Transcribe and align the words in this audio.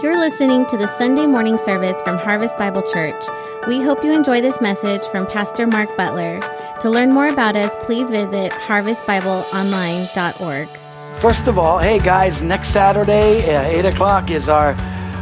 You're 0.00 0.16
listening 0.16 0.64
to 0.66 0.76
the 0.76 0.86
Sunday 0.86 1.26
morning 1.26 1.58
service 1.58 2.00
from 2.02 2.18
Harvest 2.18 2.56
Bible 2.56 2.82
Church. 2.82 3.24
We 3.66 3.80
hope 3.80 4.04
you 4.04 4.12
enjoy 4.12 4.40
this 4.40 4.60
message 4.60 5.02
from 5.02 5.26
Pastor 5.26 5.66
Mark 5.66 5.96
Butler. 5.96 6.38
To 6.82 6.88
learn 6.88 7.10
more 7.10 7.26
about 7.26 7.56
us, 7.56 7.74
please 7.80 8.08
visit 8.08 8.52
harvestbibleonline.org. 8.52 10.68
First 11.18 11.48
of 11.48 11.58
all, 11.58 11.80
hey 11.80 11.98
guys, 11.98 12.44
next 12.44 12.68
Saturday 12.68 13.40
at 13.50 13.72
8 13.72 13.86
o'clock 13.86 14.30
is 14.30 14.48
our 14.48 14.76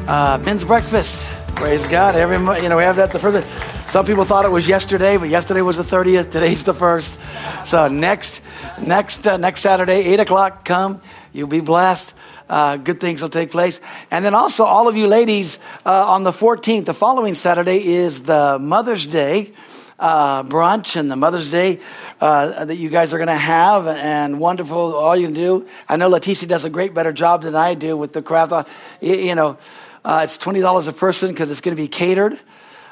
uh, 0.09 0.39
men's 0.45 0.63
breakfast. 0.63 1.27
Praise 1.55 1.87
God. 1.87 2.15
Every 2.15 2.37
you 2.63 2.69
know, 2.69 2.77
we 2.77 2.83
have 2.83 2.97
that 2.97 3.13
the 3.13 3.19
first. 3.19 3.49
Some 3.89 4.05
people 4.05 4.27
thought 4.27 4.45
it 4.45 4.51
was 4.51 4.69
yesterday, 4.69 5.17
but 5.17 5.31
yesterday 5.31 5.63
was 5.63 5.79
the 5.79 5.85
30th. 5.85 6.33
Today's 6.33 6.65
the 6.65 6.75
first. 6.75 7.19
So 7.65 7.89
next, 7.89 8.43
next, 8.79 9.27
uh, 9.27 9.39
next 9.39 9.63
Saturday, 9.63 10.05
8 10.05 10.21
o'clock, 10.21 10.67
come. 10.67 11.01
You'll 11.33 11.49
be 11.49 11.61
blessed 11.61 12.13
uh, 12.49 12.77
good 12.77 13.01
things 13.01 13.23
will 13.23 13.29
take 13.29 13.51
place. 13.51 13.81
And 14.11 14.25
then 14.25 14.35
also, 14.35 14.65
all 14.65 14.89
of 14.89 14.97
you 14.97 15.07
ladies, 15.07 15.59
uh, 15.85 16.07
on 16.07 16.25
the 16.25 16.31
14th, 16.31 16.85
the 16.85 16.95
following 16.95 17.35
Saturday, 17.35 17.85
is 17.85 18.23
the 18.23 18.59
Mother's 18.59 19.07
Day 19.07 19.53
uh, 19.99 20.43
brunch 20.43 20.97
and 20.97 21.11
the 21.11 21.17
Mother's 21.17 21.51
Day 21.51 21.81
uh, 22.21 22.65
that 22.65 22.77
you 22.77 22.89
guys 22.89 23.13
are 23.13 23.19
going 23.19 23.29
to 23.29 23.35
have. 23.35 23.87
And 23.87 24.39
wonderful, 24.39 24.95
all 24.95 25.17
you 25.17 25.27
can 25.27 25.35
do. 25.35 25.69
I 25.89 25.97
know 25.97 26.11
Leticia 26.11 26.47
does 26.47 26.65
a 26.65 26.71
great, 26.71 26.95
better 26.95 27.13
job 27.13 27.43
than 27.43 27.55
I 27.55 27.75
do 27.75 27.97
with 27.97 28.13
the 28.13 28.23
craft. 28.23 28.53
Uh, 28.53 28.65
you, 29.01 29.35
know, 29.35 29.59
uh, 30.05 30.23
it's 30.25 30.39
$20 30.39 30.89
a 30.89 30.93
person 30.93 31.31
because 31.31 31.51
it's 31.51 31.61
going 31.61 31.77
to 31.77 31.83
be 31.83 31.89
catered. 31.89 32.39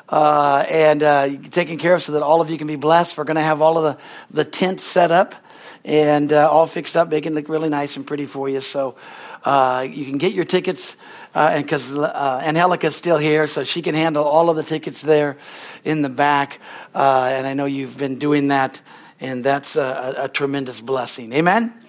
Uh, 0.07 0.65
and 0.69 1.51
taken 1.51 1.79
care 1.79 1.95
of 1.95 2.03
so 2.03 2.13
that 2.13 2.23
all 2.23 2.43
of 2.43 2.51
you 2.51 2.59
can 2.59 2.67
be 2.67 2.77
blessed. 2.77 3.17
We're 3.17 3.25
going 3.25 3.37
to 3.37 3.43
have 3.43 3.63
all 3.63 3.79
of 3.79 3.97
the, 3.97 4.35
the 4.35 4.45
tents 4.45 4.85
set 4.85 5.11
up 5.11 5.35
and 5.83 6.31
all 6.31 6.67
fixed 6.67 6.95
up, 6.95 7.09
making 7.09 7.33
it 7.33 7.35
look 7.37 7.49
really 7.49 7.71
nice 7.71 7.97
and 7.97 8.07
pretty 8.07 8.27
for 8.27 8.47
you. 8.47 8.61
So 8.61 8.97
uh, 9.45 9.87
you 9.89 10.05
can 10.07 10.19
get 10.19 10.33
your 10.33 10.45
tickets, 10.45 10.97
uh, 11.35 11.61
because 11.61 11.95
uh, 11.95 12.43
Angelica's 12.45 12.97
still 12.97 13.19
here, 13.19 13.47
so 13.47 13.65
she 13.65 13.83
can 13.83 13.95
handle 13.95 14.25
all 14.25 14.51
of 14.51 14.57
the 14.57 14.63
tickets 14.63 15.03
there 15.03 15.37
in 15.85 16.03
the 16.03 16.09
back. 16.09 16.59
Uh, 16.95 17.31
and 17.31 17.47
I 17.47 17.55
know 17.55 17.67
you've 17.67 17.99
been 17.99 18.19
doing 18.19 18.49
that, 18.49 18.81
and 19.21 19.45
that's 19.45 19.77
a, 19.77 20.15
a 20.19 20.29
tremendous 20.29 20.81
blessing. 20.81 21.33
Amen? 21.33 21.65
Amen? 21.65 21.83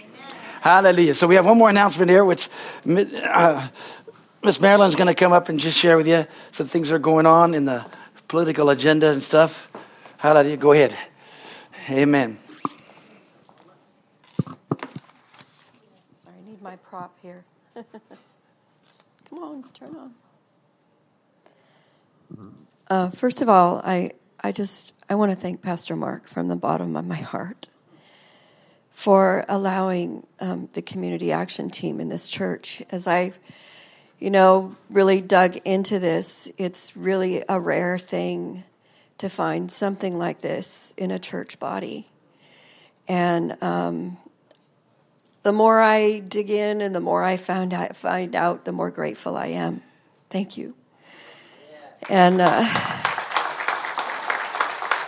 Hallelujah. 0.62 1.14
So 1.14 1.28
we 1.28 1.36
have 1.36 1.46
one 1.46 1.58
more 1.58 1.70
announcement 1.70 2.10
here, 2.10 2.26
which 2.26 2.50
uh, 2.86 3.68
Miss 4.44 4.60
Marilyn's 4.60 4.96
going 4.96 5.08
to 5.08 5.16
come 5.16 5.32
up 5.32 5.50
and 5.50 5.60
just 5.60 5.78
share 5.78 5.98
with 5.98 6.08
you 6.08 6.28
some 6.52 6.68
things 6.68 6.90
that 6.90 6.96
are 6.96 7.00
going 7.00 7.26
on 7.26 7.54
in 7.54 7.66
the 7.66 7.86
political 8.28 8.70
agenda 8.70 9.12
and 9.12 9.22
stuff. 9.22 9.70
Hallelujah. 10.18 10.58
Go 10.58 10.72
ahead. 10.72 10.96
Amen. 11.90 12.40
my 16.66 16.76
prop 16.78 17.16
here. 17.22 17.46
Come 19.30 19.44
on, 19.56 19.72
turn 19.74 19.96
on. 19.96 20.14
Uh, 22.90 23.10
first 23.10 23.42
of 23.42 23.50
all, 23.50 23.82
I, 23.84 24.12
I 24.42 24.52
just 24.52 24.94
I 25.10 25.16
want 25.16 25.32
to 25.32 25.36
thank 25.36 25.62
Pastor 25.62 25.96
Mark 25.96 26.28
from 26.28 26.48
the 26.48 26.56
bottom 26.56 26.96
of 26.96 27.06
my 27.06 27.16
heart 27.16 27.70
for 28.92 29.44
allowing 29.50 30.26
um, 30.40 30.70
the 30.74 30.82
community 30.82 31.32
action 31.32 31.70
team 31.70 32.00
in 32.00 32.10
this 32.10 32.30
church. 32.30 32.82
As 32.92 33.08
I, 33.08 33.34
you 34.20 34.30
know, 34.30 34.76
really 34.90 35.22
dug 35.22 35.58
into 35.66 36.00
this, 36.00 36.52
it's 36.58 36.96
really 36.96 37.44
a 37.50 37.60
rare 37.60 37.98
thing 37.98 38.64
to 39.18 39.30
find 39.30 39.72
something 39.72 40.18
like 40.18 40.42
this 40.42 40.94
in 40.98 41.12
a 41.12 41.20
church 41.20 41.60
body, 41.60 42.08
and 43.08 43.62
um, 43.64 44.18
the 45.46 45.54
more 45.54 45.80
I 45.80 46.22
dig 46.22 46.50
in 46.50 46.82
and 46.82 46.96
the 46.96 47.00
more 47.00 47.22
I 47.22 47.38
find 47.38 47.72
out, 47.72 47.96
find 47.96 48.36
out, 48.36 48.66
the 48.66 48.72
more 48.72 48.90
grateful 48.90 49.38
I 49.38 49.46
am. 49.50 49.84
Thank 50.32 50.58
you. 50.58 50.74
And 52.10 52.42
uh, 52.42 52.68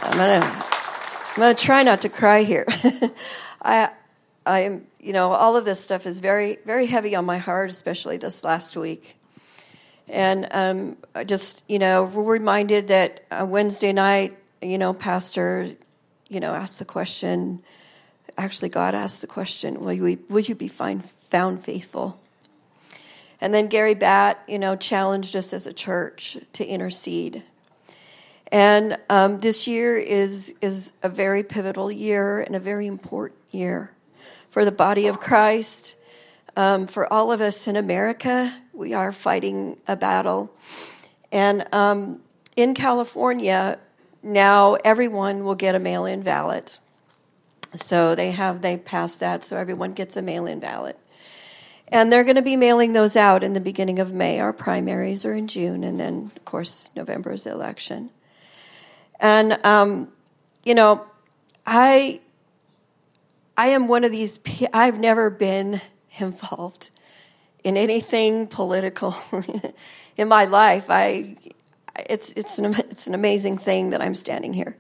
I'm 0.04 0.12
gonna 0.12 0.46
I'm 0.46 1.36
gonna 1.38 1.56
try 1.56 1.82
not 1.82 2.02
to 2.02 2.10
cry 2.10 2.44
here. 2.44 2.68
I 3.64 3.90
I'm 4.46 4.86
you 5.00 5.12
know 5.12 5.32
all 5.32 5.58
of 5.58 5.66
this 5.66 5.80
stuff 5.80 6.06
is 6.06 6.20
very 6.20 6.60
very 6.68 6.86
heavy 6.86 7.16
on 7.16 7.26
my 7.26 7.40
heart, 7.40 7.72
especially 7.72 8.18
this 8.18 8.44
last 8.44 8.78
week. 8.78 9.16
And 10.08 10.48
um, 10.52 10.98
I 11.16 11.24
just 11.24 11.64
you 11.68 11.80
know 11.80 12.04
reminded 12.04 12.90
that 12.90 13.26
uh, 13.32 13.44
Wednesday 13.50 13.92
night, 13.92 14.38
you 14.62 14.78
know, 14.78 14.94
Pastor, 14.94 15.72
you 16.30 16.40
know, 16.40 16.54
asked 16.54 16.78
the 16.78 16.86
question 16.86 17.64
actually, 18.38 18.70
God 18.70 18.96
asked 18.96 19.22
the 19.22 19.28
question, 19.28 19.80
will 19.80 19.94
you, 19.94 20.20
will 20.30 20.40
you 20.40 20.56
be 20.56 20.68
find, 20.68 21.04
found 21.04 21.64
faithful? 21.64 22.20
And 23.42 23.54
then 23.54 23.68
Gary 23.68 23.96
Batt, 23.96 24.44
you 24.48 24.60
know, 24.60 24.76
challenged 24.76 25.36
us 25.36 25.54
as 25.54 25.68
a 25.68 25.74
church 25.74 26.38
to 26.54 26.66
intercede. 26.66 27.44
And 28.52 28.98
um, 29.10 29.40
this 29.40 29.68
year 29.68 29.98
is, 29.98 30.56
is 30.62 30.94
a 31.04 31.10
very 31.10 31.44
pivotal 31.44 31.92
year 31.92 32.42
and 32.42 32.56
a 32.56 32.60
very 32.60 32.88
important 32.88 33.40
year 33.52 33.92
for 34.50 34.64
the 34.66 34.72
body 34.72 35.08
of 35.08 35.20
Christ. 35.20 35.96
Um, 36.56 36.88
for 36.88 37.12
all 37.12 37.32
of 37.32 37.42
us 37.42 37.68
in 37.68 37.76
America, 37.76 38.56
we 38.74 38.94
are 38.94 39.12
fighting 39.12 39.78
a 39.88 39.96
battle. 39.96 40.52
And 41.32 41.68
um, 41.74 42.22
in 42.56 42.74
California, 42.74 43.78
now 44.24 44.76
everyone 44.76 45.44
will 45.44 45.56
get 45.56 45.76
a 45.76 45.80
mail 45.80 46.06
in 46.06 46.24
ballot. 46.24 46.80
So 47.78 48.16
they 48.16 48.32
have 48.32 48.62
they 48.62 48.78
passed 48.78 49.20
that, 49.20 49.44
so 49.44 49.58
everyone 49.58 49.94
gets 49.94 50.18
a 50.18 50.22
mail-in 50.22 50.60
ballot. 50.60 50.98
And 51.90 52.12
they're 52.12 52.26
going 52.26 52.36
to 52.36 52.42
be 52.42 52.58
mailing 52.58 52.94
those 52.94 53.16
out 53.16 53.44
in 53.44 53.54
the 53.54 53.62
beginning 53.62 54.00
of 54.00 54.12
May. 54.12 54.40
Our 54.40 54.52
primaries 54.52 55.24
are 55.24 55.34
in 55.34 55.48
June, 55.48 55.84
and 55.86 55.98
then, 55.98 56.32
of 56.36 56.44
course, 56.44 56.90
November 56.96 57.32
is 57.32 57.46
the 57.46 57.52
election. 57.52 58.10
And 59.20 59.66
um, 59.66 60.10
you 60.64 60.76
know, 60.76 61.06
I 61.66 62.20
I 63.56 63.68
am 63.68 63.88
one 63.88 64.04
of 64.04 64.12
these. 64.12 64.40
I've 64.74 65.00
never 65.00 65.30
been 65.30 65.82
involved 66.20 66.92
in 67.64 67.78
anything 67.78 68.48
political 68.48 69.16
in 70.18 70.28
my 70.28 70.46
life. 70.46 70.86
I 70.90 71.38
it's 71.96 72.32
it's 72.34 72.60
an 72.60 72.76
it's 72.76 73.08
an 73.08 73.16
amazing 73.16 73.58
thing 73.58 73.92
that 73.92 74.02
I'm 74.02 74.16
standing 74.16 74.54
here. 74.54 74.78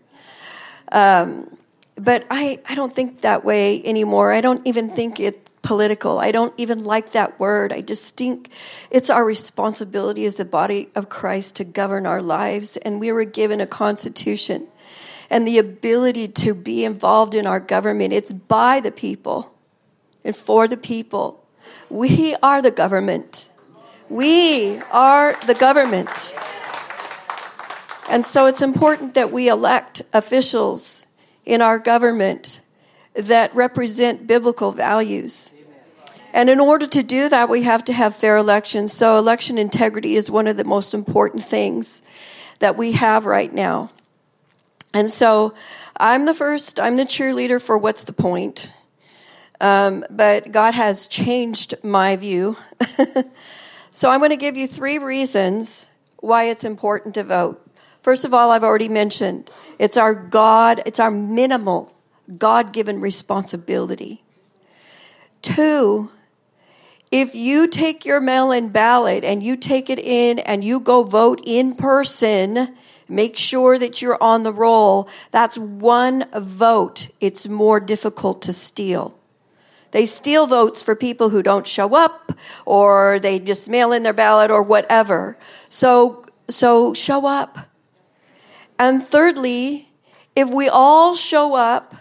Um, 0.91 1.57
but 1.97 2.25
I, 2.29 2.59
I 2.67 2.75
don't 2.75 2.93
think 2.93 3.21
that 3.21 3.43
way 3.43 3.83
anymore. 3.83 4.31
I 4.31 4.41
don't 4.41 4.65
even 4.67 4.89
think 4.89 5.19
it's 5.19 5.51
political. 5.63 6.19
I 6.19 6.31
don't 6.31 6.53
even 6.57 6.83
like 6.83 7.11
that 7.11 7.39
word. 7.39 7.73
I 7.73 7.81
just 7.81 8.15
think 8.15 8.51
it's 8.91 9.09
our 9.09 9.25
responsibility 9.25 10.25
as 10.25 10.37
the 10.37 10.45
body 10.45 10.89
of 10.95 11.09
Christ 11.09 11.55
to 11.57 11.63
govern 11.63 12.05
our 12.05 12.21
lives. 12.21 12.77
And 12.77 12.99
we 12.99 13.11
were 13.11 13.25
given 13.25 13.59
a 13.59 13.67
constitution 13.67 14.67
and 15.29 15.47
the 15.47 15.57
ability 15.57 16.27
to 16.29 16.53
be 16.53 16.85
involved 16.85 17.33
in 17.33 17.47
our 17.47 17.59
government. 17.59 18.13
It's 18.13 18.31
by 18.31 18.79
the 18.79 18.91
people 18.91 19.53
and 20.23 20.35
for 20.35 20.67
the 20.67 20.77
people. 20.77 21.43
We 21.89 22.35
are 22.43 22.61
the 22.61 22.71
government. 22.71 23.49
We 24.07 24.79
are 24.91 25.35
the 25.47 25.55
government. 25.55 26.37
And 28.09 28.23
so 28.23 28.45
it's 28.45 28.61
important 28.61 29.15
that 29.15 29.33
we 29.33 29.49
elect 29.49 30.03
officials 30.13 31.06
in 31.47 31.61
our 31.61 31.79
government 31.79 32.61
that 33.15 33.55
represent 33.55 34.27
biblical 34.27 34.71
values. 34.71 35.53
And 36.33 36.49
in 36.49 36.59
order 36.59 36.85
to 36.85 37.01
do 37.01 37.29
that, 37.29 37.49
we 37.49 37.63
have 37.63 37.85
to 37.85 37.93
have 37.93 38.15
fair 38.15 38.37
elections. 38.37 38.91
So, 38.93 39.17
election 39.17 39.57
integrity 39.57 40.15
is 40.15 40.29
one 40.29 40.45
of 40.45 40.57
the 40.57 40.65
most 40.65 40.93
important 40.93 41.43
things 41.43 42.01
that 42.59 42.77
we 42.77 42.91
have 42.91 43.25
right 43.25 43.51
now. 43.51 43.91
And 44.93 45.09
so, 45.09 45.53
I'm 45.95 46.25
the 46.25 46.33
first, 46.33 46.79
I'm 46.79 46.97
the 46.97 47.05
cheerleader 47.05 47.61
for 47.61 47.77
what's 47.77 48.03
the 48.03 48.13
point. 48.13 48.71
Um, 49.59 50.05
but 50.11 50.51
God 50.51 50.75
has 50.75 51.07
changed 51.07 51.75
my 51.81 52.17
view. 52.17 52.57
so, 53.91 54.11
I'm 54.11 54.19
going 54.19 54.29
to 54.31 54.37
give 54.37 54.57
you 54.57 54.67
three 54.67 54.99
reasons 54.99 55.89
why 56.17 56.49
it's 56.49 56.65
important 56.65 57.15
to 57.15 57.23
vote. 57.23 57.66
First 58.07 58.23
of 58.23 58.33
all, 58.33 58.51
I've 58.51 58.63
already 58.63 58.87
mentioned 58.87 59.51
it's 59.77 59.97
our 59.97 60.15
God, 60.15 60.81
it's 60.85 60.97
our 60.97 61.11
minimal 61.11 61.93
God 62.37 62.71
given 62.71 63.01
responsibility. 63.01 64.23
Two, 65.41 66.09
if 67.11 67.35
you 67.35 67.67
take 67.67 68.05
your 68.05 68.21
mail 68.21 68.51
in 68.51 68.69
ballot 68.69 69.25
and 69.25 69.43
you 69.43 69.57
take 69.57 69.89
it 69.89 69.99
in 69.99 70.39
and 70.39 70.63
you 70.63 70.79
go 70.79 71.03
vote 71.03 71.41
in 71.43 71.75
person, 71.75 72.77
make 73.09 73.35
sure 73.35 73.77
that 73.77 74.01
you're 74.01 74.23
on 74.23 74.43
the 74.43 74.53
roll. 74.53 75.09
That's 75.31 75.57
one 75.57 76.29
vote. 76.33 77.09
It's 77.19 77.45
more 77.49 77.81
difficult 77.81 78.41
to 78.43 78.53
steal. 78.53 79.19
They 79.91 80.05
steal 80.05 80.47
votes 80.47 80.81
for 80.81 80.95
people 80.95 81.27
who 81.27 81.43
don't 81.43 81.67
show 81.67 81.93
up 81.93 82.31
or 82.65 83.19
they 83.19 83.37
just 83.39 83.67
mail 83.67 83.91
in 83.91 84.03
their 84.03 84.13
ballot 84.13 84.49
or 84.49 84.63
whatever. 84.63 85.37
So, 85.67 86.25
so 86.47 86.93
show 86.93 87.27
up. 87.27 87.66
And 88.79 89.03
thirdly, 89.03 89.89
if 90.35 90.49
we 90.49 90.69
all 90.69 91.15
show 91.15 91.55
up 91.55 91.95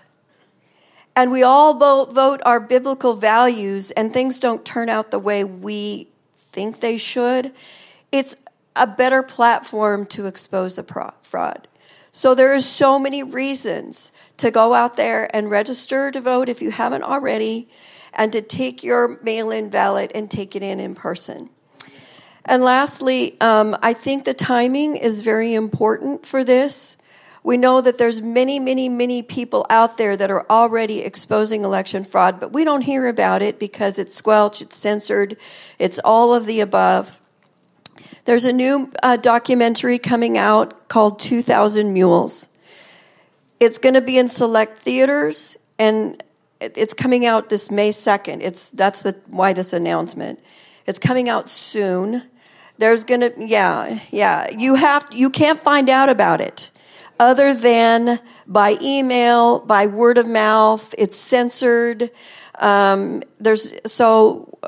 and 1.14 1.30
we 1.30 1.42
all 1.42 1.74
vote, 1.74 2.42
our 2.44 2.60
biblical 2.60 3.14
values 3.14 3.90
and 3.92 4.12
things 4.12 4.38
don't 4.38 4.64
turn 4.64 4.88
out 4.88 5.10
the 5.10 5.18
way 5.18 5.44
we 5.44 6.08
think 6.34 6.80
they 6.80 6.98
should, 6.98 7.52
it's 8.12 8.36
a 8.74 8.86
better 8.86 9.22
platform 9.22 10.04
to 10.06 10.26
expose 10.26 10.74
the 10.74 11.12
fraud. 11.22 11.68
So 12.12 12.34
there 12.34 12.54
are 12.54 12.60
so 12.60 12.98
many 12.98 13.22
reasons 13.22 14.12
to 14.36 14.50
go 14.50 14.74
out 14.74 14.96
there 14.96 15.34
and 15.34 15.50
register 15.50 16.10
to 16.10 16.20
vote 16.20 16.48
if 16.48 16.60
you 16.60 16.70
haven't 16.70 17.02
already, 17.02 17.68
and 18.12 18.32
to 18.32 18.40
take 18.40 18.82
your 18.82 19.18
mail-in 19.22 19.68
ballot 19.68 20.12
and 20.14 20.30
take 20.30 20.56
it 20.56 20.62
in 20.62 20.80
in 20.80 20.94
person. 20.94 21.50
And 22.46 22.62
lastly, 22.62 23.38
um, 23.40 23.76
I 23.82 23.92
think 23.92 24.24
the 24.24 24.32
timing 24.32 24.96
is 24.96 25.22
very 25.22 25.52
important 25.52 26.24
for 26.24 26.44
this. 26.44 26.96
We 27.42 27.56
know 27.56 27.80
that 27.80 27.98
there's 27.98 28.22
many, 28.22 28.58
many, 28.60 28.88
many 28.88 29.22
people 29.22 29.66
out 29.68 29.98
there 29.98 30.16
that 30.16 30.30
are 30.30 30.46
already 30.48 31.00
exposing 31.00 31.64
election 31.64 32.04
fraud, 32.04 32.40
but 32.40 32.52
we 32.52 32.64
don't 32.64 32.82
hear 32.82 33.08
about 33.08 33.42
it 33.42 33.58
because 33.58 33.98
it's 33.98 34.14
squelched, 34.14 34.62
it's 34.62 34.76
censored, 34.76 35.36
it's 35.78 35.98
all 36.04 36.34
of 36.34 36.46
the 36.46 36.60
above. 36.60 37.20
There's 38.24 38.44
a 38.44 38.52
new 38.52 38.92
uh, 39.02 39.16
documentary 39.16 39.98
coming 39.98 40.38
out 40.38 40.88
called 40.88 41.18
2000 41.18 41.92
Mules. 41.92 42.48
It's 43.58 43.78
going 43.78 43.94
to 43.94 44.00
be 44.00 44.18
in 44.18 44.28
select 44.28 44.78
theaters 44.78 45.56
and 45.78 46.22
it's 46.60 46.94
coming 46.94 47.26
out 47.26 47.48
this 47.48 47.70
May 47.70 47.90
2nd. 47.90 48.40
It's 48.40 48.70
that's 48.70 49.02
the 49.02 49.12
why 49.26 49.52
this 49.52 49.72
announcement. 49.72 50.40
It's 50.86 50.98
coming 50.98 51.28
out 51.28 51.48
soon. 51.48 52.22
There's 52.78 53.04
going 53.04 53.20
to 53.20 53.32
yeah, 53.38 54.00
yeah. 54.10 54.50
You 54.50 54.74
have 54.74 55.08
you 55.12 55.30
can't 55.30 55.58
find 55.58 55.88
out 55.88 56.08
about 56.08 56.40
it 56.40 56.70
other 57.18 57.54
than 57.54 58.20
by 58.46 58.76
email, 58.80 59.60
by 59.60 59.86
word 59.86 60.18
of 60.18 60.26
mouth. 60.26 60.94
It's 60.98 61.16
censored. 61.16 62.10
Um, 62.58 63.22
there's 63.38 63.72
so 63.86 64.58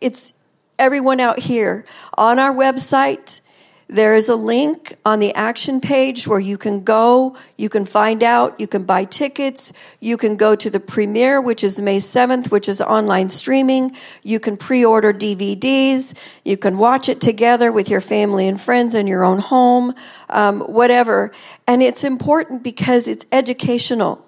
it's 0.00 0.32
everyone 0.78 1.20
out 1.20 1.38
here 1.38 1.84
on 2.16 2.38
our 2.38 2.54
website. 2.54 3.40
There 3.90 4.14
is 4.14 4.28
a 4.28 4.36
link 4.36 4.94
on 5.04 5.18
the 5.18 5.34
action 5.34 5.80
page 5.80 6.28
where 6.28 6.38
you 6.38 6.56
can 6.56 6.84
go, 6.84 7.36
you 7.56 7.68
can 7.68 7.84
find 7.84 8.22
out, 8.22 8.60
you 8.60 8.68
can 8.68 8.84
buy 8.84 9.04
tickets, 9.04 9.72
you 9.98 10.16
can 10.16 10.36
go 10.36 10.54
to 10.54 10.70
the 10.70 10.78
premiere, 10.78 11.40
which 11.40 11.64
is 11.64 11.80
May 11.80 11.98
7th, 11.98 12.52
which 12.52 12.68
is 12.68 12.80
online 12.80 13.30
streaming. 13.30 13.96
You 14.22 14.38
can 14.38 14.56
pre-order 14.56 15.12
DVDs. 15.12 16.16
You 16.44 16.56
can 16.56 16.78
watch 16.78 17.08
it 17.08 17.20
together 17.20 17.72
with 17.72 17.90
your 17.90 18.00
family 18.00 18.46
and 18.46 18.60
friends 18.60 18.94
in 18.94 19.08
your 19.08 19.24
own 19.24 19.40
home, 19.40 19.96
um, 20.28 20.60
whatever. 20.60 21.32
And 21.66 21.82
it's 21.82 22.04
important 22.04 22.62
because 22.62 23.08
it's 23.08 23.26
educational. 23.32 24.24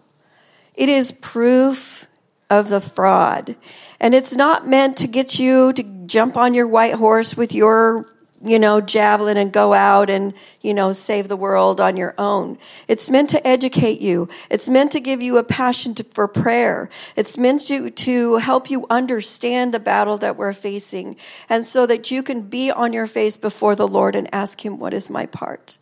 It 0.75 0.89
is 0.89 1.13
proof 1.13 2.09
of 2.51 2.69
the 2.69 2.81
fraud. 2.81 3.55
And 4.01 4.13
it's 4.13 4.35
not 4.35 4.67
meant 4.67 4.97
to 4.97 5.07
get 5.07 5.39
you 5.39 5.73
to 5.75 5.85
jump 6.07 6.37
on 6.37 6.53
your 6.53 6.67
white 6.67 6.95
horse 6.95 7.37
with 7.37 7.53
your 7.53 8.07
you 8.43 8.59
know, 8.59 8.81
javelin 8.81 9.37
and 9.37 9.53
go 9.53 9.73
out 9.73 10.11
and, 10.11 10.35
you 10.61 10.75
know, 10.75 10.93
save 10.93 11.29
the 11.29 11.37
world 11.37 11.81
on 11.81 11.97
your 11.97 12.15
own. 12.19 12.59
It's 12.89 13.09
meant 13.09 13.31
to 13.31 13.47
educate 13.47 14.01
you. 14.01 14.29
It's 14.51 14.69
meant 14.69 14.93
to 14.93 15.01
give 15.01 15.23
you 15.23 15.39
a 15.39 15.45
passion 15.45 15.95
to, 15.95 16.05
for 16.05 16.27
prayer. 16.27 16.91
It's 17.15 17.39
meant 17.39 17.67
to, 17.69 17.91
to 17.91 18.37
help 18.37 18.71
you 18.71 18.87
understand 18.91 19.73
the 19.73 19.81
battle 19.81 20.19
that 20.19 20.37
we're 20.37 20.53
facing 20.53 21.17
and 21.49 21.65
so 21.65 21.87
that 21.87 22.11
you 22.11 22.23
can 22.23 22.43
be 22.43 22.71
on 22.71 22.93
your 22.93 23.07
face 23.07 23.37
before 23.37 23.77
the 23.77 23.89
Lord 23.89 24.17
and 24.17 24.29
ask 24.35 24.65
Him, 24.65 24.79
what 24.79 24.93
is 24.93 25.09
my 25.09 25.27
part? 25.27 25.79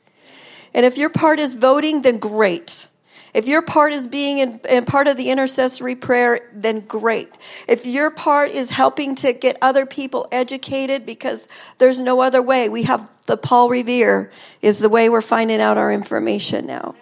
And 0.74 0.84
if 0.86 0.98
your 0.98 1.10
part 1.10 1.38
is 1.38 1.54
voting, 1.54 2.02
then 2.02 2.18
great. 2.18 2.88
If 3.32 3.46
your 3.46 3.62
part 3.62 3.92
is 3.92 4.06
being 4.06 4.38
in, 4.38 4.60
in, 4.68 4.84
part 4.84 5.06
of 5.08 5.16
the 5.16 5.30
intercessory 5.30 5.94
prayer, 5.94 6.40
then 6.52 6.80
great. 6.80 7.32
If 7.68 7.86
your 7.86 8.10
part 8.10 8.50
is 8.50 8.70
helping 8.70 9.14
to 9.16 9.32
get 9.32 9.56
other 9.62 9.86
people 9.86 10.26
educated 10.32 11.06
because 11.06 11.48
there's 11.78 11.98
no 11.98 12.20
other 12.20 12.42
way, 12.42 12.68
we 12.68 12.82
have 12.84 13.08
the 13.26 13.36
Paul 13.36 13.68
Revere 13.68 14.32
is 14.62 14.80
the 14.80 14.88
way 14.88 15.08
we're 15.08 15.20
finding 15.20 15.60
out 15.60 15.78
our 15.78 15.92
information 15.92 16.66
now. 16.66 16.94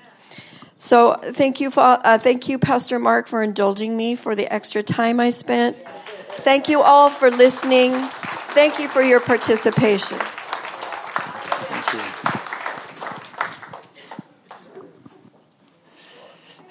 So 0.77 1.15
thank 1.15 1.61
you, 1.61 1.71
uh, 1.77 2.19
thank 2.19 2.49
you, 2.49 2.59
Pastor 2.59 2.99
Mark, 2.99 3.27
for 3.27 3.43
indulging 3.43 3.97
me 3.97 4.15
for 4.15 4.37
the 4.37 4.53
extra 4.53 4.83
time 4.83 5.19
I 5.19 5.31
spent. 5.31 5.77
Thank 6.43 6.69
you 6.69 6.83
all 6.83 7.11
for 7.11 7.31
listening. 7.31 7.93
Thank 7.93 8.79
you 8.79 8.87
for 8.89 9.03
your 9.03 9.19
participation. 9.19 10.19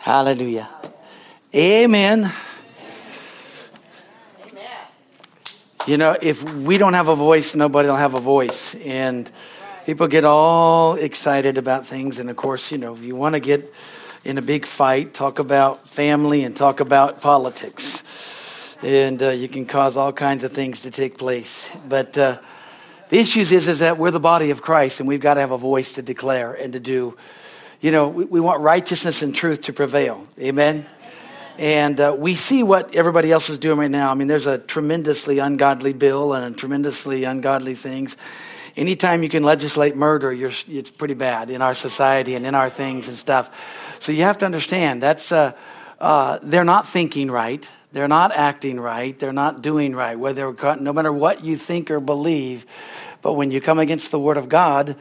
Hallelujah. 0.07 0.69
Amen. 1.53 2.31
You 5.85 5.97
know, 5.97 6.15
if 6.21 6.49
we 6.53 6.77
don't 6.77 6.93
have 6.93 7.09
a 7.09 7.15
voice, 7.17 7.55
nobody 7.55 7.89
will 7.89 7.97
have 7.97 8.13
a 8.13 8.21
voice. 8.21 8.73
And 8.75 9.29
people 9.85 10.07
get 10.07 10.23
all 10.23 10.93
excited 10.93 11.57
about 11.57 11.85
things. 11.85 12.19
And 12.19 12.29
of 12.29 12.37
course, 12.37 12.71
you 12.71 12.77
know, 12.77 12.93
if 12.93 13.03
you 13.03 13.17
want 13.17 13.35
to 13.35 13.41
get 13.41 13.69
in 14.23 14.37
a 14.37 14.41
big 14.41 14.65
fight, 14.65 15.13
talk 15.13 15.39
about 15.39 15.85
family 15.85 16.45
and 16.45 16.55
talk 16.55 16.79
about 16.79 17.19
politics. 17.19 18.77
And 18.81 19.21
uh, 19.21 19.31
you 19.31 19.49
can 19.49 19.65
cause 19.65 19.97
all 19.97 20.13
kinds 20.13 20.45
of 20.45 20.53
things 20.53 20.83
to 20.83 20.91
take 20.91 21.17
place. 21.17 21.69
But 21.85 22.17
uh, 22.17 22.37
the 23.09 23.17
issue 23.17 23.41
is, 23.41 23.51
is 23.51 23.79
that 23.79 23.97
we're 23.97 24.11
the 24.11 24.21
body 24.21 24.51
of 24.51 24.61
Christ 24.61 25.01
and 25.01 25.09
we've 25.09 25.19
got 25.19 25.33
to 25.33 25.41
have 25.41 25.51
a 25.51 25.57
voice 25.57 25.91
to 25.93 26.01
declare 26.01 26.53
and 26.53 26.71
to 26.71 26.79
do 26.79 27.17
you 27.81 27.91
know, 27.91 28.09
we, 28.09 28.25
we 28.25 28.39
want 28.39 28.61
righteousness 28.61 29.21
and 29.21 29.35
truth 29.35 29.63
to 29.63 29.73
prevail. 29.73 30.25
Amen. 30.39 30.85
And 31.57 31.99
uh, 31.99 32.15
we 32.17 32.35
see 32.35 32.61
what 32.63 32.95
everybody 32.95 33.31
else 33.31 33.49
is 33.49 33.57
doing 33.57 33.79
right 33.79 33.89
now. 33.89 34.11
I 34.11 34.13
mean, 34.13 34.27
there's 34.27 34.47
a 34.47 34.59
tremendously 34.59 35.39
ungodly 35.39 35.93
bill 35.93 36.33
and 36.33 36.57
tremendously 36.57 37.23
ungodly 37.23 37.73
things. 37.73 38.15
Anytime 38.75 39.23
you 39.23 39.29
can 39.29 39.43
legislate 39.43 39.95
murder, 39.95 40.31
you're, 40.31 40.51
it's 40.67 40.91
pretty 40.91 41.15
bad 41.15 41.49
in 41.49 41.63
our 41.63 41.73
society 41.73 42.35
and 42.35 42.45
in 42.45 42.53
our 42.53 42.69
things 42.69 43.07
and 43.07 43.17
stuff. 43.17 43.97
So 43.99 44.11
you 44.11 44.21
have 44.21 44.37
to 44.39 44.45
understand 44.45 45.01
that's 45.01 45.31
uh, 45.31 45.53
uh, 45.99 46.37
they're 46.43 46.63
not 46.63 46.85
thinking 46.85 47.31
right. 47.31 47.67
They're 47.91 48.07
not 48.07 48.31
acting 48.31 48.79
right. 48.79 49.17
They're 49.17 49.33
not 49.33 49.63
doing 49.63 49.95
right. 49.95 50.17
Whether 50.17 50.53
no 50.79 50.93
matter 50.93 51.11
what 51.11 51.43
you 51.43 51.55
think 51.55 51.89
or 51.89 51.99
believe, 51.99 52.67
but 53.23 53.33
when 53.33 53.49
you 53.49 53.61
come 53.61 53.79
against 53.79 54.11
the 54.11 54.19
Word 54.19 54.37
of 54.37 54.47
God, 54.47 54.95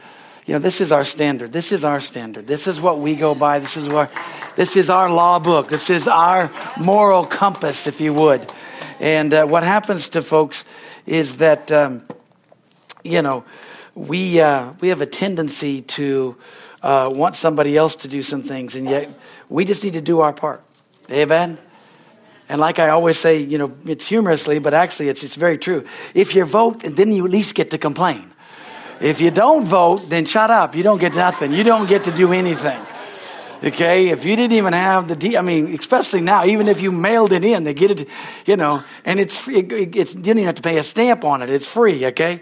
you 0.47 0.53
know, 0.53 0.59
this 0.59 0.79
is 0.79 0.93
our 0.93 1.03
standard. 1.03 1.51
This 1.51 1.73
is 1.73 1.83
our 1.83 1.99
standard. 1.99 2.47
This 2.47 2.67
is 2.67 2.79
what 2.79 2.99
we 2.99 3.17
go 3.17 3.35
by. 3.35 3.59
This 3.59 3.75
is 3.75 3.89
what, 3.89 4.09
this 4.55 4.77
is 4.77 4.89
our 4.89 5.11
law 5.11 5.39
book. 5.39 5.67
This 5.67 5.89
is 5.89 6.07
our 6.07 6.49
moral 6.81 7.25
compass, 7.25 7.85
if 7.85 7.99
you 7.99 8.13
would. 8.13 8.49
And 9.01 9.33
uh, 9.33 9.45
what 9.45 9.63
happens 9.63 10.09
to 10.11 10.21
folks 10.21 10.63
is 11.05 11.37
that, 11.37 11.69
um, 11.69 12.01
you 13.03 13.21
know, 13.21 13.43
we, 13.93 14.39
uh, 14.39 14.71
we 14.79 14.87
have 14.87 15.01
a 15.01 15.05
tendency 15.05 15.81
to 15.81 16.37
uh, 16.81 17.09
want 17.11 17.35
somebody 17.35 17.75
else 17.75 17.97
to 17.97 18.07
do 18.07 18.23
some 18.23 18.41
things, 18.41 18.75
and 18.75 18.89
yet 18.89 19.09
we 19.49 19.65
just 19.65 19.83
need 19.83 19.93
to 19.93 20.01
do 20.01 20.21
our 20.21 20.31
part. 20.31 20.63
Amen? 21.11 21.57
And 22.47 22.61
like 22.61 22.79
I 22.79 22.89
always 22.89 23.19
say, 23.19 23.41
you 23.41 23.57
know, 23.57 23.77
it's 23.85 24.07
humorously, 24.07 24.59
but 24.59 24.73
actually 24.73 25.09
it's, 25.09 25.25
it's 25.25 25.35
very 25.35 25.57
true. 25.57 25.85
If 26.13 26.35
you 26.35 26.45
vote, 26.45 26.83
then 26.83 27.11
you 27.11 27.25
at 27.25 27.31
least 27.31 27.53
get 27.53 27.71
to 27.71 27.77
complain. 27.77 28.31
If 29.01 29.21
you 29.21 29.31
don't 29.31 29.65
vote, 29.65 30.09
then 30.09 30.25
shut 30.25 30.49
up. 30.49 30.75
You 30.75 30.83
don't 30.83 30.99
get 30.99 31.15
nothing. 31.15 31.51
You 31.53 31.63
don't 31.63 31.87
get 31.87 32.03
to 32.05 32.11
do 32.11 32.33
anything. 32.33 32.79
Okay, 33.63 34.09
if 34.09 34.23
you 34.23 34.35
didn't 34.35 34.55
even 34.55 34.73
have 34.73 35.07
the, 35.07 35.15
D, 35.15 35.35
I 35.35 35.41
mean, 35.41 35.73
especially 35.73 36.21
now, 36.21 36.45
even 36.45 36.67
if 36.67 36.79
you 36.79 36.91
mailed 36.91 37.33
it 37.33 37.43
in, 37.43 37.63
they 37.63 37.73
get 37.73 37.89
it, 37.99 38.07
you 38.45 38.55
know, 38.55 38.83
and 39.03 39.19
it's, 39.19 39.47
it, 39.47 39.71
it's, 39.73 40.13
you 40.13 40.21
don't 40.21 40.37
even 40.37 40.45
have 40.45 40.55
to 40.55 40.61
pay 40.61 40.77
a 40.77 40.83
stamp 40.83 41.25
on 41.25 41.41
it. 41.41 41.49
It's 41.49 41.65
free, 41.65 42.05
okay? 42.05 42.39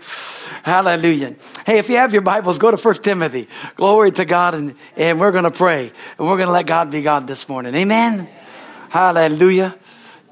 Hallelujah. 0.64 1.36
Hey, 1.66 1.78
if 1.80 1.88
you 1.88 1.96
have 1.96 2.12
your 2.12 2.22
Bibles, 2.22 2.58
go 2.58 2.70
to 2.70 2.76
First 2.76 3.06
Timothy. 3.06 3.48
Glory 3.76 4.12
to 4.12 4.26
God, 4.26 4.56
and, 4.56 4.76
and 4.98 5.18
we're 5.18 5.32
going 5.32 5.46
to 5.46 5.52
pray, 5.52 5.90
and 6.18 6.28
we're 6.28 6.36
going 6.36 6.48
to 6.48 6.54
let 6.54 6.68
God 6.68 6.92
be 6.92 7.02
God 7.02 7.28
this 7.28 7.48
morning. 7.48 7.74
Amen? 7.76 8.28
Hallelujah. 8.90 9.74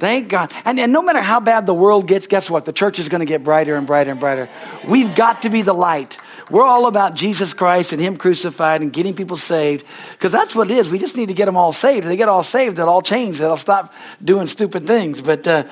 Thank 0.04 0.28
God. 0.28 0.52
And, 0.66 0.82
and 0.82 0.92
no 0.92 1.02
matter 1.02 1.22
how 1.22 1.40
bad 1.40 1.66
the 1.66 1.74
world 1.74 2.10
gets, 2.10 2.28
guess 2.28 2.50
what? 2.50 2.66
The 2.66 2.74
church 2.74 3.00
is 3.00 3.08
going 3.08 3.22
to 3.22 3.26
get 3.26 3.42
brighter 3.42 3.78
and 3.78 3.88
brighter 3.88 4.12
and 4.12 4.20
brighter. 4.20 4.50
We've 4.86 5.16
got 5.16 5.44
to 5.44 5.50
be 5.50 5.62
the 5.62 5.72
light. 5.72 6.18
We're 6.52 6.66
all 6.66 6.88
about 6.88 7.16
Jesus 7.16 7.54
Christ 7.54 7.94
and 7.94 8.02
Him 8.02 8.18
crucified 8.18 8.82
and 8.82 8.92
getting 8.92 9.16
people 9.16 9.38
saved 9.38 9.88
because 10.12 10.34
that's 10.34 10.54
what 10.54 10.70
it 10.70 10.74
is. 10.74 10.92
We 10.92 11.00
just 11.00 11.16
need 11.16 11.30
to 11.30 11.34
get 11.34 11.46
them 11.46 11.56
all 11.56 11.72
saved. 11.72 12.00
If 12.00 12.10
they 12.10 12.18
get 12.18 12.28
all 12.28 12.44
saved, 12.44 12.76
they'll 12.76 12.90
all 12.90 13.02
change. 13.02 13.40
They'll 13.40 13.56
stop 13.56 13.94
doing 14.22 14.48
stupid 14.48 14.86
things. 14.86 15.22
But, 15.22 15.48
uh, 15.48 15.64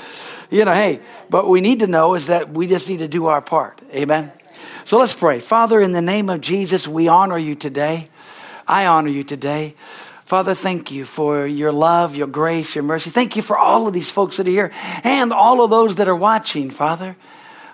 you 0.49 0.63
know, 0.63 0.73
hey, 0.73 1.01
but 1.29 1.49
we 1.49 1.59
need 1.59 1.81
to 1.81 1.87
know 1.87 2.15
is 2.15 2.27
that 2.27 2.51
we 2.51 2.67
just 2.67 2.87
need 2.87 2.99
to 2.99 3.09
do 3.09 3.25
our 3.25 3.41
part. 3.41 3.81
Amen. 3.93 4.31
So 4.85 4.97
let's 4.97 5.13
pray. 5.13 5.41
Father, 5.41 5.81
in 5.81 5.91
the 5.91 6.01
name 6.01 6.29
of 6.29 6.39
Jesus, 6.39 6.87
we 6.87 7.09
honor 7.09 7.37
you 7.37 7.53
today. 7.53 8.07
I 8.65 8.85
honor 8.85 9.09
you 9.09 9.25
today. 9.25 9.75
Father, 10.31 10.53
thank 10.53 10.91
you 10.91 11.03
for 11.03 11.45
your 11.45 11.73
love, 11.73 12.15
your 12.15 12.25
grace, 12.25 12.73
your 12.73 12.85
mercy. 12.85 13.09
Thank 13.09 13.35
you 13.35 13.41
for 13.41 13.57
all 13.57 13.85
of 13.85 13.93
these 13.93 14.09
folks 14.09 14.37
that 14.37 14.47
are 14.47 14.49
here 14.49 14.71
and 15.03 15.33
all 15.33 15.61
of 15.61 15.69
those 15.69 15.95
that 15.95 16.07
are 16.07 16.15
watching, 16.15 16.69
Father. 16.69 17.17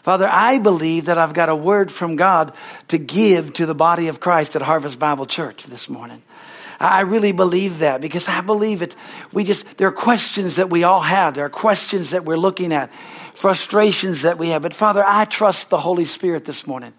Father, 0.01 0.27
I 0.27 0.57
believe 0.57 1.05
that 1.05 1.19
I've 1.19 1.35
got 1.35 1.49
a 1.49 1.55
word 1.55 1.91
from 1.91 2.15
God 2.15 2.51
to 2.87 2.97
give 2.97 3.53
to 3.53 3.67
the 3.67 3.75
body 3.75 4.07
of 4.07 4.19
Christ 4.19 4.55
at 4.55 4.63
Harvest 4.63 4.97
Bible 4.97 5.27
Church 5.27 5.65
this 5.65 5.87
morning. 5.87 6.19
I 6.79 7.01
really 7.01 7.31
believe 7.31 7.77
that 7.77 8.01
because 8.01 8.27
I 8.27 8.41
believe 8.41 8.81
it. 8.81 8.95
We 9.31 9.43
just, 9.43 9.77
there 9.77 9.89
are 9.89 9.91
questions 9.91 10.55
that 10.55 10.71
we 10.71 10.83
all 10.83 11.01
have. 11.01 11.35
There 11.35 11.45
are 11.45 11.49
questions 11.49 12.09
that 12.09 12.25
we're 12.25 12.37
looking 12.37 12.73
at, 12.73 12.91
frustrations 13.35 14.23
that 14.23 14.39
we 14.39 14.49
have. 14.49 14.63
But 14.63 14.73
Father, 14.73 15.03
I 15.05 15.25
trust 15.25 15.69
the 15.69 15.77
Holy 15.77 16.05
Spirit 16.05 16.45
this 16.45 16.65
morning. 16.65 16.93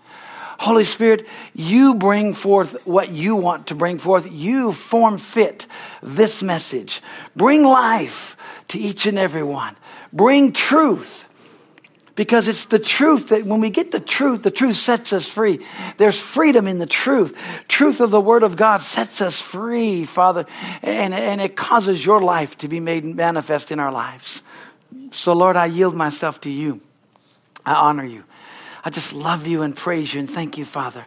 Holy 0.58 0.84
Spirit, 0.84 1.26
you 1.54 1.94
bring 1.94 2.34
forth 2.34 2.76
what 2.84 3.10
you 3.10 3.36
want 3.36 3.68
to 3.68 3.76
bring 3.76 3.98
forth. 3.98 4.30
You 4.30 4.72
form 4.72 5.18
fit 5.18 5.66
this 6.02 6.42
message. 6.42 7.00
Bring 7.36 7.62
life 7.62 8.36
to 8.68 8.78
each 8.78 9.06
and 9.06 9.18
every 9.18 9.44
one. 9.44 9.76
Bring 10.12 10.52
truth. 10.52 11.24
Because 12.16 12.48
it's 12.48 12.66
the 12.66 12.80
truth 12.80 13.28
that 13.28 13.44
when 13.44 13.60
we 13.60 13.70
get 13.70 13.92
the 13.92 14.00
truth, 14.00 14.42
the 14.42 14.50
truth 14.50 14.74
sets 14.74 15.12
us 15.12 15.30
free. 15.30 15.64
There's 15.98 16.20
freedom 16.20 16.66
in 16.66 16.78
the 16.78 16.86
truth. 16.86 17.38
Truth 17.68 18.00
of 18.00 18.10
the 18.10 18.20
Word 18.20 18.42
of 18.42 18.56
God 18.56 18.82
sets 18.82 19.20
us 19.20 19.40
free, 19.40 20.04
Father, 20.04 20.44
and, 20.82 21.14
and 21.14 21.40
it 21.40 21.54
causes 21.54 22.04
your 22.04 22.20
life 22.20 22.58
to 22.58 22.66
be 22.66 22.80
made 22.80 23.04
manifest 23.04 23.70
in 23.70 23.78
our 23.78 23.92
lives. 23.92 24.42
So, 25.12 25.32
Lord, 25.32 25.56
I 25.56 25.66
yield 25.66 25.94
myself 25.94 26.40
to 26.40 26.50
you. 26.50 26.80
I 27.64 27.74
honor 27.74 28.04
you. 28.04 28.24
I 28.88 28.90
just 28.90 29.12
love 29.12 29.46
you 29.46 29.60
and 29.60 29.76
praise 29.76 30.14
you 30.14 30.20
and 30.20 30.30
thank 30.30 30.56
you, 30.56 30.64
Father. 30.64 31.04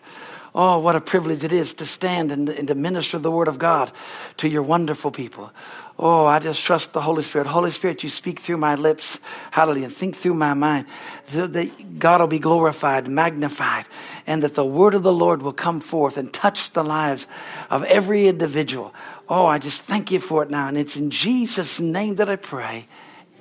Oh, 0.54 0.78
what 0.78 0.96
a 0.96 1.02
privilege 1.02 1.44
it 1.44 1.52
is 1.52 1.74
to 1.74 1.86
stand 1.88 2.32
and, 2.32 2.48
and, 2.48 2.68
to 2.68 2.76
minister 2.76 3.18
the 3.18 3.32
word 3.32 3.48
of 3.48 3.58
God 3.58 3.92
to 4.38 4.48
your 4.48 4.62
wonderful 4.62 5.10
people. 5.10 5.52
Oh, 5.98 6.28
I 6.28 6.38
just 6.38 6.64
trust 6.64 6.94
the 6.94 7.02
Holy 7.02 7.24
Spirit. 7.24 7.48
Holy 7.48 7.72
Spirit, 7.72 8.04
you 8.04 8.10
speak 8.10 8.40
through 8.40 8.58
my 8.58 8.76
lips. 8.76 9.20
Hallelujah. 9.50 9.90
Think 9.90 10.16
through 10.16 10.36
my 10.36 10.54
mind. 10.54 10.86
So 11.26 11.48
that 11.48 11.98
God 11.98 12.22
will 12.22 12.28
be 12.28 12.38
glorified, 12.38 13.08
magnified, 13.08 13.86
and 14.28 14.44
that 14.44 14.54
the 14.54 14.64
word 14.64 14.94
of 14.94 15.02
the 15.02 15.12
Lord 15.12 15.42
will 15.42 15.52
come 15.52 15.80
forth 15.80 16.18
and 16.18 16.32
touch 16.32 16.74
the 16.74 16.84
lives 16.84 17.26
of 17.72 17.84
every 17.86 18.28
individual. 18.28 18.94
Oh, 19.28 19.48
I 19.48 19.58
just 19.58 19.86
thank 19.86 20.12
you 20.12 20.20
for 20.20 20.44
it 20.44 20.52
now. 20.52 20.68
And 20.68 20.78
it's 20.78 20.98
in 20.98 21.10
Jesus' 21.10 21.80
name 21.80 22.14
that 22.18 22.30
I 22.30 22.36
pray. 22.36 22.86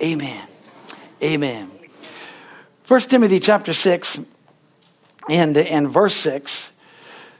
Amen. 0.02 0.48
Amen. 1.22 1.70
First 2.90 3.10
Timothy 3.10 3.38
chapter 3.38 3.72
6 3.72 4.18
and, 5.28 5.56
and 5.56 5.88
verse 5.88 6.14
6 6.14 6.72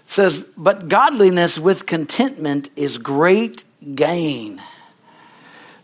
says, 0.06 0.44
But 0.56 0.88
godliness 0.88 1.58
with 1.58 1.87
contentment 1.87 2.70
is 2.76 2.99
great 2.99 3.64
gain. 3.94 4.60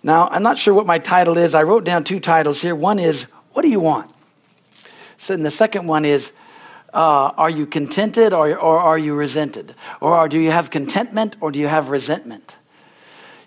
Now, 0.02 0.28
I'm 0.28 0.42
not 0.42 0.58
sure 0.58 0.74
what 0.74 0.86
my 0.86 0.98
title 0.98 1.38
is. 1.38 1.54
I 1.54 1.62
wrote 1.62 1.84
down 1.84 2.04
two 2.04 2.20
titles 2.20 2.60
here. 2.60 2.74
One 2.74 2.98
is, 2.98 3.24
What 3.52 3.62
do 3.62 3.68
you 3.68 3.80
want? 3.80 4.10
So, 5.16 5.34
and 5.34 5.44
the 5.44 5.50
second 5.50 5.86
one 5.86 6.04
is, 6.04 6.32
uh, 6.92 7.32
Are 7.36 7.50
you 7.50 7.66
contented 7.66 8.32
or, 8.32 8.56
or 8.56 8.78
are 8.78 8.98
you 8.98 9.14
resented? 9.14 9.74
Or 10.00 10.28
do 10.28 10.38
you 10.38 10.50
have 10.50 10.70
contentment 10.70 11.36
or 11.40 11.50
do 11.50 11.58
you 11.58 11.68
have 11.68 11.90
resentment? 11.90 12.56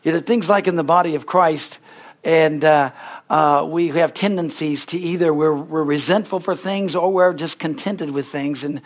You 0.03 0.13
know, 0.13 0.19
things 0.19 0.49
like 0.49 0.67
in 0.67 0.75
the 0.75 0.83
body 0.83 1.15
of 1.15 1.25
Christ, 1.25 1.79
and 2.23 2.63
uh, 2.65 2.91
uh, 3.29 3.67
we 3.69 3.87
have 3.89 4.13
tendencies 4.13 4.85
to 4.87 4.97
either 4.97 5.33
we're, 5.33 5.55
we're, 5.55 5.83
resentful 5.83 6.39
for 6.39 6.55
things 6.55 6.95
or 6.95 7.11
we're 7.13 7.33
just 7.33 7.59
contented 7.59 8.11
with 8.11 8.27
things. 8.27 8.63
And 8.63 8.81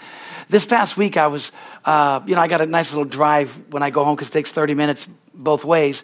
this 0.50 0.66
past 0.66 0.98
week, 0.98 1.18
I 1.18 1.28
was, 1.28 1.52
uh, 1.84 2.22
you 2.26 2.36
know, 2.36 2.42
I 2.42 2.48
got 2.48 2.62
a 2.62 2.66
nice 2.66 2.92
little 2.92 3.06
drive 3.06 3.72
when 3.72 3.82
I 3.82 3.90
go 3.90 4.04
home 4.04 4.16
because 4.16 4.30
it 4.30 4.34
takes 4.34 4.52
30 4.52 4.76
minutes 4.76 5.10
both 5.34 5.66
ways. 5.66 6.04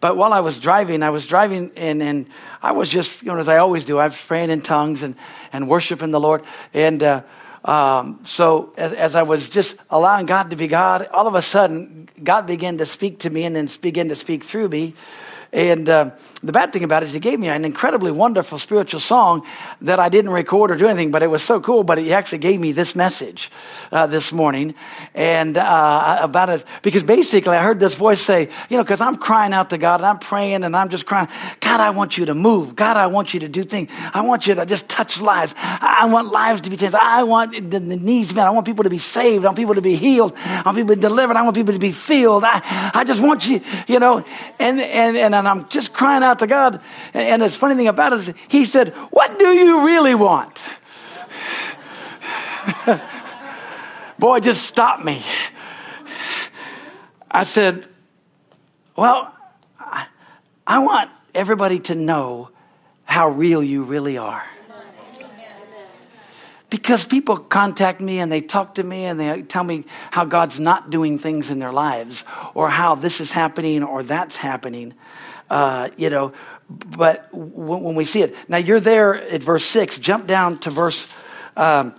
But 0.00 0.16
while 0.16 0.32
I 0.32 0.40
was 0.40 0.58
driving, 0.58 1.02
I 1.02 1.10
was 1.10 1.26
driving 1.26 1.70
and, 1.76 2.02
and 2.02 2.26
I 2.62 2.72
was 2.72 2.88
just, 2.88 3.22
you 3.22 3.28
know, 3.28 3.38
as 3.38 3.48
I 3.48 3.58
always 3.58 3.84
do, 3.84 3.98
I 3.98 4.04
was 4.04 4.26
praying 4.26 4.50
in 4.50 4.60
tongues 4.60 5.02
and, 5.02 5.14
and 5.52 5.68
worshiping 5.68 6.10
the 6.10 6.20
Lord. 6.20 6.42
And 6.74 7.02
uh, 7.02 7.22
um, 7.64 8.20
so 8.24 8.74
as, 8.76 8.92
as, 8.92 9.16
I 9.16 9.22
was 9.22 9.48
just 9.48 9.78
allowing 9.88 10.26
God 10.26 10.50
to 10.50 10.56
be 10.56 10.66
God, 10.66 11.06
all 11.06 11.26
of 11.26 11.34
a 11.34 11.40
sudden, 11.40 12.08
God 12.22 12.46
began 12.46 12.76
to 12.78 12.84
speak 12.84 13.20
to 13.20 13.30
me 13.30 13.44
and 13.44 13.56
then 13.56 13.68
begin 13.80 14.08
to 14.08 14.14
speak 14.14 14.44
through 14.44 14.68
me. 14.68 14.94
And 15.54 15.88
uh, 15.88 16.10
the 16.42 16.50
bad 16.50 16.72
thing 16.72 16.82
about 16.82 17.04
it 17.04 17.06
is 17.06 17.12
he 17.12 17.20
gave 17.20 17.38
me 17.38 17.48
an 17.48 17.64
incredibly 17.64 18.10
wonderful 18.10 18.58
spiritual 18.58 18.98
song 18.98 19.46
that 19.82 20.00
I 20.00 20.08
didn't 20.08 20.32
record 20.32 20.72
or 20.72 20.76
do 20.76 20.88
anything, 20.88 21.12
but 21.12 21.22
it 21.22 21.28
was 21.28 21.44
so 21.44 21.60
cool. 21.60 21.84
But 21.84 21.98
he 21.98 22.12
actually 22.12 22.38
gave 22.38 22.58
me 22.58 22.72
this 22.72 22.96
message 22.96 23.52
uh, 23.92 24.08
this 24.08 24.32
morning 24.32 24.74
and 25.14 25.56
uh, 25.56 26.18
about 26.20 26.50
it 26.50 26.64
because 26.82 27.04
basically 27.04 27.56
I 27.56 27.62
heard 27.62 27.78
this 27.78 27.94
voice 27.94 28.20
say, 28.20 28.50
you 28.68 28.76
know, 28.76 28.82
because 28.82 29.00
I'm 29.00 29.14
crying 29.14 29.52
out 29.52 29.70
to 29.70 29.78
God 29.78 30.00
and 30.00 30.06
I'm 30.06 30.18
praying 30.18 30.64
and 30.64 30.76
I'm 30.76 30.88
just 30.88 31.06
crying, 31.06 31.28
God, 31.60 31.78
I 31.78 31.90
want 31.90 32.18
you 32.18 32.26
to 32.26 32.34
move. 32.34 32.74
God, 32.74 32.96
I 32.96 33.06
want 33.06 33.32
you 33.32 33.40
to 33.40 33.48
do 33.48 33.62
things. 33.62 33.92
I 34.12 34.22
want 34.22 34.48
you 34.48 34.56
to 34.56 34.66
just 34.66 34.88
touch 34.88 35.20
lives. 35.20 35.54
I 35.56 36.08
want 36.10 36.32
lives 36.32 36.62
to 36.62 36.70
be 36.70 36.76
changed. 36.76 36.96
I 36.96 37.22
want 37.22 37.52
the, 37.52 37.78
the 37.78 37.96
needs 37.96 38.34
met. 38.34 38.48
I 38.48 38.50
want 38.50 38.66
people 38.66 38.82
to 38.82 38.90
be 38.90 38.98
saved. 38.98 39.44
I 39.44 39.48
want 39.48 39.58
people 39.58 39.76
to 39.76 39.82
be 39.82 39.94
healed. 39.94 40.32
I 40.34 40.62
want 40.66 40.78
people 40.78 40.96
to 40.96 40.96
be 40.96 41.00
delivered. 41.00 41.36
I 41.36 41.42
want 41.42 41.54
people 41.54 41.74
to 41.74 41.80
be 41.80 41.92
filled. 41.92 42.42
I, 42.44 42.90
I 42.92 43.04
just 43.04 43.22
want 43.22 43.46
you, 43.46 43.60
you 43.86 44.00
know, 44.00 44.24
and, 44.58 44.80
and, 44.80 45.16
and 45.16 45.43
and 45.46 45.60
I'm 45.60 45.68
just 45.68 45.92
crying 45.92 46.22
out 46.22 46.38
to 46.38 46.46
God. 46.46 46.80
And 47.12 47.42
the 47.42 47.50
funny 47.50 47.74
thing 47.74 47.88
about 47.88 48.14
it 48.14 48.20
is, 48.20 48.34
He 48.48 48.64
said, 48.64 48.94
What 49.10 49.38
do 49.38 49.46
you 49.46 49.84
really 49.84 50.14
want? 50.14 50.78
Boy, 54.18 54.40
just 54.40 54.64
stop 54.66 55.04
me. 55.04 55.20
I 57.30 57.42
said, 57.42 57.86
Well, 58.96 59.34
I 60.66 60.78
want 60.78 61.10
everybody 61.34 61.78
to 61.80 61.94
know 61.94 62.48
how 63.04 63.28
real 63.28 63.62
you 63.62 63.82
really 63.82 64.16
are. 64.16 64.44
Because 66.70 67.06
people 67.06 67.36
contact 67.36 68.00
me 68.00 68.18
and 68.18 68.32
they 68.32 68.40
talk 68.40 68.76
to 68.76 68.82
me 68.82 69.04
and 69.04 69.20
they 69.20 69.42
tell 69.42 69.62
me 69.62 69.84
how 70.10 70.24
God's 70.24 70.58
not 70.58 70.90
doing 70.90 71.18
things 71.18 71.50
in 71.50 71.58
their 71.58 71.72
lives 71.72 72.24
or 72.54 72.70
how 72.70 72.94
this 72.94 73.20
is 73.20 73.30
happening 73.30 73.82
or 73.84 74.02
that's 74.02 74.36
happening. 74.36 74.94
Uh, 75.54 75.88
you 75.96 76.10
know, 76.10 76.32
but 76.68 77.28
when, 77.32 77.84
when, 77.84 77.94
we 77.94 78.04
see 78.04 78.22
it. 78.22 78.34
Now 78.48 78.56
you're 78.56 78.80
there 78.80 79.14
at 79.14 79.40
verse 79.40 79.64
6. 79.66 80.00
Jump 80.00 80.26
down 80.26 80.58
to 80.58 80.70
verse 80.70 81.14
um, 81.56 81.94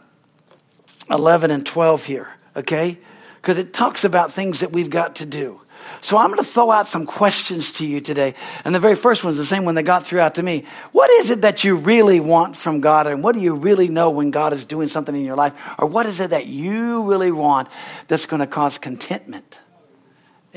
11 1.10 1.52
and 1.52 1.66
12 1.66 2.04
here, 2.04 2.28
okay? 2.58 2.98
Because 3.38 3.58
it 3.58 3.72
talks 3.72 4.04
about 4.04 4.34
things 4.34 4.60
that 4.60 4.74
we've 4.74 4.90
got 4.90 5.16
to 5.16 5.26
do. 5.26 5.62
So 6.02 6.18
I'm 6.18 6.32
going 6.32 6.40
to 6.40 6.44
throw 6.44 6.70
out 6.70 6.90
some 6.90 7.06
questions 7.06 7.72
to 7.74 7.88
you 7.88 8.02
today. 8.02 8.34
And 8.66 8.76
the 8.76 8.80
very 8.82 8.98
first 8.98 9.24
one's 9.24 9.38
the 9.38 9.46
same 9.46 9.64
one 9.64 9.76
that 9.76 9.84
God 9.84 10.06
threw 10.06 10.20
out 10.20 10.36
to 10.36 10.44
me. 10.44 10.66
What 10.92 11.10
is 11.10 11.30
it 11.30 11.44
that 11.44 11.64
you 11.64 11.78
really 11.78 12.20
want 12.20 12.58
from 12.58 12.82
God? 12.82 13.08
And 13.08 13.24
what 13.24 13.36
do 13.36 13.40
you 13.40 13.56
really 13.56 13.88
know 13.88 14.10
when 14.10 14.32
God 14.32 14.52
is 14.52 14.66
doing 14.66 14.90
something 14.90 15.16
in 15.16 15.24
your 15.24 15.38
life? 15.38 15.54
Or 15.80 15.88
what 15.88 16.08
is 16.08 16.20
it 16.20 16.32
that 16.32 16.48
you 16.48 17.10
really 17.10 17.32
want 17.32 17.70
that's 18.10 18.26
going 18.26 18.42
to 18.42 18.48
cause 18.48 18.78
contentment? 18.78 19.62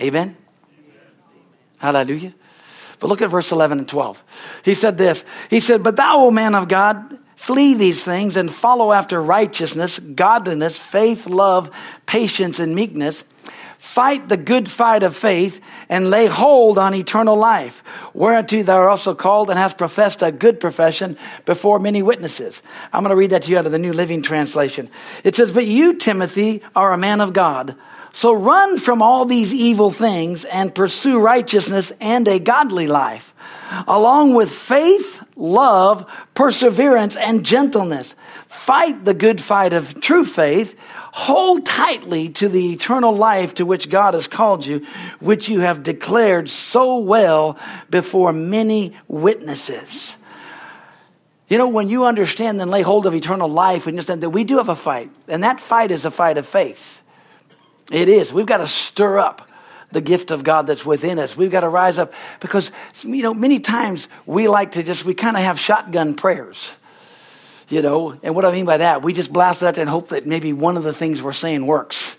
Amen? 0.00 0.36
Hallelujah. 1.78 2.34
But 3.00 3.08
look 3.08 3.22
at 3.22 3.30
verse 3.30 3.52
11 3.52 3.78
and 3.78 3.88
12. 3.88 4.62
He 4.64 4.74
said 4.74 4.98
this 4.98 5.24
He 5.50 5.60
said, 5.60 5.82
But 5.82 5.96
thou, 5.96 6.18
O 6.18 6.30
man 6.30 6.54
of 6.54 6.68
God, 6.68 7.18
flee 7.36 7.74
these 7.74 8.02
things 8.02 8.36
and 8.36 8.52
follow 8.52 8.92
after 8.92 9.20
righteousness, 9.20 9.98
godliness, 9.98 10.78
faith, 10.78 11.26
love, 11.26 11.70
patience, 12.06 12.58
and 12.58 12.74
meekness. 12.74 13.24
Fight 13.78 14.28
the 14.28 14.36
good 14.36 14.68
fight 14.68 15.04
of 15.04 15.16
faith 15.16 15.64
and 15.88 16.10
lay 16.10 16.26
hold 16.26 16.78
on 16.78 16.94
eternal 16.94 17.36
life, 17.36 17.82
whereunto 18.12 18.64
thou 18.64 18.76
art 18.76 18.90
also 18.90 19.14
called 19.14 19.50
and 19.50 19.58
hast 19.58 19.78
professed 19.78 20.20
a 20.20 20.32
good 20.32 20.58
profession 20.58 21.16
before 21.46 21.78
many 21.78 22.02
witnesses. 22.02 22.60
I'm 22.92 23.04
going 23.04 23.10
to 23.10 23.16
read 23.16 23.30
that 23.30 23.42
to 23.44 23.50
you 23.50 23.56
out 23.58 23.66
of 23.66 23.72
the 23.72 23.78
New 23.78 23.92
Living 23.92 24.20
Translation. 24.20 24.88
It 25.22 25.36
says, 25.36 25.52
But 25.52 25.66
you, 25.66 25.96
Timothy, 25.96 26.62
are 26.74 26.92
a 26.92 26.98
man 26.98 27.20
of 27.20 27.32
God 27.32 27.76
so 28.18 28.32
run 28.32 28.78
from 28.78 29.00
all 29.00 29.26
these 29.26 29.54
evil 29.54 29.92
things 29.92 30.44
and 30.44 30.74
pursue 30.74 31.20
righteousness 31.20 31.92
and 32.00 32.26
a 32.26 32.40
godly 32.40 32.88
life, 32.88 33.32
along 33.86 34.34
with 34.34 34.50
faith, 34.50 35.22
love, 35.36 36.04
perseverance, 36.34 37.16
and 37.16 37.46
gentleness. 37.46 38.16
Fight 38.46 39.04
the 39.04 39.14
good 39.14 39.40
fight 39.40 39.72
of 39.72 40.00
true 40.00 40.24
faith. 40.24 40.76
Hold 41.12 41.64
tightly 41.64 42.30
to 42.30 42.48
the 42.48 42.72
eternal 42.72 43.14
life 43.14 43.54
to 43.54 43.64
which 43.64 43.88
God 43.88 44.14
has 44.14 44.26
called 44.26 44.66
you, 44.66 44.84
which 45.20 45.48
you 45.48 45.60
have 45.60 45.84
declared 45.84 46.50
so 46.50 46.98
well 46.98 47.56
before 47.88 48.32
many 48.32 48.96
witnesses. 49.06 50.16
You 51.46 51.56
know, 51.56 51.68
when 51.68 51.88
you 51.88 52.04
understand 52.04 52.60
and 52.60 52.68
lay 52.68 52.82
hold 52.82 53.06
of 53.06 53.14
eternal 53.14 53.48
life, 53.48 53.86
we 53.86 53.92
understand 53.92 54.24
that 54.24 54.30
we 54.30 54.42
do 54.42 54.56
have 54.56 54.68
a 54.68 54.74
fight, 54.74 55.08
and 55.28 55.44
that 55.44 55.60
fight 55.60 55.92
is 55.92 56.04
a 56.04 56.10
fight 56.10 56.36
of 56.36 56.46
faith. 56.46 56.97
It 57.90 58.08
is. 58.08 58.32
We've 58.32 58.46
got 58.46 58.58
to 58.58 58.66
stir 58.66 59.18
up 59.18 59.48
the 59.90 60.00
gift 60.00 60.30
of 60.30 60.44
God 60.44 60.66
that's 60.66 60.84
within 60.84 61.18
us. 61.18 61.36
We've 61.36 61.50
got 61.50 61.60
to 61.60 61.68
rise 61.68 61.98
up 61.98 62.12
because, 62.40 62.70
you 63.02 63.22
know, 63.22 63.32
many 63.32 63.60
times 63.60 64.08
we 64.26 64.48
like 64.48 64.72
to 64.72 64.82
just, 64.82 65.04
we 65.04 65.14
kind 65.14 65.36
of 65.36 65.42
have 65.42 65.58
shotgun 65.58 66.14
prayers, 66.14 66.72
you 67.68 67.80
know, 67.80 68.18
and 68.22 68.34
what 68.34 68.44
I 68.44 68.52
mean 68.52 68.66
by 68.66 68.78
that, 68.78 69.02
we 69.02 69.14
just 69.14 69.32
blast 69.32 69.60
that 69.60 69.78
and 69.78 69.88
hope 69.88 70.08
that 70.08 70.26
maybe 70.26 70.52
one 70.52 70.76
of 70.76 70.82
the 70.82 70.92
things 70.92 71.22
we're 71.22 71.32
saying 71.32 71.66
works. 71.66 72.16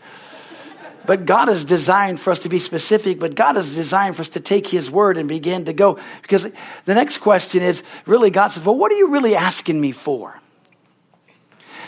But 1.05 1.25
God 1.25 1.47
has 1.47 1.63
designed 1.63 2.19
for 2.19 2.29
us 2.31 2.41
to 2.41 2.49
be 2.49 2.59
specific, 2.59 3.19
but 3.19 3.33
God 3.33 3.55
has 3.55 3.73
designed 3.73 4.15
for 4.15 4.21
us 4.21 4.29
to 4.29 4.39
take 4.39 4.67
His 4.67 4.91
word 4.91 5.17
and 5.17 5.27
begin 5.27 5.65
to 5.65 5.73
go. 5.73 5.97
Because 6.21 6.47
the 6.85 6.93
next 6.93 7.17
question 7.17 7.63
is 7.63 7.83
really 8.05 8.29
God 8.29 8.49
says, 8.49 8.63
Well, 8.63 8.75
what 8.75 8.91
are 8.91 8.95
you 8.95 9.09
really 9.09 9.35
asking 9.35 9.81
me 9.81 9.91
for? 9.91 10.38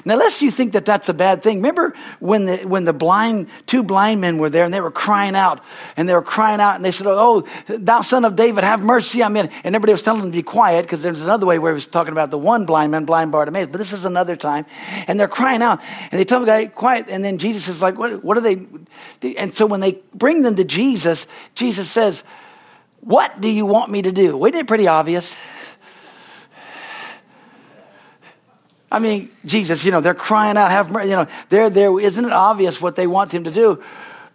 Now, 0.06 0.16
lest 0.16 0.42
you 0.42 0.52
think 0.52 0.74
that 0.74 0.86
that's 0.86 1.10
a 1.10 1.14
bad 1.14 1.44
thing, 1.44 1.58
remember 1.58 1.94
when 2.20 2.46
the, 2.46 2.58
when 2.58 2.86
the 2.86 2.94
blind, 2.94 3.50
two 3.66 3.84
blind 3.84 4.22
men 4.22 4.38
were 4.38 4.50
there 4.50 4.66
and 4.66 4.74
they 4.74 4.82
were 4.82 4.92
crying 4.92 5.36
out 5.36 5.64
and 5.98 6.08
they 6.08 6.14
were 6.14 6.22
crying 6.22 6.60
out 6.60 6.76
and 6.76 6.86
they 6.86 6.92
said, 6.92 7.08
Oh, 7.08 7.48
thou 7.68 8.02
son 8.02 8.26
of 8.26 8.36
David, 8.36 8.64
have 8.64 8.82
mercy 8.82 9.22
on 9.22 9.34
me. 9.34 9.42
And 9.42 9.52
everybody 9.64 9.92
was 9.92 10.02
telling 10.02 10.22
them 10.22 10.32
to 10.32 10.38
be 10.38 10.44
quiet 10.44 10.84
because 10.84 11.02
there's 11.02 11.22
another 11.22 11.46
way 11.46 11.60
where 11.60 11.72
he 11.72 11.76
was 11.76 11.88
talking 11.88 12.12
about 12.12 12.32
the 12.32 12.38
one 12.38 12.66
blind 12.66 12.92
man, 12.92 13.06
blind 13.06 13.32
Bartimaeus, 13.32 13.70
but 13.72 13.78
this 13.78 13.94
is 13.94 14.06
another 14.06 14.36
time. 14.36 14.66
And 15.08 15.20
they're 15.20 15.28
crying 15.28 15.62
out 15.62 15.82
and 16.12 16.20
they 16.20 16.26
tell 16.26 16.40
the 16.40 16.46
guy, 16.46 16.66
quiet. 16.66 17.06
And 17.10 17.24
then 17.24 17.38
Jesus 17.38 17.68
is 17.68 17.82
like, 17.82 17.98
what, 17.98 18.24
what 18.24 18.38
are 18.38 18.42
they? 18.42 18.66
And 19.38 19.56
so 19.56 19.66
when 19.66 19.80
they 19.80 20.02
bring 20.14 20.42
them 20.42 20.56
to 20.56 20.64
Jesus, 20.64 21.28
Jesus 21.54 21.90
says, 21.90 22.24
What 23.02 23.42
do 23.42 23.50
you 23.50 23.66
want 23.66 23.92
me 23.92 24.02
to 24.04 24.12
do? 24.12 24.38
Wasn't 24.38 24.56
it 24.56 24.68
pretty 24.68 24.88
obvious? 24.88 25.38
I 28.92 29.00
mean, 29.00 29.30
Jesus, 29.46 29.86
you 29.86 29.92
know, 29.92 30.02
they're 30.02 30.14
crying 30.14 30.58
out, 30.58 30.70
have 30.70 30.92
mercy, 30.92 31.10
you 31.10 31.16
know, 31.16 31.28
they're 31.48 31.70
there. 31.70 31.98
Isn't 31.98 32.26
it 32.26 32.32
obvious 32.34 32.82
what 32.82 32.98
they 32.98 33.08
want 33.08 33.34
him 33.34 33.46
to 33.46 33.52
do? 33.52 33.82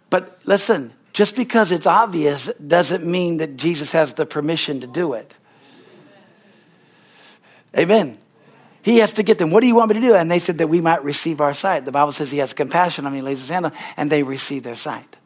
But 0.09 0.39
listen, 0.45 0.93
just 1.13 1.35
because 1.35 1.71
it's 1.71 1.85
obvious 1.85 2.47
doesn't 2.55 3.05
mean 3.05 3.37
that 3.37 3.55
Jesus 3.55 3.91
has 3.91 4.15
the 4.15 4.25
permission 4.25 4.81
to 4.81 4.87
do 4.87 5.13
it. 5.13 5.31
Amen. 7.77 8.17
He 8.81 8.97
has 8.97 9.13
to 9.13 9.23
get 9.23 9.37
them. 9.37 9.51
What 9.51 9.61
do 9.61 9.67
you 9.67 9.75
want 9.75 9.89
me 9.89 9.95
to 9.95 10.01
do? 10.01 10.15
And 10.15 10.31
they 10.31 10.39
said 10.39 10.57
that 10.57 10.67
we 10.67 10.81
might 10.81 11.03
receive 11.03 11.39
our 11.41 11.53
sight. 11.53 11.85
The 11.85 11.91
Bible 11.91 12.11
says 12.11 12.31
he 12.31 12.39
has 12.39 12.53
compassion 12.53 13.05
on 13.05 13.13
me, 13.13 13.21
lays 13.21 13.39
his 13.39 13.49
hand 13.49 13.67
on, 13.67 13.73
and 13.95 14.09
they 14.09 14.23
receive 14.23 14.63
their 14.63 14.75
sight. 14.75 15.17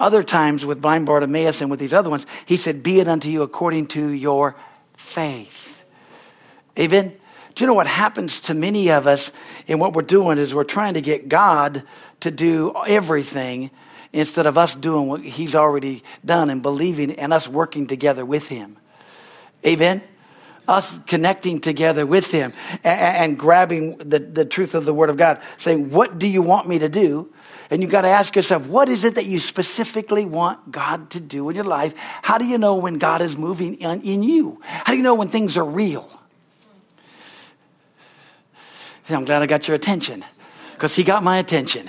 Other 0.00 0.24
times 0.24 0.66
with 0.66 0.80
blind 0.82 1.06
Bartimaeus 1.06 1.60
and 1.60 1.70
with 1.70 1.78
these 1.78 1.92
other 1.92 2.10
ones, 2.10 2.26
he 2.46 2.56
said, 2.56 2.82
Be 2.82 2.98
it 2.98 3.06
unto 3.06 3.28
you 3.28 3.42
according 3.42 3.86
to 3.88 4.08
your 4.08 4.56
faith. 4.94 5.84
Amen. 6.76 7.14
Do 7.54 7.64
you 7.64 7.66
know 7.66 7.74
what 7.74 7.86
happens 7.86 8.40
to 8.42 8.54
many 8.54 8.90
of 8.90 9.06
us 9.06 9.32
in 9.66 9.78
what 9.78 9.92
we're 9.92 10.02
doing 10.02 10.38
is 10.38 10.54
we're 10.54 10.64
trying 10.64 10.94
to 10.94 11.00
get 11.00 11.28
God 11.28 11.82
to 12.20 12.30
do 12.30 12.74
everything 12.86 13.70
instead 14.12 14.46
of 14.46 14.56
us 14.56 14.74
doing 14.74 15.08
what 15.08 15.22
He's 15.22 15.54
already 15.54 16.02
done 16.24 16.50
and 16.50 16.62
believing 16.62 17.12
and 17.12 17.32
us 17.32 17.48
working 17.48 17.86
together 17.86 18.24
with 18.24 18.48
Him. 18.48 18.76
Amen? 19.66 20.02
Us 20.68 21.02
connecting 21.04 21.60
together 21.60 22.06
with 22.06 22.30
Him 22.30 22.52
and, 22.84 23.16
and 23.16 23.38
grabbing 23.38 23.96
the, 23.98 24.18
the 24.18 24.44
truth 24.44 24.74
of 24.74 24.84
the 24.84 24.94
Word 24.94 25.10
of 25.10 25.16
God, 25.16 25.40
saying, 25.56 25.90
What 25.90 26.18
do 26.18 26.26
you 26.26 26.42
want 26.42 26.68
me 26.68 26.78
to 26.78 26.88
do? 26.88 27.32
And 27.70 27.80
you've 27.80 27.90
got 27.90 28.02
to 28.02 28.08
ask 28.08 28.36
yourself, 28.36 28.66
what 28.66 28.90
is 28.90 29.02
it 29.02 29.14
that 29.14 29.24
you 29.24 29.38
specifically 29.38 30.26
want 30.26 30.70
God 30.70 31.08
to 31.12 31.20
do 31.20 31.48
in 31.48 31.56
your 31.56 31.64
life? 31.64 31.94
How 31.96 32.36
do 32.36 32.44
you 32.44 32.58
know 32.58 32.76
when 32.76 32.98
God 32.98 33.22
is 33.22 33.38
moving 33.38 33.76
in, 33.76 34.02
in 34.02 34.22
you? 34.22 34.60
How 34.62 34.92
do 34.92 34.98
you 34.98 35.02
know 35.02 35.14
when 35.14 35.28
things 35.28 35.56
are 35.56 35.64
real? 35.64 36.10
I'm 39.08 39.24
glad 39.24 39.42
I 39.42 39.46
got 39.46 39.68
your 39.68 39.74
attention 39.74 40.24
because 40.72 40.96
he 40.96 41.04
got 41.04 41.22
my 41.22 41.38
attention 41.38 41.88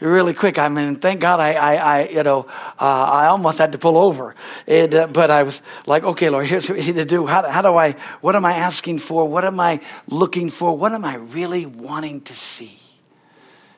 really 0.00 0.34
quick. 0.34 0.58
I 0.58 0.68
mean, 0.68 0.96
thank 0.96 1.20
God 1.20 1.40
I, 1.40 1.54
I, 1.54 1.74
I 1.76 2.08
you 2.08 2.22
know, 2.22 2.46
uh, 2.78 2.84
I 2.84 3.26
almost 3.26 3.58
had 3.58 3.72
to 3.72 3.78
pull 3.78 3.96
over. 3.96 4.34
Uh, 4.68 5.06
but 5.06 5.30
I 5.30 5.42
was 5.42 5.62
like, 5.86 6.02
okay, 6.02 6.28
Lord, 6.28 6.46
here's 6.46 6.68
what 6.68 6.78
we 6.78 6.84
need 6.84 6.96
to 6.96 7.04
do. 7.04 7.26
How, 7.26 7.48
how 7.48 7.62
do 7.62 7.76
I, 7.76 7.92
what 8.20 8.36
am 8.36 8.44
I 8.44 8.54
asking 8.54 8.98
for? 8.98 9.28
What 9.28 9.44
am 9.44 9.58
I 9.60 9.80
looking 10.08 10.50
for? 10.50 10.76
What 10.76 10.92
am 10.92 11.04
I 11.04 11.16
really 11.16 11.66
wanting 11.66 12.20
to 12.22 12.34
see? 12.34 12.78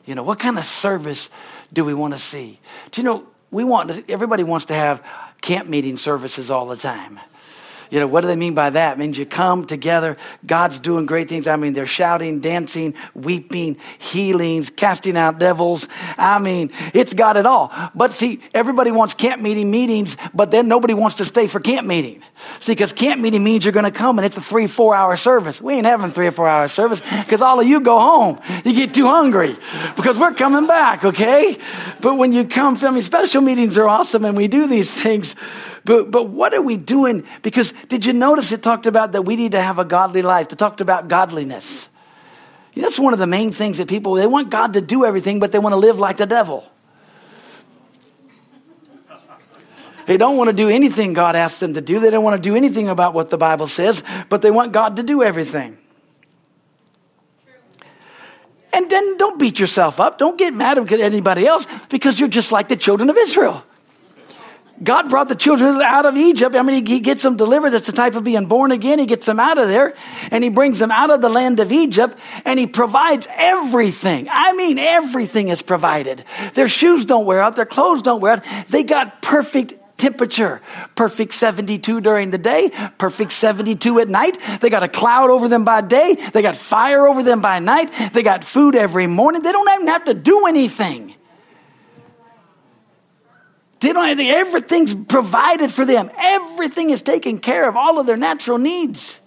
You 0.06 0.14
know, 0.14 0.22
what 0.22 0.38
kind 0.38 0.58
of 0.58 0.64
service 0.64 1.30
do 1.72 1.84
we 1.84 1.94
want 1.94 2.14
to 2.14 2.18
see? 2.18 2.58
Do 2.90 3.00
you 3.00 3.04
know, 3.04 3.26
we 3.50 3.64
want, 3.64 4.10
everybody 4.10 4.42
wants 4.42 4.66
to 4.66 4.74
have 4.74 5.06
camp 5.40 5.68
meeting 5.68 5.96
services 5.96 6.50
all 6.50 6.66
the 6.66 6.76
time. 6.76 7.20
You 7.90 8.00
know, 8.00 8.06
what 8.06 8.22
do 8.22 8.26
they 8.26 8.36
mean 8.36 8.54
by 8.54 8.70
that? 8.70 8.92
It 8.92 8.98
means 8.98 9.18
you 9.18 9.26
come 9.26 9.64
together. 9.64 10.16
God's 10.46 10.78
doing 10.78 11.06
great 11.06 11.28
things. 11.28 11.46
I 11.46 11.56
mean, 11.56 11.72
they're 11.72 11.86
shouting, 11.86 12.40
dancing, 12.40 12.94
weeping, 13.14 13.76
healings, 13.98 14.70
casting 14.70 15.16
out 15.16 15.38
devils. 15.38 15.88
I 16.16 16.38
mean, 16.38 16.70
it's 16.94 17.14
got 17.14 17.36
it 17.36 17.46
all. 17.46 17.72
But 17.94 18.12
see, 18.12 18.42
everybody 18.54 18.90
wants 18.90 19.14
camp 19.14 19.42
meeting 19.42 19.70
meetings, 19.70 20.16
but 20.34 20.50
then 20.50 20.68
nobody 20.68 20.94
wants 20.94 21.16
to 21.16 21.24
stay 21.24 21.46
for 21.46 21.60
camp 21.60 21.86
meeting. 21.86 22.22
See, 22.60 22.72
because 22.72 22.92
camp 22.92 23.20
meeting 23.20 23.44
means 23.44 23.64
you're 23.64 23.72
going 23.72 23.84
to 23.84 23.90
come 23.90 24.18
and 24.18 24.26
it's 24.26 24.36
a 24.36 24.40
three, 24.40 24.66
four 24.66 24.94
hour 24.94 25.16
service. 25.16 25.60
We 25.60 25.74
ain't 25.74 25.86
having 25.86 26.10
three 26.10 26.26
or 26.26 26.32
four 26.32 26.48
hour 26.48 26.68
service 26.68 27.00
because 27.00 27.42
all 27.42 27.60
of 27.60 27.66
you 27.66 27.80
go 27.80 27.98
home. 27.98 28.40
You 28.64 28.74
get 28.74 28.94
too 28.94 29.06
hungry 29.06 29.56
because 29.96 30.18
we're 30.18 30.34
coming 30.34 30.66
back, 30.66 31.04
okay? 31.04 31.56
But 32.00 32.16
when 32.16 32.32
you 32.32 32.44
come, 32.46 32.78
mean, 32.80 33.02
special 33.02 33.42
meetings 33.42 33.78
are 33.78 33.86
awesome 33.86 34.24
and 34.24 34.36
we 34.36 34.48
do 34.48 34.66
these 34.66 35.00
things. 35.00 35.36
But, 35.84 36.10
but 36.10 36.28
what 36.28 36.54
are 36.54 36.62
we 36.62 36.76
doing? 36.76 37.24
Because 37.42 37.72
did 37.88 38.04
you 38.04 38.12
notice 38.12 38.52
it 38.52 38.62
talked 38.62 38.86
about 38.86 39.12
that 39.12 39.22
we 39.22 39.36
need 39.36 39.52
to 39.52 39.62
have 39.62 39.78
a 39.78 39.84
godly 39.84 40.22
life? 40.22 40.52
It 40.52 40.58
talked 40.58 40.80
about 40.80 41.08
godliness. 41.08 41.88
That's 42.74 42.98
one 42.98 43.12
of 43.12 43.18
the 43.18 43.26
main 43.26 43.50
things 43.50 43.78
that 43.78 43.88
people, 43.88 44.14
they 44.14 44.26
want 44.26 44.50
God 44.50 44.74
to 44.74 44.80
do 44.80 45.04
everything, 45.04 45.40
but 45.40 45.50
they 45.50 45.58
want 45.58 45.72
to 45.72 45.78
live 45.78 45.98
like 45.98 46.18
the 46.18 46.26
devil. 46.26 46.70
They 50.08 50.16
don't 50.16 50.38
want 50.38 50.48
to 50.48 50.56
do 50.56 50.70
anything 50.70 51.12
God 51.12 51.36
asks 51.36 51.60
them 51.60 51.74
to 51.74 51.82
do. 51.82 52.00
They 52.00 52.08
don't 52.08 52.24
want 52.24 52.42
to 52.42 52.42
do 52.42 52.56
anything 52.56 52.88
about 52.88 53.12
what 53.12 53.28
the 53.28 53.36
Bible 53.36 53.66
says, 53.66 54.02
but 54.30 54.40
they 54.40 54.50
want 54.50 54.72
God 54.72 54.96
to 54.96 55.02
do 55.02 55.22
everything. 55.22 55.76
And 58.72 58.88
then 58.88 59.18
don't 59.18 59.38
beat 59.38 59.58
yourself 59.58 60.00
up. 60.00 60.16
Don't 60.16 60.38
get 60.38 60.54
mad 60.54 60.78
at 60.78 60.90
anybody 60.92 61.46
else 61.46 61.66
because 61.88 62.18
you're 62.18 62.30
just 62.30 62.52
like 62.52 62.68
the 62.68 62.76
children 62.76 63.10
of 63.10 63.18
Israel. 63.18 63.62
God 64.82 65.10
brought 65.10 65.28
the 65.28 65.34
children 65.34 65.82
out 65.82 66.06
of 66.06 66.16
Egypt. 66.16 66.56
I 66.56 66.62
mean, 66.62 66.86
he 66.86 67.00
gets 67.00 67.22
them 67.22 67.36
delivered. 67.36 67.70
That's 67.70 67.86
the 67.86 67.92
type 67.92 68.14
of 68.14 68.24
being 68.24 68.46
born 68.46 68.72
again. 68.72 68.98
He 68.98 69.04
gets 69.04 69.26
them 69.26 69.38
out 69.38 69.58
of 69.58 69.68
there 69.68 69.94
and 70.30 70.42
he 70.42 70.48
brings 70.48 70.78
them 70.78 70.90
out 70.90 71.10
of 71.10 71.20
the 71.20 71.28
land 71.28 71.60
of 71.60 71.70
Egypt 71.70 72.16
and 72.46 72.58
he 72.58 72.66
provides 72.66 73.28
everything. 73.30 74.26
I 74.30 74.54
mean, 74.54 74.78
everything 74.78 75.48
is 75.48 75.60
provided. 75.60 76.24
Their 76.54 76.68
shoes 76.68 77.04
don't 77.04 77.26
wear 77.26 77.42
out. 77.42 77.56
Their 77.56 77.66
clothes 77.66 78.00
don't 78.00 78.22
wear 78.22 78.34
out. 78.34 78.44
They 78.68 78.84
got 78.84 79.20
perfect 79.20 79.74
temperature. 79.98 80.62
Perfect 80.94 81.34
72 81.34 82.00
during 82.00 82.30
the 82.30 82.38
day, 82.38 82.70
perfect 82.96 83.32
72 83.32 83.98
at 83.98 84.08
night. 84.08 84.38
They 84.60 84.70
got 84.70 84.82
a 84.82 84.88
cloud 84.88 85.30
over 85.30 85.48
them 85.48 85.64
by 85.64 85.80
day. 85.82 86.14
They 86.32 86.42
got 86.42 86.56
fire 86.56 87.06
over 87.06 87.22
them 87.22 87.40
by 87.40 87.58
night. 87.58 87.90
They 88.12 88.22
got 88.22 88.44
food 88.44 88.74
every 88.74 89.06
morning. 89.06 89.42
They 89.42 89.52
don't 89.52 89.68
even 89.74 89.88
have 89.88 90.04
to 90.06 90.14
do 90.14 90.46
anything. 90.46 91.14
They 93.80 93.92
don't 93.92 94.08
have, 94.08 94.18
to. 94.18 94.24
everything's 94.24 94.94
provided 94.94 95.70
for 95.70 95.84
them. 95.84 96.10
Everything 96.18 96.90
is 96.90 97.02
taken 97.02 97.38
care 97.38 97.68
of, 97.68 97.76
all 97.76 98.00
of 98.00 98.06
their 98.06 98.16
natural 98.16 98.58
needs. 98.58 99.20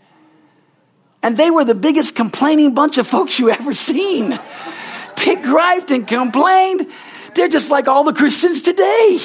And 1.24 1.38
they 1.38 1.52
were 1.52 1.64
the 1.64 1.76
biggest 1.76 2.16
complaining 2.16 2.74
bunch 2.74 2.98
of 2.98 3.08
folks 3.08 3.40
you 3.40 3.50
ever 3.50 3.74
seen. 3.74 4.38
They 5.24 5.36
griped 5.36 5.92
and 5.92 6.08
complained. 6.08 6.88
They're 7.36 7.48
just 7.48 7.72
like 7.72 7.88
all 7.88 8.04
the 8.04 8.14
Christians 8.14 8.62
today. 8.62 9.20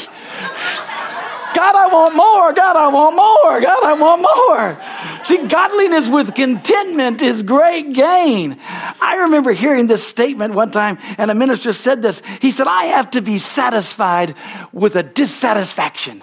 God, 1.57 1.75
I 1.75 1.87
want 1.87 2.14
more. 2.14 2.53
God, 2.53 2.77
I 2.77 2.88
want 2.88 3.16
more. 3.16 3.61
God, 3.62 3.85
I 3.85 3.95
want 3.95 4.21
more. 4.21 5.25
See, 5.25 5.49
godliness 5.49 6.07
with 6.07 6.35
contentment 6.35 7.23
is 7.23 7.42
great 7.42 7.95
gain. 7.95 8.59
I 8.61 9.23
remember 9.25 9.53
hearing 9.53 9.87
this 9.87 10.07
statement 10.07 10.53
one 10.53 10.71
time, 10.71 10.99
and 11.16 11.31
a 11.31 11.35
minister 11.35 11.73
said 11.73 12.03
this. 12.03 12.21
He 12.42 12.51
said, 12.51 12.66
I 12.66 12.85
have 12.97 13.11
to 13.12 13.23
be 13.23 13.38
satisfied 13.38 14.35
with 14.73 14.97
a 14.97 15.03
dissatisfaction. 15.03 16.23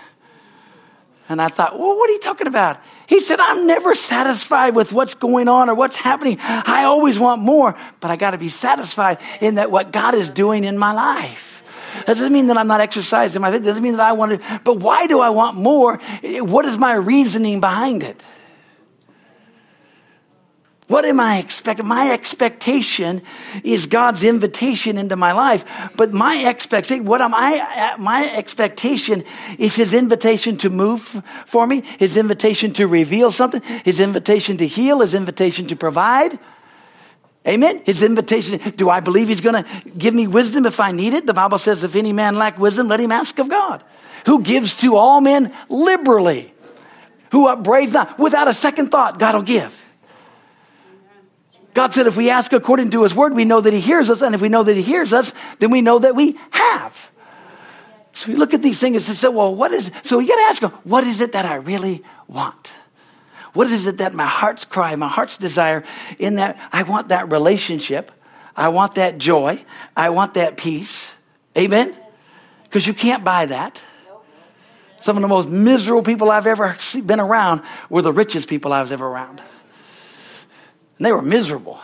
And 1.30 1.42
I 1.42 1.48
thought, 1.48 1.80
well, 1.80 1.98
what 1.98 2.10
are 2.12 2.14
you 2.14 2.20
talking 2.20 2.48
about? 2.48 2.80
He 3.08 3.20
said, 3.20 3.40
I'm 3.40 3.66
never 3.66 3.96
satisfied 3.96 4.76
with 4.76 4.94
what's 4.94 5.16
going 5.16 5.48
on 5.48 5.68
or 5.68 5.74
what's 5.74 5.98
happening. 5.98 6.38
I 6.42 6.84
always 6.84 7.18
want 7.18 7.42
more, 7.42 7.76
but 8.02 8.12
I 8.12 8.18
got 8.18 8.32
to 8.32 8.38
be 8.38 8.50
satisfied 8.50 9.18
in 9.42 9.56
that 9.56 9.72
what 9.72 9.92
God 9.92 10.14
is 10.14 10.30
doing 10.30 10.64
in 10.64 10.78
my 10.78 10.94
life. 10.94 11.53
That 12.06 12.08
doesn't 12.08 12.34
mean 12.34 12.48
that 12.48 12.58
I'm 12.58 12.68
not 12.68 12.82
exercising 12.82 13.42
my 13.42 13.52
faith. 13.52 13.62
It 13.62 13.66
doesn't 13.66 13.84
mean 13.84 13.98
that 13.98 14.06
I 14.06 14.14
want 14.14 14.42
to, 14.42 14.62
but 14.64 14.80
why 14.80 15.08
do 15.08 15.20
I 15.20 15.30
want 15.30 15.58
more? 15.58 15.98
What 16.24 16.66
is 16.66 16.78
my 16.78 16.96
reasoning 16.96 17.60
behind 17.60 18.04
it? 18.04 18.22
What 20.88 21.06
am 21.06 21.20
I 21.20 21.38
expecting? 21.38 21.88
My 21.88 22.12
expectation 22.12 23.22
is 23.64 23.88
God's 23.88 24.24
invitation 24.24 24.98
into 24.98 25.16
my 25.16 25.32
life. 25.32 25.92
But 25.96 26.14
my 26.14 26.44
expectation, 26.46 27.06
what 27.06 27.22
am 27.22 27.34
I, 27.34 27.96
uh, 27.96 28.02
my 28.02 28.30
expectation 28.36 29.24
is 29.58 29.76
His 29.76 29.94
invitation 29.94 30.58
to 30.58 30.70
move 30.70 31.02
for 31.46 31.66
me, 31.66 31.82
His 32.00 32.18
invitation 32.18 32.74
to 32.74 32.86
reveal 32.86 33.32
something, 33.32 33.62
His 33.86 34.00
invitation 34.00 34.58
to 34.58 34.68
heal, 34.68 35.00
His 35.00 35.14
invitation 35.14 35.68
to 35.68 35.76
provide. 35.76 36.38
Amen. 37.48 37.82
His 37.86 38.02
invitation. 38.02 38.58
Do 38.78 38.90
I 38.90 39.02
believe 39.02 39.28
he's 39.28 39.42
going 39.42 39.64
to 39.64 39.90
give 39.98 40.14
me 40.14 40.28
wisdom 40.28 40.66
if 40.66 40.80
I 40.80 40.92
need 40.92 41.14
it? 41.14 41.26
The 41.26 41.34
Bible 41.34 41.58
says, 41.58 41.84
if 41.84 41.96
any 41.96 42.14
man 42.14 42.36
lack 42.36 42.58
wisdom, 42.58 42.88
let 42.88 43.00
him 43.00 43.12
ask 43.12 43.38
of 43.40 43.50
God, 43.50 43.84
who 44.26 44.42
gives 44.42 44.78
to 44.78 44.96
all 44.96 45.20
men 45.20 45.54
liberally, 45.68 46.54
who 47.32 47.48
upbraids 47.50 47.94
not. 47.94 48.18
Without 48.18 48.48
a 48.48 48.54
second 48.54 48.92
thought, 48.92 49.20
God 49.20 49.36
will 49.36 49.42
give. 49.42 49.82
God 51.74 51.94
said, 51.94 52.08
if 52.08 52.16
we 52.16 52.30
ask 52.30 52.54
according 52.54 52.92
to 52.92 53.04
his 53.04 53.16
word, 53.16 53.34
we 53.34 53.46
know 53.46 53.60
that 53.60 53.74
he 53.74 53.80
hears 53.80 54.10
us. 54.10 54.22
And 54.22 54.36
if 54.36 54.42
we 54.42 54.48
know 54.48 54.64
that 54.64 54.76
he 54.76 54.84
hears 54.84 55.12
us, 55.12 55.34
then 55.58 55.72
we 55.72 55.82
know 55.82 56.00
that 56.00 56.16
we 56.16 56.40
have. 56.52 57.12
So 58.14 58.32
we 58.32 58.38
look 58.38 58.54
at 58.54 58.62
these 58.62 58.80
things 58.80 59.08
and 59.08 59.18
say, 59.18 59.28
well, 59.28 59.54
what 59.54 59.72
is, 59.72 59.92
so 60.04 60.20
you 60.20 60.28
got 60.28 60.36
to 60.36 60.42
ask, 60.44 60.62
him, 60.62 60.70
what 60.84 61.04
is 61.04 61.20
it 61.20 61.32
that 61.32 61.46
I 61.46 61.56
really 61.56 62.04
want? 62.28 62.74
What 63.54 63.68
is 63.68 63.86
it 63.86 63.98
that 63.98 64.14
my 64.14 64.26
heart's 64.26 64.66
cry, 64.66 64.96
my 64.96 65.08
heart's 65.08 65.38
desire 65.38 65.84
in 66.18 66.36
that 66.36 66.60
I 66.72 66.84
want 66.84 67.10
that 67.10 67.32
relationship? 67.32 68.12
I 68.56 68.70
want 68.70 68.96
that 68.96 69.18
joy. 69.18 69.64
I 69.96 70.10
want 70.10 70.36
that 70.36 70.58
peace. 70.58 71.16
Amen? 71.58 71.96
Because 72.64 72.88
you 72.88 72.94
can't 72.94 73.24
buy 73.24 73.46
that. 73.46 73.82
Some 75.00 75.18
of 75.18 75.22
the 75.22 75.28
most 75.28 75.50
miserable 75.50 76.04
people 76.04 76.32
I've 76.32 76.48
ever 76.48 76.76
been 77.06 77.20
around 77.20 77.62
were 77.90 78.02
the 78.02 78.14
richest 78.14 78.48
people 78.48 78.72
I 78.72 78.82
was 78.82 78.92
ever 78.92 79.06
around. 79.06 79.42
And 80.98 81.06
they 81.06 81.12
were 81.12 81.22
miserable. 81.22 81.80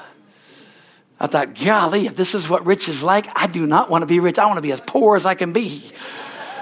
I 1.19 1.27
thought, 1.27 1.53
golly, 1.53 2.05
if 2.05 2.15
this 2.15 2.33
is 2.33 2.49
what 2.49 2.65
rich 2.65 2.87
is 2.87 3.03
like, 3.03 3.27
I 3.35 3.47
do 3.47 3.67
not 3.67 3.89
want 3.89 4.03
to 4.03 4.05
be 4.05 4.21
rich. 4.21 4.39
I 4.39 4.45
want 4.45 4.57
to 4.57 4.61
be 4.61 4.71
as 4.71 4.79
poor 4.79 5.17
as 5.17 5.25
I 5.25 5.35
can 5.35 5.51
be. 5.51 5.91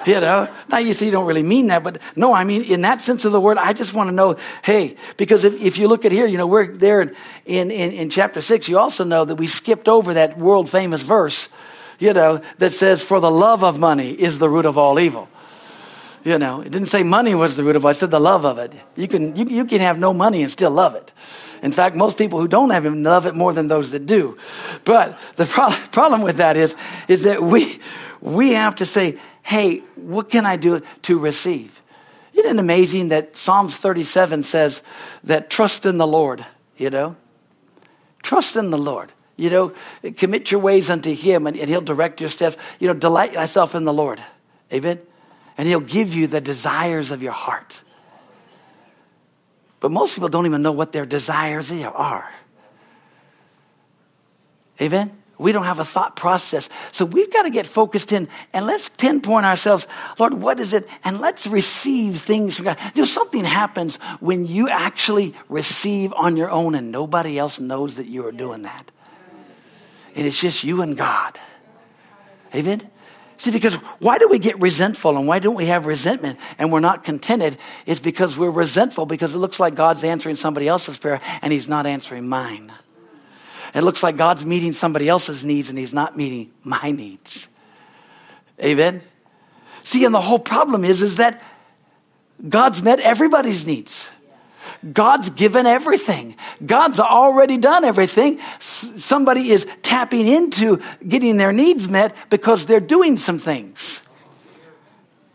You 0.08 0.22
know, 0.22 0.48
now 0.70 0.78
you 0.78 0.94
see, 0.94 1.08
you 1.08 1.12
don't 1.12 1.26
really 1.26 1.44
mean 1.44 1.68
that, 1.68 1.84
but 1.84 2.02
no, 2.16 2.34
I 2.34 2.46
mean, 2.46 2.64
in 2.64 2.80
that 2.84 3.02
sense 3.02 3.26
of 3.26 3.34
the 3.34 3.42
word, 3.42 3.58
I 3.58 3.74
just 3.74 3.94
want 3.94 4.08
to 4.08 4.16
know, 4.16 4.38
hey, 4.64 4.96
because 5.18 5.44
if, 5.44 5.62
if 5.62 5.78
you 5.78 5.90
look 5.90 6.06
at 6.06 6.14
here, 6.14 6.26
you 6.26 6.38
know, 6.38 6.48
we're 6.48 6.68
there 6.68 7.02
in, 7.02 7.12
in, 7.46 7.72
in 7.72 8.10
chapter 8.10 8.40
six, 8.40 8.70
you 8.70 8.78
also 8.78 9.04
know 9.04 9.26
that 9.26 9.36
we 9.36 9.48
skipped 9.48 9.90
over 9.90 10.14
that 10.14 10.38
world 10.38 10.70
famous 10.70 11.02
verse, 11.02 11.50
you 12.00 12.14
know, 12.14 12.38
that 12.58 12.72
says, 12.72 13.04
for 13.04 13.20
the 13.20 13.30
love 13.30 13.66
of 13.66 13.80
money 13.80 14.12
is 14.12 14.40
the 14.40 14.50
root 14.50 14.66
of 14.66 14.78
all 14.78 14.98
evil. 14.98 15.28
You 16.24 16.40
know, 16.40 16.62
it 16.62 16.72
didn't 16.72 16.88
say 16.88 17.04
money 17.04 17.36
was 17.36 17.58
the 17.58 17.66
root 17.66 17.76
of 17.76 17.84
it. 17.84 17.88
I 17.90 17.92
said 17.92 18.10
the 18.10 18.20
love 18.20 18.46
of 18.46 18.60
it. 18.60 18.74
You 18.96 19.10
can, 19.10 19.36
you, 19.36 19.44
you 19.44 19.66
can 19.66 19.82
have 19.82 20.00
no 20.00 20.14
money 20.14 20.42
and 20.42 20.50
still 20.50 20.72
love 20.72 20.96
it. 20.96 21.12
In 21.62 21.74
fact, 21.74 21.98
most 21.98 22.18
people 22.18 22.40
who 22.40 22.48
don't 22.48 22.70
have 22.70 22.86
him 22.86 23.04
love 23.04 23.26
it 23.26 23.36
more 23.36 23.52
than 23.52 23.68
those 23.68 23.92
that 23.92 24.06
do. 24.06 24.38
But 24.86 25.20
the 25.36 25.46
pro- 25.54 25.70
problem 25.92 26.22
with 26.22 26.38
that 26.38 26.56
is, 26.56 26.78
is 27.10 27.24
that 27.24 27.42
we, 27.42 27.80
we 28.22 28.52
have 28.52 28.76
to 28.76 28.86
say, 28.86 29.20
hey, 29.48 29.78
what 29.96 30.30
can 30.30 30.46
I 30.46 30.58
do 30.58 30.82
to 31.04 31.18
receive? 31.18 31.82
Isn't 32.34 32.58
it 32.58 32.60
amazing 32.60 33.10
that 33.10 33.38
Psalms 33.38 33.78
37 33.78 34.44
says 34.44 34.84
that 35.24 35.50
trust 35.50 35.86
in 35.86 35.98
the 35.98 36.06
Lord, 36.06 36.46
you 36.76 36.90
know? 36.90 37.16
Trust 38.22 38.58
in 38.58 38.72
the 38.72 38.78
Lord. 38.78 39.10
You 39.38 39.50
know, 39.50 39.74
commit 40.18 40.52
your 40.52 40.60
ways 40.60 40.90
unto 40.90 41.14
him 41.16 41.48
and, 41.48 41.56
and 41.56 41.70
he'll 41.70 41.80
direct 41.80 42.20
your 42.20 42.30
steps. 42.30 42.58
You 42.82 42.90
know, 42.90 42.94
delight 42.94 43.36
thyself 43.36 43.74
in 43.74 43.86
the 43.86 43.94
Lord. 43.94 44.22
Amen? 44.74 45.00
And 45.58 45.66
he'll 45.66 45.80
give 45.80 46.14
you 46.14 46.28
the 46.28 46.42
desires 46.42 47.12
of 47.12 47.24
your 47.24 47.32
heart. 47.32 47.82
But 49.80 49.92
most 49.92 50.14
people 50.14 50.28
don't 50.28 50.46
even 50.46 50.62
know 50.62 50.74
what 50.74 50.92
their 50.92 51.06
desires 51.06 51.72
are. 51.72 52.30
Amen? 54.82 55.18
We 55.38 55.52
don't 55.52 55.66
have 55.66 55.80
a 55.80 55.86
thought 55.86 56.16
process. 56.16 56.70
So 56.92 57.06
we've 57.06 57.32
got 57.32 57.44
to 57.44 57.50
get 57.50 57.68
focused 57.68 58.12
in 58.12 58.28
and 58.54 58.66
let's 58.66 58.90
pinpoint 58.90 59.46
ourselves. 59.46 59.88
Lord, 60.18 60.34
what 60.34 60.60
is 60.60 60.74
it? 60.74 60.88
And 61.04 61.20
let's 61.20 61.46
receive 61.46 62.18
things 62.18 62.56
from 62.56 62.66
God. 62.66 62.78
You 62.96 63.02
know, 63.02 63.06
something 63.06 63.46
happens 63.46 63.98
when 64.20 64.48
you 64.48 64.70
actually 64.70 65.36
receive 65.48 66.12
on 66.14 66.38
your 66.38 66.50
own 66.50 66.74
and 66.74 66.92
nobody 66.92 67.38
else 67.38 67.60
knows 67.60 67.98
that 67.98 68.08
you 68.08 68.26
are 68.26 68.32
doing 68.32 68.64
that. 68.64 68.92
And 70.16 70.26
it's 70.26 70.42
just 70.42 70.64
you 70.64 70.82
and 70.82 70.98
God. 70.98 71.38
Amen? 72.56 72.82
See, 73.38 73.52
because 73.52 73.76
why 74.00 74.18
do 74.18 74.28
we 74.30 74.40
get 74.40 74.60
resentful 74.60 75.16
and 75.16 75.28
why 75.28 75.38
don't 75.38 75.54
we 75.54 75.68
have 75.68 75.86
resentment 75.86 76.40
and 76.58 76.72
we're 76.72 76.80
not 76.80 77.04
contented? 77.04 77.58
Is 77.86 78.00
because 78.00 78.36
we're 78.36 78.50
resentful 78.50 79.06
because 79.06 79.36
it 79.36 79.38
looks 79.38 79.60
like 79.60 79.76
God's 79.76 80.04
answering 80.04 80.36
somebody 80.36 80.68
else's 80.68 80.98
prayer 80.98 81.22
and 81.44 81.54
He's 81.54 81.70
not 81.70 81.86
answering 81.86 82.28
mine. 82.28 82.72
It 83.74 83.82
looks 83.82 84.04
like 84.04 84.18
God's 84.18 84.46
meeting 84.46 84.74
somebody 84.74 85.10
else's 85.10 85.44
needs 85.44 85.70
and 85.70 85.78
He's 85.78 85.94
not 85.94 86.18
meeting 86.18 86.52
my 86.64 86.92
needs. 86.92 87.48
Amen? 88.64 89.02
See, 89.84 90.04
and 90.06 90.14
the 90.14 90.22
whole 90.22 90.40
problem 90.40 90.84
is, 90.84 91.02
is 91.02 91.18
that 91.18 91.42
God's 92.48 92.82
met 92.82 93.00
everybody's 93.00 93.66
needs. 93.66 94.10
God's 94.94 95.30
given 95.30 95.66
everything. 95.66 96.36
God's 96.66 97.00
already 97.00 97.58
done 97.58 97.84
everything. 97.84 98.40
S- 98.58 98.92
somebody 98.98 99.50
is 99.50 99.66
tapping 99.82 100.28
into 100.28 100.82
getting 101.08 101.38
their 101.38 101.52
needs 101.52 101.90
met 101.90 102.16
because 102.30 102.66
they're 102.66 102.80
doing 102.80 103.18
some 103.18 103.40
things. 103.40 104.08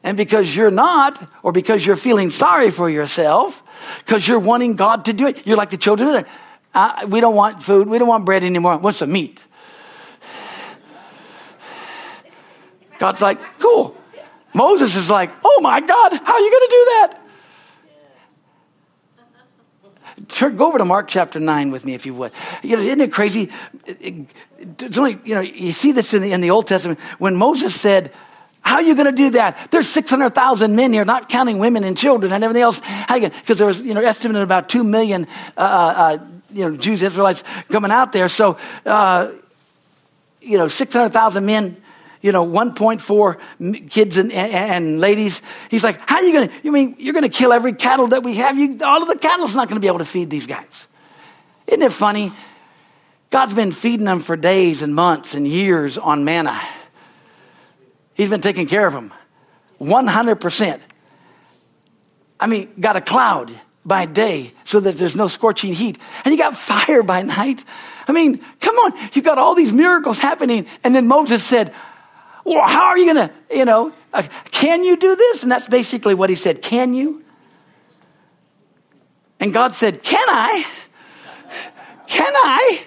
And 0.04 0.16
because 0.16 0.54
you're 0.54 0.70
not, 0.70 1.22
or 1.42 1.52
because 1.52 1.86
you're 1.86 1.96
feeling 1.96 2.30
sorry 2.30 2.70
for 2.70 2.90
yourself, 2.90 3.62
because 4.04 4.26
you're 4.26 4.40
wanting 4.40 4.76
God 4.76 5.04
to 5.06 5.12
do 5.12 5.28
it, 5.28 5.46
you're 5.46 5.56
like 5.56 5.70
the 5.70 5.76
children. 5.76 6.24
Uh, 6.74 7.06
we 7.08 7.20
don't 7.20 7.34
want 7.34 7.62
food. 7.62 7.88
We 7.88 7.98
don't 7.98 8.08
want 8.08 8.24
bread 8.24 8.44
anymore. 8.44 8.78
What's 8.78 9.00
the 9.00 9.06
meat? 9.06 9.44
God's 12.98 13.20
like, 13.20 13.38
cool. 13.58 13.96
Moses 14.54 14.94
is 14.94 15.10
like, 15.10 15.30
oh 15.44 15.60
my 15.62 15.80
God, 15.80 16.12
how 16.12 16.34
are 16.34 16.40
you 16.40 16.50
going 16.50 16.62
to 16.62 16.70
do 16.70 16.84
that? 16.84 17.18
Turn, 20.28 20.56
go 20.56 20.68
over 20.68 20.78
to 20.78 20.84
Mark 20.84 21.08
chapter 21.08 21.40
9 21.40 21.72
with 21.72 21.84
me, 21.84 21.94
if 21.94 22.06
you 22.06 22.14
would. 22.14 22.32
You 22.62 22.76
know, 22.76 22.82
isn't 22.82 23.00
it 23.00 23.12
crazy? 23.12 23.50
It's 23.86 24.98
only, 24.98 25.18
you 25.24 25.34
know, 25.34 25.40
you 25.40 25.72
see 25.72 25.92
this 25.92 26.14
in 26.14 26.22
the, 26.22 26.32
in 26.32 26.40
the 26.40 26.50
Old 26.50 26.68
Testament. 26.68 27.00
When 27.18 27.34
Moses 27.34 27.78
said, 27.78 28.12
how 28.60 28.76
are 28.76 28.82
you 28.82 28.94
going 28.94 29.06
to 29.06 29.12
do 29.12 29.30
that? 29.30 29.70
There's 29.70 29.88
600,000 29.88 30.76
men 30.76 30.92
here, 30.92 31.04
not 31.04 31.28
counting 31.28 31.58
women 31.58 31.82
and 31.82 31.98
children 31.98 32.32
and 32.32 32.44
everything 32.44 32.62
else. 32.62 32.80
Because 33.08 33.58
there 33.58 33.66
was, 33.66 33.80
you 33.82 33.94
know, 33.94 34.00
estimated 34.00 34.42
about 34.42 34.68
2 34.68 34.84
million, 34.84 35.26
uh, 35.56 35.60
uh, 35.60 36.18
you 36.52 36.68
know, 36.68 36.76
Jews, 36.76 37.02
Israelites 37.02 37.42
coming 37.68 37.90
out 37.90 38.12
there. 38.12 38.28
So, 38.28 38.58
uh, 38.86 39.32
you 40.40 40.58
know, 40.58 40.68
600,000 40.68 41.46
men, 41.46 41.76
you 42.20 42.32
know, 42.32 42.46
1.4 42.46 43.90
kids 43.90 44.16
and, 44.16 44.32
and, 44.32 45.00
ladies. 45.00 45.42
He's 45.70 45.84
like, 45.84 46.00
how 46.08 46.16
are 46.16 46.22
you 46.22 46.32
going 46.32 46.48
to, 46.48 46.54
you 46.62 46.72
mean 46.72 46.96
you're 46.98 47.14
going 47.14 47.28
to 47.28 47.36
kill 47.36 47.52
every 47.52 47.72
cattle 47.72 48.08
that 48.08 48.22
we 48.22 48.36
have? 48.36 48.58
You, 48.58 48.78
all 48.84 49.02
of 49.02 49.08
the 49.08 49.18
cattle's 49.18 49.54
not 49.56 49.68
going 49.68 49.76
to 49.76 49.80
be 49.80 49.88
able 49.88 49.98
to 49.98 50.04
feed 50.04 50.30
these 50.30 50.46
guys. 50.46 50.88
Isn't 51.66 51.82
it 51.82 51.92
funny? 51.92 52.32
God's 53.30 53.54
been 53.54 53.72
feeding 53.72 54.04
them 54.04 54.20
for 54.20 54.36
days 54.36 54.82
and 54.82 54.94
months 54.94 55.34
and 55.34 55.46
years 55.46 55.96
on 55.96 56.24
manna. 56.24 56.60
He's 58.14 58.30
been 58.30 58.42
taking 58.42 58.66
care 58.66 58.86
of 58.86 58.92
them. 58.92 59.12
100%. 59.80 60.80
I 62.38 62.46
mean, 62.46 62.68
got 62.78 62.96
a 62.96 63.00
cloud 63.00 63.50
by 63.84 64.06
day 64.06 64.52
so 64.64 64.80
that 64.80 64.96
there's 64.96 65.16
no 65.16 65.26
scorching 65.26 65.72
heat. 65.72 65.98
And 66.24 66.32
you 66.32 66.38
got 66.38 66.56
fire 66.56 67.02
by 67.02 67.22
night. 67.22 67.64
I 68.06 68.12
mean, 68.12 68.38
come 68.60 68.76
on. 68.76 69.10
You 69.12 69.22
got 69.22 69.38
all 69.38 69.54
these 69.54 69.72
miracles 69.72 70.18
happening. 70.18 70.66
And 70.84 70.94
then 70.94 71.06
Moses 71.06 71.44
said, 71.44 71.74
well, 72.44 72.66
how 72.66 72.86
are 72.86 72.98
you 72.98 73.12
going 73.12 73.28
to, 73.28 73.56
you 73.56 73.64
know, 73.64 73.92
uh, 74.12 74.22
can 74.50 74.84
you 74.84 74.96
do 74.96 75.14
this? 75.14 75.42
And 75.42 75.50
that's 75.50 75.68
basically 75.68 76.14
what 76.14 76.30
he 76.30 76.36
said. 76.36 76.62
Can 76.62 76.94
you? 76.94 77.22
And 79.42 79.52
God 79.52 79.74
said, 79.74 80.02
Can 80.04 80.24
I? 80.28 80.64
Can 82.06 82.32
I? 82.32 82.82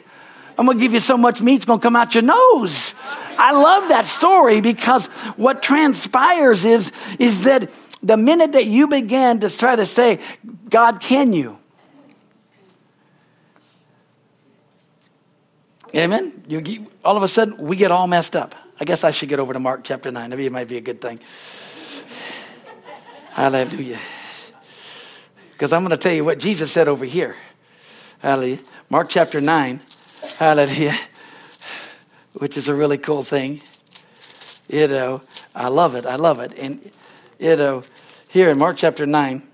I'm 0.58 0.66
going 0.66 0.78
to 0.78 0.82
give 0.82 0.94
you 0.94 1.02
so 1.02 1.18
much 1.18 1.42
meat, 1.42 1.56
it's 1.56 1.66
going 1.66 1.80
to 1.80 1.84
come 1.84 1.98
out 1.98 2.16
your 2.16 2.24
nose. 2.24 2.94
I 3.38 3.52
love 3.52 3.90
that 3.90 4.06
story 4.06 4.62
because 4.62 5.08
what 5.36 5.62
transpires 5.62 6.64
is, 6.64 6.94
is 7.20 7.44
that 7.44 7.70
the 8.02 8.16
minute 8.16 8.54
that 8.54 8.66
you 8.66 8.88
begin 8.88 9.42
to 9.42 9.50
try 9.50 9.76
to 9.76 9.86
say, 9.86 10.22
God, 10.70 11.00
can 11.00 11.34
you? 11.34 11.58
Amen. 15.96 16.44
You, 16.48 16.92
all 17.04 17.16
of 17.16 17.24
a 17.24 17.28
sudden, 17.28 17.58
we 17.58 17.76
get 17.76 17.92
all 17.92 18.08
messed 18.08 18.36
up. 18.36 18.56
I 18.80 18.86
guess 18.86 19.04
I 19.04 19.12
should 19.12 19.30
get 19.30 19.40
over 19.40 19.54
to 19.54 19.60
Mark 19.60 19.82
chapter 19.84 20.12
9. 20.12 20.30
Maybe 20.30 20.46
it 20.46 20.52
might 20.52 20.68
be 20.68 20.78
a 20.78 20.82
good 20.82 21.00
thing. 21.00 21.20
Hallelujah. 23.32 24.00
Because 25.54 25.72
I'm 25.72 25.82
going 25.82 25.92
to 25.92 25.98
tell 25.98 26.12
you 26.12 26.26
what 26.26 26.40
Jesus 26.40 26.72
said 26.72 26.90
over 26.90 27.06
here. 27.06 27.38
Hallelujah. 28.20 28.60
Mark 28.90 29.10
chapter 29.10 29.40
9. 29.40 29.80
Hallelujah. 30.38 30.96
Which 32.34 32.58
is 32.58 32.68
a 32.68 32.76
really 32.76 32.98
cool 32.98 33.24
thing. 33.24 33.62
You 34.68 34.88
know, 34.88 35.22
I 35.54 35.70
love 35.70 35.96
it. 35.96 36.06
I 36.06 36.16
love 36.16 36.42
it. 36.42 36.54
And, 36.58 36.92
you 37.40 37.56
know, 37.56 37.84
here 38.28 38.50
in 38.50 38.58
Mark 38.58 38.76
chapter 38.76 39.06
9, 39.06 39.48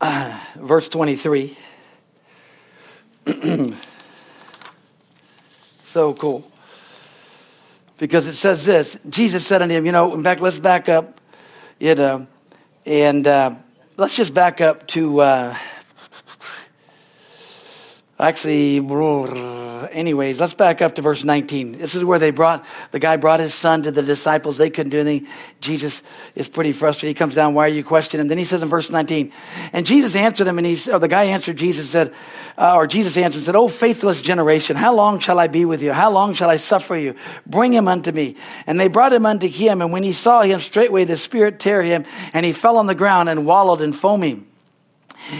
verse 0.56 0.88
23. 0.88 1.56
so 5.50 6.14
cool. 6.14 6.50
Because 7.98 8.26
it 8.26 8.34
says 8.34 8.64
this 8.64 9.00
Jesus 9.08 9.46
said 9.46 9.62
unto 9.62 9.74
him, 9.74 9.84
you 9.86 9.92
know, 9.92 10.14
in 10.14 10.22
fact, 10.22 10.40
let's 10.40 10.58
back 10.58 10.88
up, 10.88 11.20
you 11.78 11.94
know, 11.94 12.26
and 12.86 13.26
uh, 13.26 13.54
let's 13.96 14.16
just 14.16 14.34
back 14.34 14.60
up 14.60 14.86
to. 14.88 15.20
Uh, 15.20 15.56
Actually, 18.20 18.80
anyways, 19.84 20.40
let's 20.40 20.54
back 20.54 20.82
up 20.82 20.94
to 20.96 21.02
verse 21.02 21.24
19. 21.24 21.72
This 21.72 21.94
is 21.94 22.04
where 22.04 22.18
they 22.18 22.30
brought, 22.30 22.64
the 22.90 22.98
guy 22.98 23.16
brought 23.16 23.40
his 23.40 23.54
son 23.54 23.82
to 23.84 23.90
the 23.90 24.02
disciples. 24.02 24.58
They 24.58 24.70
couldn't 24.70 24.90
do 24.90 25.00
anything. 25.00 25.28
Jesus 25.60 26.02
is 26.34 26.48
pretty 26.48 26.72
frustrated. 26.72 27.16
He 27.16 27.18
comes 27.18 27.34
down, 27.34 27.54
why 27.54 27.66
are 27.66 27.68
you 27.68 27.84
questioning 27.84 28.22
him? 28.22 28.28
Then 28.28 28.38
he 28.38 28.44
says 28.44 28.62
in 28.62 28.68
verse 28.68 28.90
19, 28.90 29.32
and 29.72 29.86
Jesus 29.86 30.16
answered 30.16 30.46
him, 30.46 30.58
and 30.58 30.66
he, 30.66 30.90
or 30.90 30.98
the 30.98 31.08
guy 31.08 31.24
answered 31.24 31.56
Jesus, 31.56 31.90
said, 31.90 32.12
uh, 32.56 32.74
or 32.74 32.86
Jesus 32.86 33.16
answered 33.16 33.38
and 33.38 33.44
said, 33.44 33.54
Oh, 33.54 33.68
faithless 33.68 34.20
generation, 34.20 34.76
how 34.76 34.94
long 34.94 35.20
shall 35.20 35.38
I 35.38 35.46
be 35.46 35.64
with 35.64 35.82
you? 35.82 35.92
How 35.92 36.10
long 36.10 36.34
shall 36.34 36.50
I 36.50 36.56
suffer 36.56 36.96
you? 36.96 37.14
Bring 37.46 37.72
him 37.72 37.86
unto 37.86 38.10
me. 38.10 38.34
And 38.66 38.80
they 38.80 38.88
brought 38.88 39.12
him 39.12 39.26
unto 39.26 39.46
him, 39.46 39.80
and 39.80 39.92
when 39.92 40.02
he 40.02 40.12
saw 40.12 40.42
him, 40.42 40.58
straightway 40.58 41.04
the 41.04 41.16
Spirit 41.16 41.60
tear 41.60 41.82
him, 41.82 42.04
and 42.32 42.44
he 42.44 42.52
fell 42.52 42.78
on 42.78 42.86
the 42.86 42.96
ground 42.96 43.28
and 43.28 43.46
wallowed 43.46 43.80
in 43.80 43.92
foaming. 43.92 44.47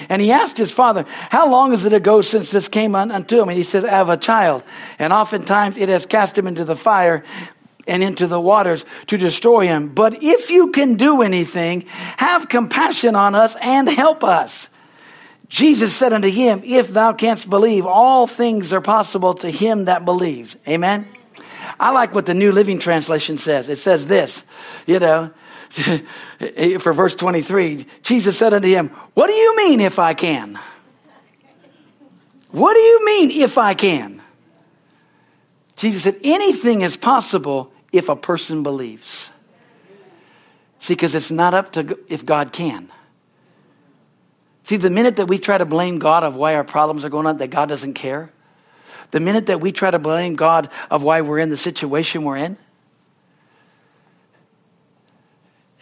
And 0.09 0.21
he 0.21 0.33
asked 0.33 0.59
his 0.59 0.73
father, 0.73 1.05
How 1.31 1.51
long 1.51 1.73
is 1.73 1.85
it 1.85 1.93
ago 1.93 2.21
since 2.21 2.51
this 2.51 2.69
came 2.69 2.95
unto 2.95 3.41
him? 3.41 3.49
And 3.49 3.57
he 3.57 3.65
said, 3.65 3.85
I 3.85 3.91
have 3.91 4.09
a 4.09 4.17
child. 4.17 4.65
And 4.99 5.13
oftentimes 5.13 5.77
it 5.77 5.89
has 5.89 6.07
cast 6.07 6.37
him 6.37 6.47
into 6.47 6.65
the 6.65 6.77
fire 6.77 7.25
and 7.87 8.03
into 8.03 8.27
the 8.27 8.41
waters 8.41 8.85
to 9.07 9.17
destroy 9.17 9.67
him. 9.67 9.89
But 9.89 10.23
if 10.23 10.51
you 10.51 10.71
can 10.73 10.97
do 10.97 11.23
anything, 11.23 11.87
have 12.19 12.49
compassion 12.49 13.17
on 13.17 13.35
us 13.35 13.57
and 13.63 13.89
help 13.89 14.23
us. 14.23 14.69
Jesus 15.49 15.97
said 15.97 16.13
unto 16.13 16.29
him, 16.29 16.61
If 16.65 16.89
thou 16.89 17.15
canst 17.15 17.49
believe, 17.49 17.87
all 17.87 18.27
things 18.27 18.73
are 18.73 18.83
possible 18.83 19.35
to 19.35 19.51
him 19.51 19.87
that 19.87 20.05
believes. 20.05 20.57
Amen. 20.69 21.09
I 21.81 21.91
like 21.91 22.15
what 22.15 22.27
the 22.27 22.35
New 22.35 22.53
Living 22.53 22.79
Translation 22.79 23.39
says. 23.39 23.69
It 23.69 23.77
says 23.77 24.07
this, 24.07 24.45
you 24.87 24.99
know, 24.99 25.31
for 26.81 26.93
verse 26.93 27.15
23, 27.17 27.87
Jesus 28.03 28.39
said 28.39 28.55
unto 28.55 28.69
him, 28.69 28.89
What 29.15 29.27
do 29.27 29.33
you 29.35 29.57
mean 29.57 29.81
if 29.81 29.99
I 29.99 30.15
can? 30.15 30.59
What 32.51 32.75
do 32.75 32.81
you 32.81 33.05
mean 33.05 33.31
if 33.43 33.59
I 33.59 33.75
can? 33.75 34.23
Jesus 35.77 36.03
said, 36.03 36.17
Anything 36.25 36.83
is 36.83 36.97
possible 36.97 37.73
if 37.93 38.09
a 38.09 38.17
person 38.17 38.63
believes. 38.63 39.31
See, 40.79 40.95
because 40.95 41.15
it's 41.15 41.31
not 41.31 41.55
up 41.55 41.73
to 41.73 41.99
if 42.09 42.25
God 42.25 42.53
can. 42.53 42.91
See, 44.63 44.77
the 44.77 44.91
minute 44.91 45.17
that 45.17 45.27
we 45.27 45.39
try 45.39 45.59
to 45.59 45.65
blame 45.65 45.99
God 45.99 46.25
of 46.25 46.37
why 46.37 46.55
our 46.55 46.65
problems 46.65 47.05
are 47.05 47.09
going 47.09 47.27
on, 47.27 47.39
that 47.39 47.49
God 47.49 47.69
doesn't 47.69 47.95
care, 47.95 48.31
the 49.11 49.21
minute 49.21 49.47
that 49.47 49.61
we 49.61 49.73
try 49.73 49.91
to 49.91 49.99
blame 49.99 50.37
God 50.37 50.69
of 50.91 51.03
why 51.03 51.23
we're 51.23 51.39
in 51.39 51.49
the 51.49 51.57
situation 51.57 52.25
we're 52.25 52.37
in, 52.37 52.59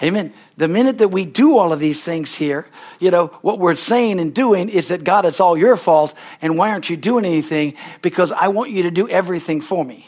Amen. 0.02 0.34
The 0.58 0.68
minute 0.68 0.98
that 0.98 1.08
we 1.08 1.24
do 1.24 1.56
all 1.56 1.72
of 1.72 1.80
these 1.80 2.04
things 2.04 2.34
here, 2.34 2.68
you 3.00 3.10
know, 3.10 3.28
what 3.40 3.58
we're 3.58 3.76
saying 3.76 4.20
and 4.20 4.34
doing 4.34 4.68
is 4.68 4.88
that 4.88 5.04
God, 5.04 5.24
it's 5.24 5.40
all 5.40 5.56
your 5.56 5.76
fault, 5.76 6.14
and 6.42 6.58
why 6.58 6.70
aren't 6.70 6.90
you 6.90 6.98
doing 6.98 7.24
anything? 7.24 7.74
Because 8.02 8.30
I 8.30 8.48
want 8.48 8.70
you 8.70 8.82
to 8.82 8.90
do 8.90 9.08
everything 9.08 9.62
for 9.62 9.84
me. 9.84 10.06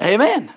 Amen. 0.00 0.52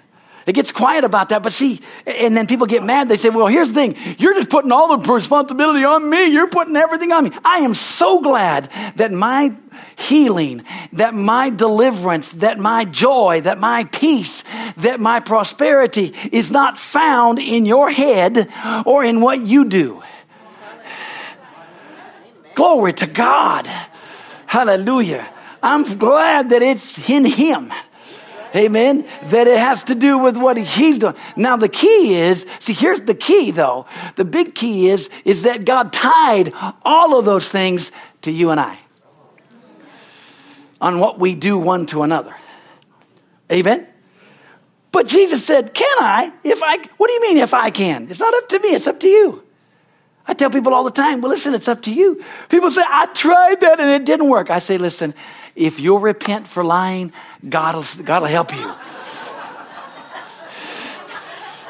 It 0.48 0.54
gets 0.54 0.72
quiet 0.72 1.04
about 1.04 1.30
that, 1.30 1.44
but 1.44 1.52
see, 1.52 1.82
and 2.06 2.36
then 2.36 2.48
people 2.48 2.68
get 2.68 2.82
mad. 2.82 3.10
They 3.10 3.18
say, 3.18 3.30
well, 3.30 3.48
here's 3.48 3.68
the 3.68 3.74
thing. 3.74 4.16
You're 4.18 4.34
just 4.34 4.50
putting 4.50 4.72
all 4.72 4.98
the 4.98 5.14
responsibility 5.14 5.84
on 5.84 6.10
me. 6.10 6.32
You're 6.32 6.50
putting 6.50 6.78
everything 6.78 7.12
on 7.12 7.26
me. 7.26 7.32
I 7.44 7.60
am 7.60 7.74
so 7.74 8.22
glad 8.22 8.72
that 8.96 9.12
my 9.12 9.54
healing, 9.98 10.64
that 10.94 11.14
my 11.14 11.50
deliverance, 11.50 12.32
that 12.32 12.58
my 12.58 12.86
joy, 12.86 13.42
that 13.42 13.60
my 13.60 13.84
peace, 13.92 14.46
that 14.78 15.02
my 15.02 15.20
prosperity 15.20 16.16
is 16.32 16.50
not 16.50 16.78
found 16.78 17.40
in 17.40 17.66
your 17.66 17.92
head 17.92 18.48
or 18.86 19.04
in 19.04 19.20
what 19.20 19.42
you 19.42 19.68
do. 19.68 20.02
Glory 22.56 22.94
to 22.94 23.06
God. 23.06 23.68
Hallelujah. 24.46 25.28
I'm 25.62 25.84
glad 25.98 26.52
that 26.52 26.62
it's 26.62 27.10
in 27.10 27.26
Him. 27.26 27.74
Amen. 28.56 29.06
That 29.26 29.48
it 29.48 29.60
has 29.60 29.84
to 29.86 29.96
do 29.96 30.18
with 30.20 30.38
what 30.38 30.58
he's 30.58 30.98
doing. 30.98 31.16
Now 31.36 31.58
the 31.58 31.70
key 31.70 32.16
is, 32.16 32.46
see, 32.60 32.74
here's 32.74 33.02
the 33.02 33.16
key 33.16 33.52
though. 33.52 33.86
The 34.16 34.26
big 34.26 34.56
key 34.56 34.88
is, 34.88 35.10
is 35.26 35.44
that 35.44 35.66
God 35.66 35.92
tied 35.92 36.54
all 36.84 37.20
of 37.20 37.26
those 37.26 37.50
things 37.50 37.92
to 38.22 38.32
you 38.32 38.52
and 38.52 38.60
I. 38.60 38.78
On 40.80 41.00
what 41.00 41.20
we 41.20 41.36
do 41.36 41.58
one 41.58 41.86
to 41.88 42.04
another. 42.04 42.36
Amen. 43.52 43.88
But 44.92 45.08
Jesus 45.08 45.46
said, 45.46 45.74
can 45.74 45.98
I? 46.00 46.32
If 46.44 46.62
I, 46.64 46.78
what 46.98 47.08
do 47.08 47.14
you 47.14 47.22
mean 47.22 47.38
if 47.38 47.54
I 47.54 47.70
can? 47.70 48.08
It's 48.10 48.20
not 48.20 48.34
up 48.34 48.50
to 48.50 48.60
me. 48.60 48.70
It's 48.70 48.88
up 48.88 49.00
to 49.02 49.08
you. 49.08 49.44
I 50.28 50.34
tell 50.34 50.50
people 50.50 50.74
all 50.74 50.84
the 50.84 50.92
time, 50.92 51.22
well, 51.22 51.30
listen, 51.30 51.54
it's 51.54 51.68
up 51.68 51.82
to 51.84 51.94
you. 51.94 52.24
People 52.50 52.70
say, 52.70 52.84
I 52.86 53.06
tried 53.14 53.62
that 53.62 53.80
and 53.80 53.90
it 53.90 54.06
didn't 54.06 54.28
work. 54.28 54.50
I 54.50 54.60
say, 54.60 54.78
listen, 54.78 55.14
if 55.56 55.80
you'll 55.80 56.00
repent 56.00 56.48
for 56.48 56.64
lying, 56.64 57.14
God 57.48 57.76
will, 57.76 58.06
God 58.06 58.22
will 58.22 58.30
help 58.30 58.54
you. 58.54 58.74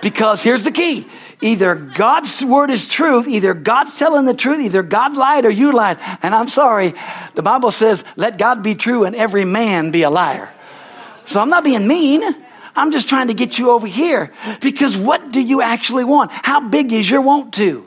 Because 0.01 0.43
here's 0.43 0.63
the 0.63 0.71
key. 0.71 1.07
Either 1.41 1.75
God's 1.75 2.43
word 2.43 2.71
is 2.71 2.87
truth, 2.87 3.27
either 3.27 3.53
God's 3.53 3.97
telling 3.97 4.25
the 4.25 4.33
truth, 4.33 4.59
either 4.59 4.81
God 4.81 5.15
lied 5.15 5.45
or 5.45 5.51
you 5.51 5.71
lied. 5.71 5.99
And 6.23 6.33
I'm 6.33 6.47
sorry, 6.47 6.93
the 7.35 7.43
Bible 7.43 7.69
says, 7.69 8.03
let 8.15 8.37
God 8.39 8.63
be 8.63 8.73
true 8.73 9.05
and 9.05 9.15
every 9.15 9.45
man 9.45 9.91
be 9.91 10.03
a 10.03 10.09
liar. 10.09 10.51
So 11.25 11.39
I'm 11.39 11.49
not 11.49 11.63
being 11.63 11.87
mean. 11.87 12.23
I'm 12.75 12.91
just 12.91 13.09
trying 13.09 13.27
to 13.27 13.33
get 13.33 13.59
you 13.59 13.71
over 13.71 13.85
here. 13.85 14.31
Because 14.61 14.95
what 14.97 15.31
do 15.31 15.41
you 15.41 15.61
actually 15.61 16.05
want? 16.05 16.31
How 16.31 16.61
big 16.69 16.93
is 16.93 17.09
your 17.09 17.21
want 17.21 17.53
to? 17.55 17.85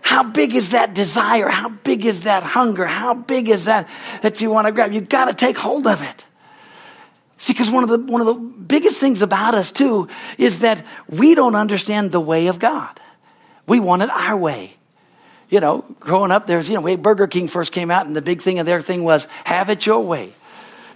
How 0.00 0.22
big 0.22 0.54
is 0.54 0.70
that 0.70 0.94
desire? 0.94 1.48
How 1.48 1.70
big 1.70 2.06
is 2.06 2.22
that 2.22 2.42
hunger? 2.42 2.86
How 2.86 3.14
big 3.14 3.48
is 3.48 3.64
that 3.64 3.88
that 4.22 4.40
you 4.40 4.50
want 4.50 4.66
to 4.66 4.72
grab? 4.72 4.92
You've 4.92 5.08
got 5.08 5.24
to 5.24 5.34
take 5.34 5.56
hold 5.56 5.86
of 5.86 6.02
it. 6.02 6.25
See, 7.38 7.52
because 7.52 7.70
one 7.70 7.82
of 7.82 7.90
the 7.90 7.98
one 7.98 8.20
of 8.20 8.26
the 8.26 8.34
biggest 8.34 9.00
things 9.00 9.22
about 9.22 9.54
us 9.54 9.70
too 9.70 10.08
is 10.38 10.60
that 10.60 10.84
we 11.08 11.34
don't 11.34 11.54
understand 11.54 12.12
the 12.12 12.20
way 12.20 12.46
of 12.46 12.58
God. 12.58 12.98
We 13.66 13.80
want 13.80 14.02
it 14.02 14.10
our 14.10 14.36
way. 14.36 14.74
You 15.48 15.60
know, 15.60 15.84
growing 16.00 16.32
up, 16.32 16.46
there's 16.46 16.68
you 16.68 16.74
know, 16.74 16.80
when 16.80 17.02
Burger 17.02 17.26
King 17.26 17.46
first 17.46 17.72
came 17.72 17.90
out, 17.90 18.06
and 18.06 18.16
the 18.16 18.22
big 18.22 18.40
thing 18.40 18.58
of 18.58 18.66
their 18.66 18.80
thing 18.80 19.04
was 19.04 19.26
"Have 19.44 19.68
it 19.68 19.84
your 19.84 20.00
way." 20.00 20.32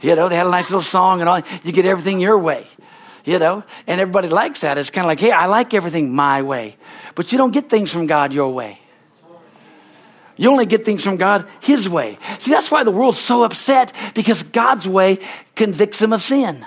You 0.01 0.17
know, 0.17 0.29
they 0.29 0.37
had 0.37 0.47
a 0.47 0.51
nice 0.51 0.71
little 0.71 0.81
song 0.81 1.21
and 1.21 1.29
all. 1.29 1.43
You 1.63 1.73
get 1.73 1.85
everything 1.85 2.21
your 2.21 2.39
way. 2.39 2.67
You 3.25 3.39
know, 3.39 3.63
and 3.87 4.01
everybody 4.01 4.29
likes 4.29 4.63
that. 4.63 4.79
It's 4.79 4.89
kind 4.89 5.05
of 5.05 5.09
like, 5.09 5.21
hey, 5.21 5.31
I 5.31 5.45
like 5.45 5.75
everything 5.75 6.15
my 6.15 6.41
way, 6.41 6.77
but 7.15 7.33
you 7.33 7.39
don't 7.39 7.51
get 7.53 7.67
things 7.67 7.91
from 7.91 8.07
God 8.07 8.33
your 8.33 8.53
way. 8.55 8.81
You 10.41 10.51
only 10.51 10.65
get 10.65 10.87
things 10.87 11.03
from 11.03 11.19
God 11.19 11.47
His 11.61 11.87
way. 11.87 12.17
See, 12.39 12.51
that's 12.51 12.71
why 12.71 12.83
the 12.83 12.91
world's 12.91 13.19
so 13.19 13.45
upset 13.45 13.93
because 14.15 14.43
God's 14.43 14.89
way 14.89 15.19
convicts 15.55 15.99
them 15.99 16.15
of 16.15 16.23
sin. 16.23 16.65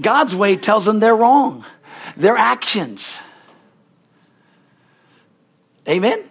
God's 0.00 0.36
way 0.36 0.54
tells 0.54 0.84
them 0.84 1.00
they're 1.00 1.16
wrong, 1.16 1.64
their 2.16 2.36
actions. 2.36 3.20
Amen? 5.88 6.22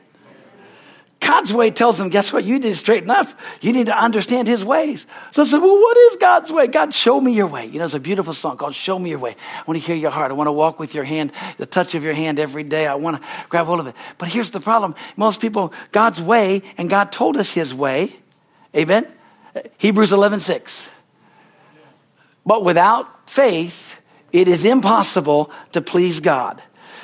God's 1.25 1.53
way 1.53 1.71
tells 1.71 1.97
them, 1.97 2.09
guess 2.09 2.33
what? 2.33 2.43
You 2.43 2.55
need 2.55 2.63
to 2.63 2.75
straighten 2.75 3.09
up. 3.09 3.27
You 3.61 3.71
need 3.71 3.85
to 3.85 3.97
understand 3.97 4.47
his 4.47 4.63
ways. 4.63 5.05
So 5.31 5.43
I 5.43 5.45
said, 5.45 5.59
well, 5.59 5.79
what 5.79 5.97
is 5.97 6.17
God's 6.17 6.51
way? 6.51 6.67
God, 6.67 6.93
show 6.93 7.19
me 7.19 7.33
your 7.33 7.47
way. 7.47 7.65
You 7.65 7.79
know, 7.79 7.85
it's 7.85 7.93
a 7.93 7.99
beautiful 7.99 8.33
song 8.33 8.57
called 8.57 8.75
Show 8.75 8.99
Me 8.99 9.11
Your 9.11 9.19
Way. 9.19 9.35
I 9.55 9.63
want 9.65 9.79
to 9.79 9.85
hear 9.85 9.95
your 9.95 10.11
heart. 10.11 10.31
I 10.31 10.33
want 10.33 10.47
to 10.47 10.51
walk 10.51 10.79
with 10.79 10.93
your 10.93 11.05
hand, 11.05 11.31
the 11.57 11.65
touch 11.65 11.95
of 11.95 12.03
your 12.03 12.13
hand 12.13 12.39
every 12.39 12.63
day. 12.63 12.87
I 12.87 12.95
want 12.95 13.21
to 13.21 13.27
grab 13.49 13.65
hold 13.67 13.79
of 13.79 13.87
it. 13.87 13.95
But 14.17 14.29
here's 14.29 14.51
the 14.51 14.59
problem. 14.59 14.95
Most 15.15 15.39
people, 15.39 15.73
God's 15.91 16.21
way, 16.21 16.61
and 16.77 16.89
God 16.89 17.11
told 17.11 17.37
us 17.37 17.51
his 17.51 17.73
way. 17.73 18.13
Amen? 18.75 19.07
Hebrews 19.77 20.11
11, 20.11 20.41
6. 20.41 20.89
But 22.45 22.63
without 22.63 23.29
faith, 23.29 24.03
it 24.31 24.47
is 24.47 24.65
impossible 24.65 25.51
to 25.71 25.81
please 25.81 26.19
God 26.19 26.61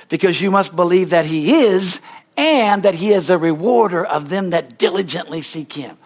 because 0.10 0.42
you 0.42 0.52
must 0.52 0.76
believe 0.76 1.12
that 1.12 1.26
he 1.26 1.54
is 1.62 2.02
and 2.40 2.84
that 2.84 2.96
he 2.96 3.10
is 3.10 3.30
a 3.30 3.38
rewarder 3.38 4.06
of 4.06 4.30
them 4.30 4.52
that 4.52 4.78
diligently 4.78 5.42
seek 5.42 5.74
him. 5.74 5.98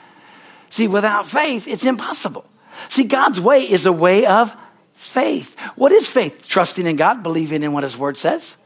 See, 0.69 0.87
without 0.87 1.27
faith, 1.27 1.67
it's 1.67 1.85
impossible. 1.85 2.43
See, 2.89 3.03
God's 3.03 3.39
way 3.39 3.61
is 3.61 3.85
a 3.85 3.91
way 3.91 4.25
of 4.25 4.51
faith. 4.93 5.59
What 5.75 5.91
is 5.91 6.09
faith? 6.09 6.47
Trusting 6.47 6.87
in 6.87 6.95
God, 6.95 7.21
believing 7.21 7.61
in 7.61 7.71
what 7.71 7.83
his 7.83 7.95
word 7.95 8.17
says. 8.17 8.57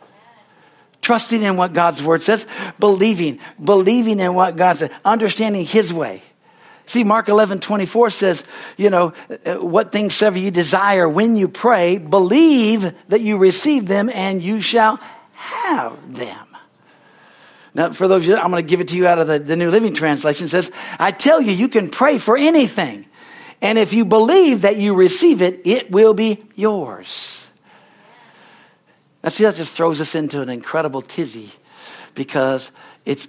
Trusting 1.02 1.42
in 1.42 1.58
what 1.58 1.74
God's 1.74 2.02
word 2.02 2.22
says, 2.22 2.48
believing, 2.80 3.40
believing 3.64 4.22
in 4.22 4.34
what 4.34 4.56
God 4.56 4.78
says, 4.78 4.92
understanding 5.04 5.66
his 5.66 5.94
way. 5.94 6.22
See, 6.86 7.04
Mark 7.04 7.28
11, 7.28 7.60
24 7.60 8.10
says, 8.12 8.46
you 8.78 8.90
know, 8.90 9.14
uh, 9.46 9.56
what 9.56 9.92
things 9.92 10.14
soever 10.14 10.40
you 10.40 10.52
desire 10.52 11.08
when 11.08 11.36
you 11.36 11.50
pray, 11.50 11.98
believe 11.98 12.96
that 13.10 13.20
you 13.20 13.38
receive 13.38 13.88
them 13.88 14.10
and 14.10 14.42
you 14.42 14.62
shall 14.62 14.96
have 15.34 16.16
them. 16.16 16.47
Now, 17.78 17.92
for 17.92 18.08
those 18.08 18.24
of 18.24 18.30
you, 18.30 18.36
I'm 18.36 18.50
going 18.50 18.66
to 18.66 18.68
give 18.68 18.82
it 18.82 18.88
to 18.88 18.98
you 18.98 19.06
out 19.06 19.20
of 19.20 19.28
the, 19.28 19.38
the 19.38 19.56
New 19.56 19.70
Living 19.70 19.94
Translation. 19.94 20.46
It 20.46 20.50
says, 20.50 20.72
I 20.98 21.12
tell 21.12 21.40
you, 21.40 21.52
you 21.52 21.70
can 21.70 21.92
pray 21.92 22.18
for 22.18 22.36
anything. 22.36 23.06
And 23.62 23.78
if 23.78 23.94
you 23.94 24.04
believe 24.04 24.64
that 24.64 24.78
you 24.78 24.96
receive 24.96 25.44
it, 25.44 25.62
it 25.64 25.92
will 25.92 26.16
be 26.16 26.44
yours. 26.56 27.48
Now, 29.24 29.30
see, 29.30 29.44
that 29.44 29.56
just 29.56 29.78
throws 29.78 30.02
us 30.02 30.16
into 30.16 30.42
an 30.42 30.50
incredible 30.50 31.02
tizzy 31.02 31.52
because 32.16 32.72
it's 33.06 33.28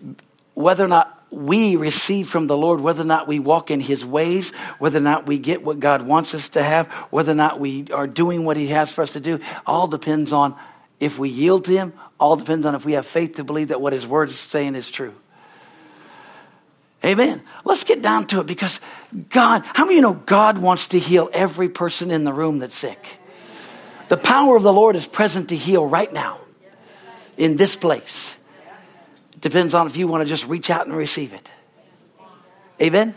whether 0.55 0.83
or 0.83 0.89
not 0.89 1.15
we 1.31 1.77
receive 1.77 2.27
from 2.27 2.47
the 2.47 2.57
Lord, 2.57 2.81
whether 2.81 3.03
or 3.03 3.07
not 3.07 3.29
we 3.29 3.39
walk 3.39 3.71
in 3.71 3.81
His 3.81 4.03
ways, 4.05 4.55
whether 4.79 4.97
or 4.97 5.03
not 5.03 5.27
we 5.27 5.39
get 5.39 5.63
what 5.63 5.79
God 5.79 6.03
wants 6.03 6.35
us 6.35 6.49
to 6.51 6.63
have, 6.63 6.87
whether 7.11 7.33
or 7.33 7.35
not 7.35 7.61
we 7.61 7.85
are 7.93 8.07
doing 8.07 8.47
what 8.47 8.57
He 8.57 8.69
has 8.69 8.91
for 8.91 9.03
us 9.03 9.13
to 9.13 9.21
do, 9.21 9.41
all 9.67 9.89
depends 9.89 10.33
on 10.33 10.57
if 11.01 11.19
we 11.19 11.29
yield 11.29 11.67
to 11.67 11.73
Him 11.73 11.93
all 12.19 12.37
depends 12.37 12.67
on 12.67 12.75
if 12.75 12.85
we 12.85 12.93
have 12.93 13.07
faith 13.07 13.37
to 13.37 13.45
believe 13.45 13.69
that 13.69 13.81
what 13.81 13.93
His 13.93 14.07
Word 14.07 14.29
is 14.29 14.39
saying 14.39 14.75
is 14.75 14.91
true. 14.91 15.15
Amen. 17.05 17.43
Let's 17.65 17.85
get 17.85 18.03
down 18.03 18.27
to 18.29 18.41
it 18.41 18.47
because 18.47 18.81
God, 19.31 19.63
how 19.65 19.85
many 19.85 19.97
you 19.97 20.03
know 20.03 20.15
God 20.15 20.59
wants 20.59 20.89
to 20.89 20.99
heal 20.99 21.31
every 21.33 21.69
person 21.69 22.11
in 22.11 22.25
the 22.25 22.33
room 22.33 22.59
that's 22.59 22.75
sick? 22.75 23.19
The 24.09 24.17
power 24.17 24.57
of 24.57 24.63
the 24.63 24.73
Lord 24.73 24.97
is 24.97 25.07
present 25.07 25.51
to 25.51 25.57
heal 25.57 25.87
right 25.87 26.13
now 26.13 26.41
in 27.37 27.57
this 27.57 27.77
place. 27.77 28.37
It 29.35 29.41
depends 29.41 29.75
on 29.75 29.87
if 29.87 29.97
you 29.97 30.09
want 30.09 30.23
to 30.23 30.29
just 30.29 30.49
reach 30.49 30.71
out 30.71 30.87
and 30.87 30.97
receive 30.97 31.33
it. 31.35 31.49
Amen? 32.83 33.15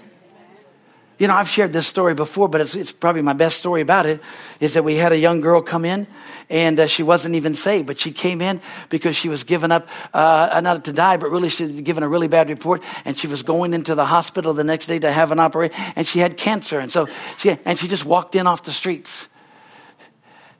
You 1.21 1.27
know, 1.27 1.35
I've 1.35 1.47
shared 1.47 1.71
this 1.71 1.85
story 1.85 2.15
before, 2.15 2.49
but 2.49 2.61
it's, 2.61 2.73
it's 2.73 2.91
probably 2.91 3.21
my 3.21 3.33
best 3.33 3.59
story 3.59 3.81
about 3.81 4.07
it. 4.07 4.19
Is 4.59 4.73
that 4.73 4.83
we 4.83 4.95
had 4.95 5.11
a 5.11 5.17
young 5.19 5.39
girl 5.39 5.61
come 5.61 5.85
in, 5.85 6.07
and 6.49 6.79
uh, 6.79 6.87
she 6.87 7.03
wasn't 7.03 7.35
even 7.35 7.53
saved, 7.53 7.85
but 7.85 7.99
she 7.99 8.11
came 8.11 8.41
in 8.41 8.59
because 8.89 9.15
she 9.15 9.29
was 9.29 9.43
given 9.43 9.71
up, 9.71 9.87
uh, 10.15 10.59
not 10.63 10.83
to 10.85 10.91
die, 10.91 11.17
but 11.17 11.29
really 11.29 11.49
she 11.49 11.65
was 11.65 11.79
given 11.81 12.01
a 12.01 12.07
really 12.07 12.27
bad 12.27 12.49
report, 12.49 12.81
and 13.05 13.15
she 13.15 13.27
was 13.27 13.43
going 13.43 13.75
into 13.75 13.93
the 13.93 14.07
hospital 14.07 14.51
the 14.53 14.63
next 14.63 14.87
day 14.87 14.97
to 14.97 15.11
have 15.11 15.31
an 15.31 15.39
operation, 15.39 15.75
and 15.95 16.07
she 16.07 16.17
had 16.17 16.37
cancer, 16.37 16.79
and 16.79 16.91
so 16.91 17.07
she 17.37 17.55
and 17.65 17.77
she 17.77 17.87
just 17.87 18.03
walked 18.03 18.33
in 18.33 18.47
off 18.47 18.63
the 18.63 18.71
streets. 18.71 19.29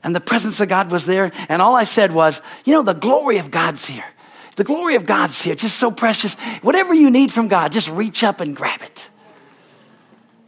And 0.04 0.14
the 0.14 0.20
presence 0.20 0.60
of 0.60 0.68
God 0.68 0.92
was 0.92 1.06
there, 1.06 1.32
and 1.48 1.60
all 1.60 1.74
I 1.74 1.82
said 1.82 2.12
was, 2.12 2.40
you 2.64 2.72
know, 2.72 2.82
the 2.82 2.92
glory 2.92 3.38
of 3.38 3.50
God's 3.50 3.84
here. 3.84 4.04
The 4.54 4.62
glory 4.62 4.94
of 4.94 5.06
God's 5.06 5.42
here, 5.42 5.56
just 5.56 5.76
so 5.76 5.90
precious. 5.90 6.36
Whatever 6.62 6.94
you 6.94 7.10
need 7.10 7.32
from 7.32 7.48
God, 7.48 7.72
just 7.72 7.90
reach 7.90 8.22
up 8.22 8.38
and 8.40 8.54
grab 8.54 8.82
it. 8.82 9.08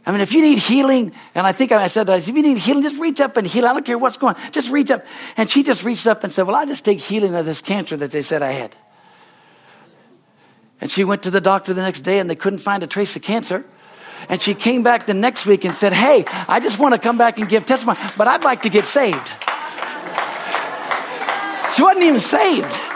I 0.05 0.11
mean, 0.11 0.21
if 0.21 0.33
you 0.33 0.41
need 0.41 0.59
healing, 0.59 1.13
and 1.33 1.47
I 1.47 1.51
think 1.51 1.71
I 1.71 1.87
said 1.87 2.05
that, 2.07 2.19
if 2.19 2.27
you 2.27 2.41
need 2.41 2.57
healing, 2.57 2.83
just 2.83 2.99
reach 2.99 3.19
up 3.19 3.37
and 3.37 3.47
heal. 3.47 3.65
I 3.65 3.73
don't 3.73 3.85
care 3.85 3.97
what's 3.97 4.17
going 4.17 4.35
on. 4.35 4.51
Just 4.51 4.69
reach 4.69 4.91
up. 4.91 5.03
And 5.35 5.49
she 5.49 5.63
just 5.63 5.83
reached 5.83 6.05
up 6.05 6.23
and 6.23 6.31
said, 6.31 6.45
Well, 6.45 6.55
I 6.55 6.65
just 6.65 6.85
take 6.85 6.99
healing 6.99 7.33
of 7.33 7.45
this 7.45 7.59
cancer 7.61 7.97
that 7.97 8.11
they 8.11 8.21
said 8.21 8.43
I 8.43 8.51
had. 8.51 8.75
And 10.79 10.91
she 10.91 11.03
went 11.03 11.23
to 11.23 11.31
the 11.31 11.41
doctor 11.41 11.73
the 11.73 11.81
next 11.81 12.01
day 12.01 12.19
and 12.19 12.29
they 12.29 12.35
couldn't 12.35 12.59
find 12.59 12.83
a 12.83 12.87
trace 12.87 13.15
of 13.15 13.23
cancer. 13.23 13.65
And 14.29 14.39
she 14.39 14.53
came 14.53 14.83
back 14.83 15.05
the 15.07 15.13
next 15.13 15.45
week 15.45 15.65
and 15.65 15.73
said, 15.73 15.91
Hey, 15.91 16.25
I 16.47 16.59
just 16.59 16.77
want 16.77 16.93
to 16.93 16.99
come 16.99 17.17
back 17.17 17.39
and 17.39 17.49
give 17.49 17.65
testimony, 17.65 17.99
but 18.15 18.27
I'd 18.27 18.43
like 18.43 18.61
to 18.61 18.69
get 18.69 18.85
saved. 18.85 19.27
She 21.75 21.81
wasn't 21.81 22.05
even 22.05 22.19
saved. 22.19 22.94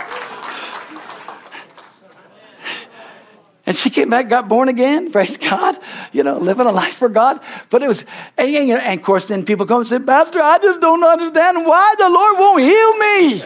And 3.69 3.77
she 3.77 3.91
came 3.91 4.09
back, 4.09 4.29
got 4.29 4.49
born 4.49 4.67
again, 4.67 5.11
praise 5.11 5.37
God, 5.37 5.77
you 6.11 6.23
know, 6.23 6.39
living 6.39 6.65
a 6.65 6.71
life 6.71 6.95
for 6.95 7.07
God. 7.07 7.39
But 7.69 7.83
it 7.83 7.87
was, 7.87 8.03
and, 8.35 8.49
and 8.49 8.99
of 8.99 9.05
course, 9.05 9.27
then 9.27 9.45
people 9.45 9.67
come 9.67 9.81
and 9.81 9.87
say, 9.87 9.99
Pastor, 9.99 10.41
I 10.41 10.57
just 10.57 10.81
don't 10.81 11.03
understand 11.03 11.67
why 11.67 11.93
the 11.95 12.09
Lord 12.09 12.39
won't 12.39 12.63
heal 12.63 12.97
me. 12.97 13.43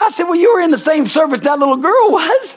I 0.00 0.08
said, 0.08 0.24
Well, 0.24 0.34
you 0.34 0.52
were 0.52 0.62
in 0.62 0.72
the 0.72 0.78
same 0.78 1.06
service 1.06 1.38
that 1.42 1.60
little 1.60 1.76
girl 1.76 2.10
was. 2.10 2.56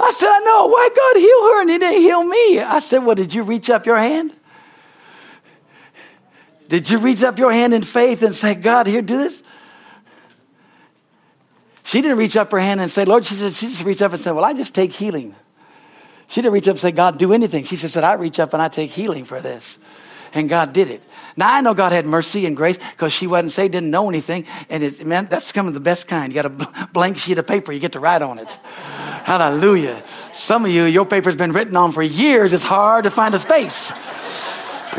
I 0.00 0.10
said, 0.10 0.28
I 0.28 0.40
know. 0.40 0.66
Why 0.66 0.88
God 0.96 1.20
heal 1.20 1.42
her 1.44 1.60
and 1.60 1.70
he 1.70 1.78
didn't 1.78 2.02
heal 2.02 2.24
me? 2.24 2.58
I 2.58 2.80
said, 2.80 3.04
Well, 3.04 3.14
did 3.14 3.32
you 3.32 3.44
reach 3.44 3.70
up 3.70 3.86
your 3.86 3.96
hand? 3.96 4.32
Did 6.66 6.90
you 6.90 6.98
reach 6.98 7.22
up 7.22 7.38
your 7.38 7.52
hand 7.52 7.74
in 7.74 7.84
faith 7.84 8.24
and 8.24 8.34
say, 8.34 8.56
God, 8.56 8.88
here, 8.88 9.02
do 9.02 9.18
this? 9.18 9.44
She 11.90 12.02
didn't 12.02 12.18
reach 12.18 12.36
up 12.36 12.52
her 12.52 12.60
hand 12.60 12.80
and 12.80 12.88
say, 12.88 13.04
Lord, 13.04 13.24
she, 13.24 13.34
said, 13.34 13.52
she 13.52 13.66
just 13.66 13.82
reached 13.82 14.00
up 14.00 14.12
and 14.12 14.20
said, 14.20 14.30
Well, 14.30 14.44
I 14.44 14.52
just 14.52 14.76
take 14.76 14.92
healing. 14.92 15.34
She 16.28 16.40
didn't 16.40 16.54
reach 16.54 16.68
up 16.68 16.74
and 16.74 16.78
say, 16.78 16.92
God, 16.92 17.18
do 17.18 17.32
anything. 17.32 17.64
She 17.64 17.74
just 17.74 17.92
said, 17.92 18.04
I 18.04 18.12
reach 18.12 18.38
up 18.38 18.52
and 18.52 18.62
I 18.62 18.68
take 18.68 18.92
healing 18.92 19.24
for 19.24 19.40
this. 19.40 19.76
And 20.32 20.48
God 20.48 20.72
did 20.72 20.88
it. 20.88 21.02
Now 21.36 21.52
I 21.52 21.62
know 21.62 21.74
God 21.74 21.90
had 21.90 22.06
mercy 22.06 22.46
and 22.46 22.56
grace 22.56 22.78
because 22.92 23.12
she 23.12 23.26
wasn't 23.26 23.50
saved, 23.50 23.72
didn't 23.72 23.90
know 23.90 24.08
anything, 24.08 24.46
and 24.68 24.84
it 24.84 25.04
meant 25.04 25.30
that's 25.30 25.50
coming 25.50 25.74
the 25.74 25.80
best 25.80 26.06
kind. 26.06 26.32
You 26.32 26.40
got 26.40 26.52
a 26.52 26.88
blank 26.92 27.16
sheet 27.16 27.38
of 27.38 27.48
paper, 27.48 27.72
you 27.72 27.80
get 27.80 27.90
to 27.92 28.00
write 28.00 28.22
on 28.22 28.38
it. 28.38 28.52
Hallelujah. 29.24 30.00
Some 30.32 30.66
of 30.66 30.70
you, 30.70 30.84
your 30.84 31.06
paper's 31.06 31.34
been 31.34 31.50
written 31.50 31.74
on 31.74 31.90
for 31.90 32.04
years. 32.04 32.52
It's 32.52 32.62
hard 32.62 33.02
to 33.02 33.10
find 33.10 33.34
a 33.34 33.40
space. 33.40 34.49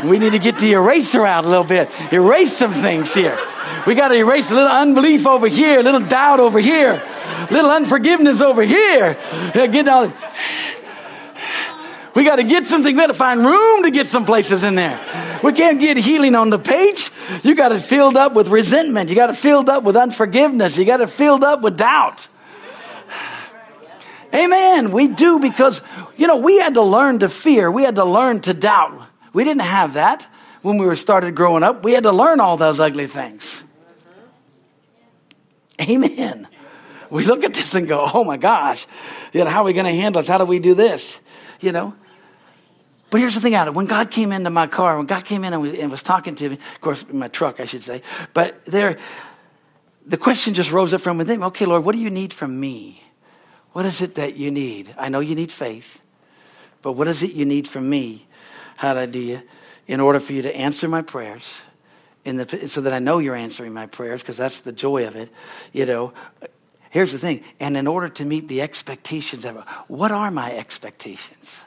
We 0.04 0.18
need 0.18 0.32
to 0.32 0.38
get 0.38 0.58
the 0.58 0.72
eraser 0.72 1.26
out 1.26 1.44
a 1.44 1.48
little 1.48 1.64
bit, 1.64 1.90
erase 2.12 2.56
some 2.56 2.72
things 2.72 3.12
here. 3.14 3.38
We 3.86 3.94
got 3.94 4.08
to 4.08 4.14
erase 4.14 4.50
a 4.50 4.54
little 4.54 4.70
unbelief 4.70 5.26
over 5.26 5.48
here, 5.48 5.80
a 5.80 5.82
little 5.82 6.00
doubt 6.00 6.40
over 6.40 6.58
here, 6.60 6.92
a 6.92 7.52
little 7.52 7.70
unforgiveness 7.70 8.40
over 8.40 8.62
here. 8.62 9.16
Get. 9.54 10.12
We 12.14 12.24
got 12.24 12.36
to 12.36 12.44
get 12.44 12.66
something. 12.66 12.94
We 12.94 13.00
got 13.00 13.06
to 13.08 13.14
find 13.14 13.40
room 13.40 13.82
to 13.84 13.90
get 13.90 14.06
some 14.06 14.24
places 14.24 14.64
in 14.64 14.74
there. 14.74 15.00
We 15.42 15.52
can't 15.52 15.80
get 15.80 15.96
healing 15.96 16.34
on 16.34 16.50
the 16.50 16.58
page. 16.58 17.10
You 17.42 17.54
got 17.54 17.72
it 17.72 17.80
filled 17.80 18.16
up 18.16 18.34
with 18.34 18.48
resentment. 18.48 19.10
You 19.10 19.16
got 19.16 19.30
it 19.30 19.36
filled 19.36 19.68
up 19.68 19.82
with 19.82 19.96
unforgiveness. 19.96 20.76
You 20.76 20.84
got 20.84 21.00
it 21.00 21.08
filled 21.08 21.42
up 21.42 21.62
with 21.62 21.76
doubt. 21.76 22.28
Amen. 24.34 24.92
We 24.92 25.08
do 25.08 25.40
because, 25.40 25.82
you 26.16 26.26
know, 26.26 26.36
we 26.36 26.58
had 26.58 26.74
to 26.74 26.82
learn 26.82 27.18
to 27.20 27.28
fear. 27.28 27.70
We 27.70 27.82
had 27.82 27.96
to 27.96 28.04
learn 28.04 28.40
to 28.40 28.54
doubt. 28.54 29.08
We 29.32 29.44
didn't 29.44 29.62
have 29.62 29.94
that 29.94 30.26
when 30.62 30.78
we 30.78 30.86
were 30.86 30.96
started 30.96 31.34
growing 31.34 31.62
up. 31.62 31.84
We 31.84 31.92
had 31.92 32.04
to 32.04 32.12
learn 32.12 32.40
all 32.40 32.56
those 32.56 32.80
ugly 32.80 33.06
things. 33.06 33.64
Amen. 35.80 36.48
We 37.10 37.24
look 37.24 37.44
at 37.44 37.54
this 37.54 37.74
and 37.74 37.86
go, 37.86 38.08
oh 38.12 38.24
my 38.24 38.36
gosh, 38.36 38.86
you 39.32 39.44
know, 39.44 39.50
how 39.50 39.62
are 39.62 39.64
we 39.64 39.72
going 39.72 39.86
to 39.86 39.94
handle 39.94 40.22
this? 40.22 40.28
How 40.28 40.38
do 40.38 40.44
we 40.44 40.58
do 40.58 40.74
this? 40.74 41.20
You 41.60 41.72
know? 41.72 41.94
But 43.10 43.20
here's 43.20 43.34
the 43.34 43.40
thing 43.40 43.54
out 43.54 43.68
of 43.68 43.74
it. 43.74 43.76
When 43.76 43.84
God 43.84 44.10
came 44.10 44.32
into 44.32 44.48
my 44.48 44.66
car, 44.66 44.96
when 44.96 45.04
God 45.04 45.26
came 45.26 45.44
in 45.44 45.52
and 45.52 45.60
was, 45.60 45.74
and 45.74 45.90
was 45.90 46.02
talking 46.02 46.34
to 46.36 46.48
me, 46.48 46.54
of 46.54 46.80
course, 46.80 47.02
in 47.02 47.18
my 47.18 47.28
truck, 47.28 47.60
I 47.60 47.66
should 47.66 47.82
say, 47.82 48.00
but 48.32 48.64
there, 48.64 48.96
the 50.06 50.16
question 50.16 50.54
just 50.54 50.72
rose 50.72 50.94
up 50.94 51.02
from 51.02 51.18
within. 51.18 51.42
Okay, 51.42 51.66
Lord, 51.66 51.84
what 51.84 51.92
do 51.92 51.98
you 51.98 52.08
need 52.08 52.32
from 52.32 52.58
me? 52.58 53.02
What 53.72 53.84
is 53.84 54.00
it 54.00 54.14
that 54.14 54.36
you 54.36 54.50
need? 54.50 54.94
I 54.96 55.10
know 55.10 55.20
you 55.20 55.34
need 55.34 55.52
faith, 55.52 56.00
but 56.80 56.92
what 56.92 57.06
is 57.06 57.22
it 57.22 57.32
you 57.32 57.44
need 57.44 57.68
from 57.68 57.90
me? 57.90 58.26
Hallelujah. 58.76 59.42
In 59.86 60.00
order 60.00 60.20
for 60.20 60.32
you 60.32 60.42
to 60.42 60.56
answer 60.56 60.88
my 60.88 61.02
prayers, 61.02 61.62
in 62.24 62.36
the, 62.36 62.68
so 62.68 62.80
that 62.82 62.92
I 62.92 62.98
know 62.98 63.18
you're 63.18 63.34
answering 63.34 63.72
my 63.72 63.86
prayers, 63.86 64.20
because 64.20 64.36
that's 64.36 64.60
the 64.60 64.72
joy 64.72 65.06
of 65.06 65.16
it. 65.16 65.28
You 65.72 65.86
know, 65.86 66.12
here's 66.90 67.12
the 67.12 67.18
thing. 67.18 67.42
And 67.58 67.76
in 67.76 67.86
order 67.86 68.08
to 68.08 68.24
meet 68.24 68.48
the 68.48 68.62
expectations 68.62 69.44
of 69.44 69.56
what 69.88 70.12
are 70.12 70.30
my 70.30 70.52
expectations? 70.52 71.62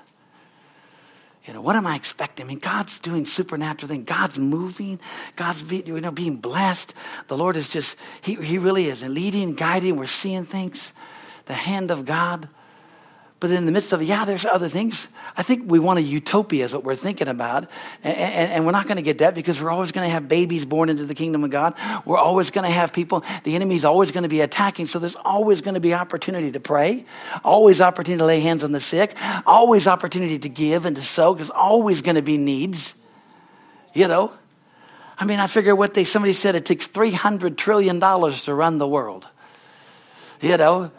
You 1.45 1.53
know, 1.53 1.61
what 1.61 1.75
am 1.75 1.85
I 1.85 1.95
expecting? 1.95 2.45
I 2.45 2.49
mean, 2.49 2.59
God's 2.59 2.99
doing 2.99 3.25
supernatural 3.25 3.87
things. 3.87 4.05
God's 4.05 4.39
moving. 4.39 4.99
God's 5.35 5.61
be, 5.61 5.83
you 5.85 5.99
know, 5.99 6.11
being 6.11 6.37
blessed. 6.37 6.93
The 7.27 7.37
Lord 7.37 7.55
is 7.55 7.69
just, 7.69 7.97
He, 8.21 8.35
he 8.35 8.57
really 8.57 8.87
is 8.87 9.03
and 9.03 9.13
leading, 9.13 9.53
guiding. 9.53 9.97
We're 9.97 10.07
seeing 10.07 10.45
things. 10.45 10.91
The 11.45 11.53
hand 11.53 11.91
of 11.91 12.05
God. 12.05 12.49
But 13.45 13.51
in 13.51 13.67
the 13.67 13.71
midst 13.71 13.93
of 13.93 14.01
yeah, 14.01 14.25
there's 14.25 14.43
other 14.43 14.67
things. 14.67 15.07
I 15.37 15.43
think 15.43 15.69
we 15.69 15.77
want 15.77 15.99
a 15.99 16.01
utopia 16.01 16.65
is 16.65 16.73
what 16.73 16.83
we're 16.83 16.95
thinking 16.95 17.27
about. 17.27 17.67
And, 18.03 18.17
and, 18.17 18.51
and 18.51 18.65
we're 18.65 18.71
not 18.71 18.85
going 18.85 18.95
to 18.95 19.03
get 19.03 19.19
that 19.19 19.35
because 19.35 19.61
we're 19.61 19.69
always 19.69 19.91
going 19.91 20.07
to 20.07 20.11
have 20.11 20.27
babies 20.27 20.65
born 20.65 20.89
into 20.89 21.05
the 21.05 21.13
kingdom 21.13 21.43
of 21.43 21.51
God. 21.51 21.75
We're 22.05 22.17
always 22.17 22.49
going 22.49 22.65
to 22.65 22.73
have 22.73 22.91
people. 22.91 23.23
The 23.43 23.53
enemy's 23.55 23.85
always 23.85 24.09
going 24.09 24.23
to 24.23 24.29
be 24.29 24.41
attacking. 24.41 24.87
So 24.87 24.97
there's 24.97 25.15
always 25.17 25.61
going 25.61 25.75
to 25.75 25.79
be 25.79 25.93
opportunity 25.93 26.53
to 26.53 26.59
pray. 26.59 27.05
Always 27.43 27.81
opportunity 27.81 28.17
to 28.17 28.25
lay 28.25 28.39
hands 28.39 28.63
on 28.63 28.71
the 28.71 28.79
sick. 28.79 29.15
Always 29.45 29.85
opportunity 29.85 30.39
to 30.39 30.49
give 30.49 30.87
and 30.87 30.95
to 30.95 31.03
sow. 31.03 31.35
There's 31.35 31.51
always 31.51 32.01
going 32.01 32.15
to 32.15 32.23
be 32.23 32.37
needs. 32.37 32.95
You 33.93 34.07
know? 34.07 34.33
I 35.19 35.25
mean, 35.25 35.39
I 35.39 35.45
figure 35.45 35.75
what 35.75 35.93
they, 35.93 36.03
somebody 36.03 36.33
said 36.33 36.55
it 36.55 36.65
takes 36.65 36.87
$300 36.87 37.57
trillion 37.57 37.99
to 37.99 38.53
run 38.55 38.79
the 38.79 38.87
world. 38.87 39.27
You 40.41 40.57
know? 40.57 40.89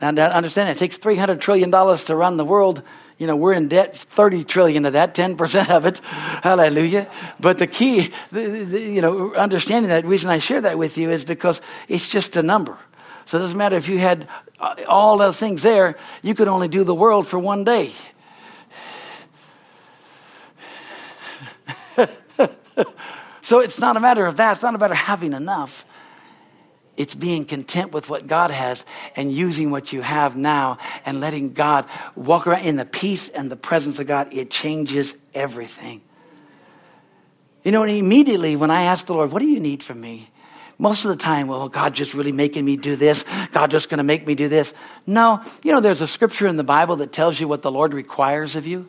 Now, 0.00 0.12
that 0.12 0.32
understand, 0.32 0.70
it 0.70 0.78
takes 0.78 0.98
$300 0.98 1.40
trillion 1.40 1.70
to 1.70 2.16
run 2.16 2.36
the 2.38 2.44
world. 2.44 2.82
You 3.18 3.26
know, 3.26 3.36
we're 3.36 3.52
in 3.52 3.68
debt 3.68 3.94
30 3.94 4.44
trillion 4.44 4.86
of 4.86 4.94
that, 4.94 5.14
10% 5.14 5.70
of 5.70 5.84
it. 5.84 5.98
Hallelujah. 6.42 7.10
But 7.38 7.58
the 7.58 7.66
key, 7.66 8.10
the, 8.32 8.64
the, 8.64 8.80
you 8.80 9.02
know, 9.02 9.34
understanding 9.34 9.90
that 9.90 10.06
reason 10.06 10.30
I 10.30 10.38
share 10.38 10.62
that 10.62 10.78
with 10.78 10.96
you 10.96 11.10
is 11.10 11.24
because 11.24 11.60
it's 11.86 12.08
just 12.08 12.36
a 12.36 12.42
number. 12.42 12.78
So 13.26 13.36
it 13.36 13.42
doesn't 13.42 13.58
matter 13.58 13.76
if 13.76 13.88
you 13.88 13.98
had 13.98 14.26
uh, 14.58 14.74
all 14.88 15.18
those 15.18 15.36
things 15.36 15.62
there, 15.62 15.98
you 16.22 16.34
could 16.34 16.48
only 16.48 16.68
do 16.68 16.82
the 16.82 16.94
world 16.94 17.26
for 17.26 17.38
one 17.38 17.64
day. 17.64 17.92
so 23.42 23.60
it's 23.60 23.78
not 23.78 23.96
a 23.98 24.00
matter 24.00 24.24
of 24.24 24.36
that. 24.38 24.52
It's 24.52 24.62
not 24.62 24.74
a 24.74 24.78
matter 24.78 24.94
of 24.94 24.98
having 24.98 25.34
enough. 25.34 25.84
It's 27.00 27.14
being 27.14 27.46
content 27.46 27.92
with 27.92 28.10
what 28.10 28.26
God 28.26 28.50
has 28.50 28.84
and 29.16 29.32
using 29.32 29.70
what 29.70 29.90
you 29.90 30.02
have 30.02 30.36
now 30.36 30.76
and 31.06 31.18
letting 31.18 31.54
God 31.54 31.86
walk 32.14 32.46
around 32.46 32.66
in 32.66 32.76
the 32.76 32.84
peace 32.84 33.30
and 33.30 33.50
the 33.50 33.56
presence 33.56 33.98
of 34.00 34.06
God. 34.06 34.28
It 34.34 34.50
changes 34.50 35.16
everything. 35.32 36.02
You 37.64 37.72
know, 37.72 37.84
and 37.84 37.90
immediately 37.90 38.54
when 38.54 38.70
I 38.70 38.82
asked 38.82 39.06
the 39.06 39.14
Lord, 39.14 39.32
What 39.32 39.38
do 39.38 39.48
you 39.48 39.60
need 39.60 39.82
from 39.82 39.98
me? 39.98 40.28
Most 40.76 41.06
of 41.06 41.10
the 41.10 41.16
time, 41.16 41.46
well, 41.46 41.70
God 41.70 41.94
just 41.94 42.12
really 42.12 42.32
making 42.32 42.66
me 42.66 42.76
do 42.76 42.96
this. 42.96 43.24
God 43.50 43.70
just 43.70 43.88
going 43.88 43.96
to 43.96 44.04
make 44.04 44.26
me 44.26 44.34
do 44.34 44.48
this. 44.48 44.74
No, 45.06 45.42
you 45.62 45.72
know, 45.72 45.80
there's 45.80 46.02
a 46.02 46.06
scripture 46.06 46.48
in 46.48 46.58
the 46.58 46.64
Bible 46.64 46.96
that 46.96 47.12
tells 47.12 47.40
you 47.40 47.48
what 47.48 47.62
the 47.62 47.70
Lord 47.70 47.94
requires 47.94 48.56
of 48.56 48.66
you. 48.66 48.86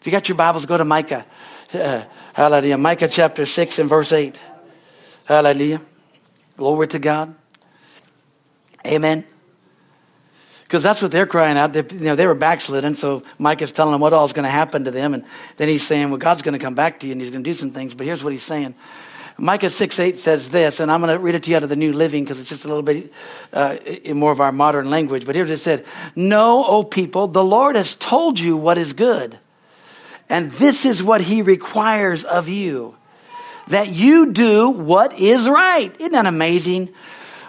If 0.00 0.06
you 0.06 0.10
got 0.10 0.26
your 0.26 0.36
Bibles, 0.36 0.64
go 0.64 0.78
to 0.78 0.86
Micah. 0.86 1.26
Uh, 1.74 2.04
hallelujah. 2.32 2.78
Micah 2.78 3.08
chapter 3.08 3.44
6 3.44 3.78
and 3.78 3.90
verse 3.90 4.10
8. 4.10 4.38
Hallelujah. 5.26 5.82
Glory 6.58 6.88
to 6.88 6.98
God. 6.98 7.36
Amen. 8.84 9.24
Because 10.64 10.82
that's 10.82 11.00
what 11.00 11.12
they're 11.12 11.24
crying 11.26 11.56
out. 11.56 11.72
They, 11.72 11.84
you 11.96 12.04
know, 12.04 12.16
they 12.16 12.26
were 12.26 12.34
backslidden, 12.34 12.96
so 12.96 13.22
Micah 13.38 13.62
is 13.62 13.72
telling 13.72 13.92
them 13.92 14.00
what 14.00 14.12
all 14.12 14.24
is 14.24 14.32
going 14.32 14.44
to 14.44 14.50
happen 14.50 14.84
to 14.84 14.90
them. 14.90 15.14
And 15.14 15.24
then 15.56 15.68
he's 15.68 15.86
saying, 15.86 16.10
well, 16.10 16.18
God's 16.18 16.42
going 16.42 16.58
to 16.58 16.58
come 16.58 16.74
back 16.74 16.98
to 17.00 17.06
you 17.06 17.12
and 17.12 17.20
he's 17.20 17.30
going 17.30 17.44
to 17.44 17.48
do 17.48 17.54
some 17.54 17.70
things. 17.70 17.94
But 17.94 18.06
here's 18.06 18.24
what 18.24 18.32
he's 18.32 18.42
saying. 18.42 18.74
Micah 19.38 19.70
6 19.70 20.00
8 20.00 20.18
says 20.18 20.50
this, 20.50 20.80
and 20.80 20.90
I'm 20.90 21.00
going 21.00 21.16
to 21.16 21.22
read 21.22 21.36
it 21.36 21.44
to 21.44 21.50
you 21.50 21.56
out 21.56 21.62
of 21.62 21.68
the 21.68 21.76
New 21.76 21.92
Living 21.92 22.24
because 22.24 22.40
it's 22.40 22.48
just 22.48 22.64
a 22.64 22.68
little 22.68 22.82
bit 22.82 23.12
uh, 23.52 23.76
in 23.84 24.18
more 24.18 24.32
of 24.32 24.40
our 24.40 24.50
modern 24.50 24.90
language. 24.90 25.26
But 25.26 25.36
here's 25.36 25.48
what 25.48 25.54
it 25.54 25.58
said 25.58 25.86
Know, 26.16 26.64
O 26.66 26.82
people, 26.82 27.28
the 27.28 27.44
Lord 27.44 27.76
has 27.76 27.94
told 27.94 28.40
you 28.40 28.56
what 28.56 28.78
is 28.78 28.94
good, 28.94 29.38
and 30.28 30.50
this 30.50 30.84
is 30.84 31.04
what 31.04 31.20
he 31.20 31.40
requires 31.40 32.24
of 32.24 32.48
you 32.48 32.97
that 33.68 33.88
you 33.88 34.32
do 34.32 34.70
what 34.70 35.18
is 35.18 35.48
right. 35.48 35.92
Isn't 35.98 36.12
that 36.12 36.26
amazing? 36.26 36.90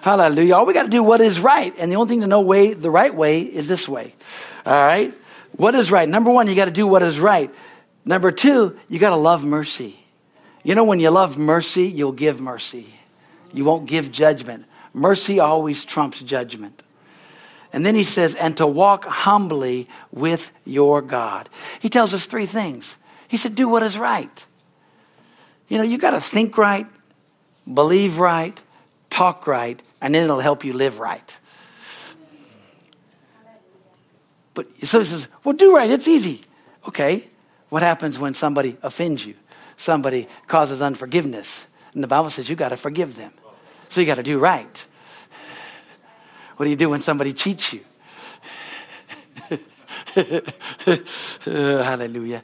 Hallelujah. 0.01 0.55
All 0.55 0.65
we 0.65 0.74
got 0.74 0.84
to 0.84 0.89
do 0.89 1.03
what 1.03 1.20
is 1.22 1.39
right. 1.39 1.74
And 1.78 1.91
the 1.91 1.97
only 1.97 2.09
thing 2.09 2.22
to 2.22 2.28
know 2.28 2.41
way, 2.41 2.74
the 2.74 2.89
right 2.89 3.13
way 3.13 3.41
is 3.41 3.67
this 3.67 3.88
way. 3.88 4.13
All 4.65 4.74
right? 4.74 5.13
What 5.57 5.76
is 5.76 5.91
right? 5.91 6.07
Number 6.07 6.32
one, 6.32 6.47
you 6.47 6.55
got 6.55 6.65
to 6.65 6.72
do 6.72 6.88
what 6.88 7.03
is 7.03 7.20
right. 7.20 7.51
Number 8.05 8.32
two, 8.32 8.78
you 8.88 8.99
got 8.99 9.09
to 9.09 9.17
love 9.17 9.43
mercy. 9.43 9.99
You 10.63 10.76
know, 10.76 10.86
when 10.86 10.99
you 10.99 11.09
love 11.09 11.38
mercy, 11.38 11.88
you'll 11.88 12.11
give 12.11 12.39
mercy. 12.39 12.88
You 13.53 13.65
won't 13.65 13.88
give 13.88 14.11
judgment. 14.11 14.65
Mercy 14.93 15.39
always 15.39 15.84
trumps 15.86 16.22
judgment. 16.22 16.82
And 17.72 17.86
then 17.86 17.95
he 17.95 18.03
says, 18.03 18.36
and 18.36 18.57
to 18.57 18.65
walk 18.65 19.05
humbly 19.05 19.88
with 20.11 20.51
your 20.65 21.01
God. 21.01 21.49
He 21.80 21.89
tells 21.89 22.13
us 22.13 22.26
three 22.26 22.45
things. 22.45 22.97
He 23.28 23.38
said, 23.38 23.55
do 23.55 23.70
what 23.70 23.84
is 23.84 23.97
right. 23.97 24.45
You 25.70 25.78
know, 25.78 25.84
you 25.84 25.97
got 25.97 26.11
to 26.11 26.20
think 26.20 26.57
right, 26.57 26.88
believe 27.72 28.20
right, 28.20 28.59
talk 29.09 29.47
right, 29.47 29.82
and 30.01 30.13
then 30.13 30.24
it'll 30.26 30.39
help 30.39 30.65
you 30.65 30.74
live 30.74 30.99
right. 30.99 31.38
But 34.53 34.72
so 34.72 34.99
he 34.99 35.05
says, 35.05 35.28
well, 35.43 35.55
do 35.55 35.74
right. 35.76 35.89
It's 35.89 36.07
easy. 36.07 36.41
Okay. 36.88 37.28
What 37.70 37.84
happens 37.84 38.20
when 38.20 38.34
somebody 38.34 38.76
offends 38.82 39.26
you? 39.26 39.36
Somebody 39.78 40.28
causes 40.47 40.82
unforgiveness. 40.82 41.67
And 41.93 42.03
the 42.03 42.07
Bible 42.07 42.30
says 42.30 42.49
you 42.49 42.55
got 42.55 42.70
to 42.70 42.76
forgive 42.76 43.15
them. 43.15 43.32
So 43.89 44.01
you 44.01 44.07
got 44.07 44.15
to 44.15 44.24
do 44.24 44.39
right. 44.39 44.86
What 46.57 46.65
do 46.65 46.70
you 46.70 46.76
do 46.76 46.89
when 46.89 46.99
somebody 46.99 47.32
cheats 47.32 47.72
you? 47.72 47.82
hallelujah. 51.45 52.43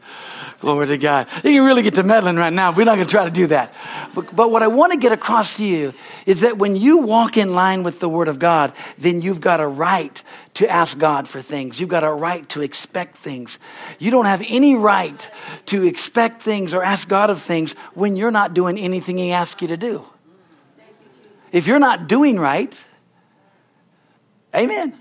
Glory 0.60 0.88
to 0.88 0.98
God. 0.98 1.28
You 1.38 1.54
can 1.54 1.66
really 1.66 1.82
get 1.82 1.96
to 1.96 2.04
meddling 2.04 2.36
right 2.36 2.54
now. 2.54 2.72
We're 2.72 2.86
not 2.86 2.96
going 2.96 3.08
to 3.08 3.12
try 3.12 3.26
to 3.26 3.32
do 3.32 3.48
that. 3.48 3.74
But, 4.14 4.36
but 4.36 4.52
what 4.52 4.64
I 4.64 4.68
want 4.68 4.94
to 4.94 5.00
get 5.00 5.12
across 5.12 5.58
to 5.58 5.66
you 5.66 5.94
is 6.26 6.42
that 6.42 6.58
when 6.58 6.76
you 6.76 7.00
walk 7.00 7.38
in 7.38 7.54
line 7.54 7.84
with 7.84 8.00
the 8.00 8.10
Word 8.10 8.28
of 8.28 8.40
God, 8.40 8.74
then 8.98 9.22
you've 9.22 9.42
got 9.42 9.60
a 9.60 9.68
right 9.68 10.22
to 10.56 10.70
ask 10.70 10.98
God 10.98 11.28
for 11.28 11.42
things. 11.42 11.80
You've 11.80 11.90
got 11.90 12.04
a 12.04 12.12
right 12.12 12.48
to 12.50 12.62
expect 12.62 13.18
things. 13.18 13.60
You 14.00 14.12
don't 14.12 14.26
have 14.26 14.44
any 14.48 14.76
right 14.76 15.30
to 15.68 15.86
expect 15.86 16.42
things 16.42 16.74
or 16.74 16.84
ask 16.84 17.10
God 17.10 17.30
of 17.30 17.42
things 17.42 17.74
when 17.94 18.16
you're 18.16 18.32
not 18.32 18.54
doing 18.54 18.78
anything 18.78 19.18
He 19.18 19.32
asks 19.32 19.62
you 19.62 19.68
to 19.70 19.78
do. 19.78 20.06
If 21.52 21.68
you're 21.68 21.80
not 21.80 22.08
doing 22.08 22.40
right, 22.40 22.78
amen. 24.54 25.00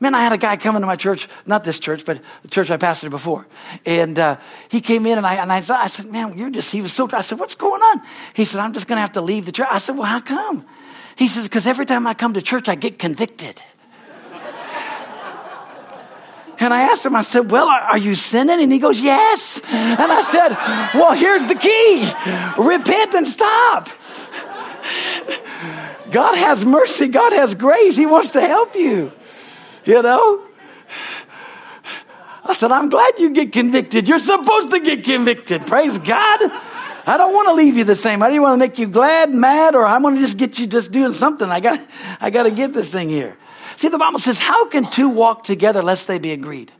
Man, 0.00 0.14
I 0.14 0.22
had 0.22 0.32
a 0.32 0.38
guy 0.38 0.56
come 0.56 0.76
into 0.76 0.86
my 0.86 0.94
church, 0.94 1.28
not 1.44 1.64
this 1.64 1.80
church, 1.80 2.04
but 2.04 2.20
the 2.42 2.48
church 2.48 2.70
I 2.70 2.76
pastored 2.76 3.10
before. 3.10 3.48
And 3.84 4.16
uh, 4.16 4.36
he 4.68 4.80
came 4.80 5.06
in 5.06 5.18
and 5.18 5.26
I, 5.26 5.34
and 5.34 5.52
I, 5.52 5.56
I 5.56 5.88
said, 5.88 6.06
man, 6.06 6.38
you're 6.38 6.50
just, 6.50 6.70
he 6.70 6.80
was 6.80 6.92
so, 6.92 7.08
I 7.12 7.20
said, 7.20 7.40
what's 7.40 7.56
going 7.56 7.82
on? 7.82 8.02
He 8.34 8.44
said, 8.44 8.60
I'm 8.60 8.72
just 8.72 8.86
going 8.86 8.98
to 8.98 9.00
have 9.00 9.14
to 9.14 9.20
leave 9.20 9.44
the 9.44 9.52
church. 9.52 9.66
I 9.68 9.78
said, 9.78 9.96
well, 9.96 10.06
how 10.06 10.20
come? 10.20 10.64
He 11.16 11.26
says, 11.26 11.48
because 11.48 11.66
every 11.66 11.84
time 11.84 12.06
I 12.06 12.14
come 12.14 12.34
to 12.34 12.42
church, 12.42 12.68
I 12.68 12.76
get 12.76 12.98
convicted. 12.98 13.60
And 16.60 16.74
I 16.74 16.90
asked 16.90 17.06
him, 17.06 17.14
I 17.14 17.20
said, 17.20 17.52
Well, 17.52 17.68
are, 17.68 17.98
you 17.98 18.16
sinning? 18.16 18.60
And 18.60 18.72
he 18.72 18.80
goes, 18.80 19.00
Yes. 19.00 19.60
And 19.70 20.10
I 20.10 20.22
said, 20.22 20.48
Well, 20.92 21.14
here's 21.14 21.46
the 21.46 21.54
key 21.54 22.02
repent 22.60 23.14
and 23.14 23.28
stop. 23.28 23.86
God 26.10 26.36
has 26.36 26.64
mercy, 26.64 27.06
God 27.06 27.32
has 27.32 27.54
grace. 27.54 27.96
He 27.96 28.06
wants 28.06 28.32
to 28.32 28.40
help 28.40 28.74
you. 28.74 29.12
You 29.88 30.02
know? 30.02 30.42
I 32.44 32.52
said, 32.52 32.70
I'm 32.70 32.90
glad 32.90 33.18
you 33.18 33.32
get 33.32 33.52
convicted. 33.52 34.06
You're 34.06 34.18
supposed 34.18 34.70
to 34.72 34.80
get 34.80 35.02
convicted. 35.02 35.62
Praise 35.66 35.96
God. 35.96 36.40
I 37.06 37.16
don't 37.16 37.32
want 37.32 37.48
to 37.48 37.54
leave 37.54 37.74
you 37.74 37.84
the 37.84 37.94
same. 37.94 38.22
I 38.22 38.28
don't 38.28 38.42
want 38.42 38.60
to 38.60 38.68
make 38.68 38.78
you 38.78 38.86
glad, 38.86 39.32
mad, 39.32 39.74
or 39.74 39.86
I 39.86 39.96
want 39.96 40.16
to 40.16 40.20
just 40.20 40.36
get 40.36 40.58
you 40.58 40.66
just 40.66 40.92
doing 40.92 41.14
something. 41.14 41.48
I 41.48 41.60
got, 41.60 41.80
I 42.20 42.28
got 42.28 42.42
to 42.42 42.50
get 42.50 42.74
this 42.74 42.92
thing 42.92 43.08
here. 43.08 43.38
See, 43.76 43.88
the 43.88 43.96
Bible 43.96 44.18
says, 44.18 44.38
how 44.38 44.68
can 44.68 44.84
two 44.84 45.08
walk 45.08 45.44
together 45.44 45.80
lest 45.80 46.06
they 46.06 46.18
be 46.18 46.32
agreed? 46.32 46.70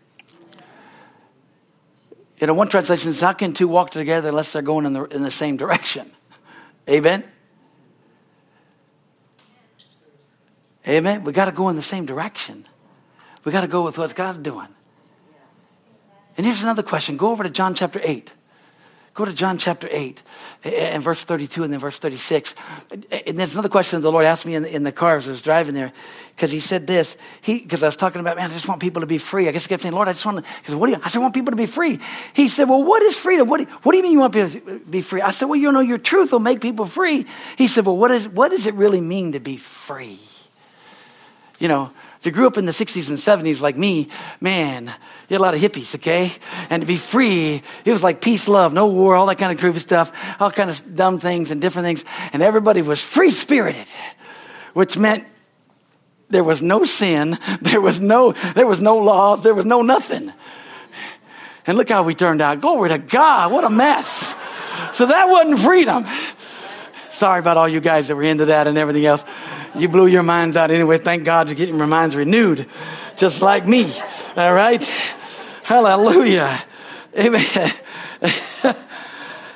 You 2.36 2.46
know, 2.46 2.54
one 2.54 2.68
translation 2.68 3.14
says, 3.14 3.22
how 3.22 3.32
can 3.32 3.54
two 3.54 3.68
walk 3.68 3.88
together 3.88 4.28
unless 4.28 4.52
they're 4.52 4.60
going 4.60 4.84
in 4.84 4.92
the, 4.92 5.04
in 5.04 5.22
the 5.22 5.30
same 5.30 5.56
direction? 5.56 6.10
Amen? 6.86 7.24
Amen? 10.86 11.24
We 11.24 11.32
got 11.32 11.46
to 11.46 11.52
go 11.52 11.70
in 11.70 11.76
the 11.76 11.80
same 11.80 12.04
direction. 12.04 12.66
We 13.48 13.52
got 13.52 13.62
to 13.62 13.66
go 13.66 13.82
with 13.82 13.96
what 13.96 14.14
God's 14.14 14.36
doing. 14.36 14.68
And 16.36 16.44
here's 16.44 16.62
another 16.62 16.82
question. 16.82 17.16
Go 17.16 17.30
over 17.30 17.42
to 17.42 17.48
John 17.48 17.74
chapter 17.74 17.98
8. 18.04 18.34
Go 19.14 19.24
to 19.24 19.32
John 19.32 19.56
chapter 19.56 19.88
8 19.90 20.22
and 20.64 21.02
verse 21.02 21.24
32 21.24 21.64
and 21.64 21.72
then 21.72 21.80
verse 21.80 21.98
36. 21.98 22.54
And 22.90 23.38
there's 23.38 23.54
another 23.54 23.70
question 23.70 24.02
the 24.02 24.12
Lord 24.12 24.26
asked 24.26 24.44
me 24.44 24.54
in 24.54 24.64
the, 24.64 24.74
in 24.74 24.82
the 24.82 24.92
car 24.92 25.16
as 25.16 25.26
I 25.26 25.30
was 25.30 25.40
driving 25.40 25.72
there 25.72 25.94
because 26.36 26.50
he 26.50 26.60
said 26.60 26.86
this. 26.86 27.16
He, 27.40 27.60
because 27.60 27.82
I 27.82 27.86
was 27.86 27.96
talking 27.96 28.20
about, 28.20 28.36
man, 28.36 28.50
I 28.50 28.52
just 28.52 28.68
want 28.68 28.82
people 28.82 29.00
to 29.00 29.06
be 29.06 29.16
free. 29.16 29.48
I 29.48 29.52
guess 29.52 29.64
he 29.64 29.70
kept 29.70 29.80
saying, 29.80 29.94
Lord, 29.94 30.08
I 30.08 30.12
just 30.12 30.26
want 30.26 30.44
to, 30.44 30.52
because 30.60 30.74
what 30.74 30.88
do 30.88 30.92
you, 30.92 31.00
I 31.02 31.08
said, 31.08 31.20
I 31.20 31.22
want 31.22 31.32
people 31.32 31.52
to 31.52 31.56
be 31.56 31.64
free. 31.64 32.00
He 32.34 32.48
said, 32.48 32.68
well, 32.68 32.84
what 32.84 33.02
is 33.02 33.16
freedom? 33.16 33.48
What 33.48 33.62
what 33.82 33.92
do 33.92 33.96
you 33.96 34.02
mean 34.02 34.12
you 34.12 34.20
want 34.20 34.34
people 34.34 34.50
to 34.50 34.78
be 34.80 35.00
free? 35.00 35.22
I 35.22 35.30
said, 35.30 35.46
well, 35.46 35.58
you 35.58 35.72
know, 35.72 35.80
your 35.80 35.96
truth 35.96 36.32
will 36.32 36.38
make 36.38 36.60
people 36.60 36.84
free. 36.84 37.24
He 37.56 37.66
said, 37.66 37.86
well, 37.86 37.96
what, 37.96 38.10
is, 38.10 38.28
what 38.28 38.50
does 38.50 38.66
it 38.66 38.74
really 38.74 39.00
mean 39.00 39.32
to 39.32 39.40
be 39.40 39.56
free? 39.56 40.18
You 41.58 41.68
know, 41.68 41.90
if 42.18 42.26
you 42.26 42.32
grew 42.32 42.46
up 42.46 42.56
in 42.56 42.66
the 42.66 42.72
60s 42.72 43.10
and 43.10 43.18
70s 43.18 43.60
like 43.60 43.76
me, 43.76 44.08
man, 44.40 44.86
you 44.86 45.34
had 45.34 45.40
a 45.40 45.42
lot 45.42 45.54
of 45.54 45.60
hippies, 45.60 45.94
okay? 45.96 46.32
And 46.70 46.82
to 46.82 46.86
be 46.86 46.96
free, 46.96 47.62
it 47.84 47.92
was 47.92 48.02
like 48.02 48.20
peace, 48.20 48.48
love, 48.48 48.72
no 48.72 48.86
war, 48.86 49.16
all 49.16 49.26
that 49.26 49.38
kind 49.38 49.56
of 49.56 49.62
groovy 49.62 49.80
stuff, 49.80 50.12
all 50.40 50.50
kind 50.50 50.70
of 50.70 50.96
dumb 50.96 51.18
things 51.18 51.50
and 51.50 51.60
different 51.60 51.86
things. 51.86 52.04
And 52.32 52.42
everybody 52.42 52.80
was 52.82 53.02
free 53.02 53.30
spirited, 53.30 53.86
which 54.72 54.96
meant 54.96 55.24
there 56.30 56.44
was 56.44 56.62
no 56.62 56.84
sin, 56.84 57.38
there 57.60 57.80
was 57.80 58.00
no, 58.00 58.32
there 58.32 58.66
was 58.66 58.80
no 58.80 58.98
laws, 58.98 59.42
there 59.42 59.54
was 59.54 59.66
no 59.66 59.82
nothing. 59.82 60.32
And 61.66 61.76
look 61.76 61.88
how 61.88 62.02
we 62.02 62.14
turned 62.14 62.40
out. 62.40 62.60
Glory 62.60 62.88
to 62.88 62.98
God, 62.98 63.52
what 63.52 63.64
a 63.64 63.70
mess. 63.70 64.34
So 64.92 65.06
that 65.06 65.26
wasn't 65.28 65.58
freedom. 65.58 66.04
Sorry 67.10 67.40
about 67.40 67.56
all 67.56 67.68
you 67.68 67.80
guys 67.80 68.08
that 68.08 68.16
were 68.16 68.22
into 68.22 68.46
that 68.46 68.66
and 68.66 68.78
everything 68.78 69.04
else. 69.04 69.24
You 69.78 69.88
blew 69.88 70.08
your 70.08 70.24
minds 70.24 70.56
out 70.56 70.72
anyway. 70.72 70.98
Thank 70.98 71.24
God 71.24 71.48
you're 71.48 71.54
getting 71.54 71.76
your 71.76 71.86
minds 71.86 72.16
renewed, 72.16 72.66
just 73.16 73.42
like 73.42 73.66
me. 73.66 73.92
All 74.36 74.52
right? 74.52 74.82
Hallelujah. 75.62 76.64
Amen. 77.16 77.70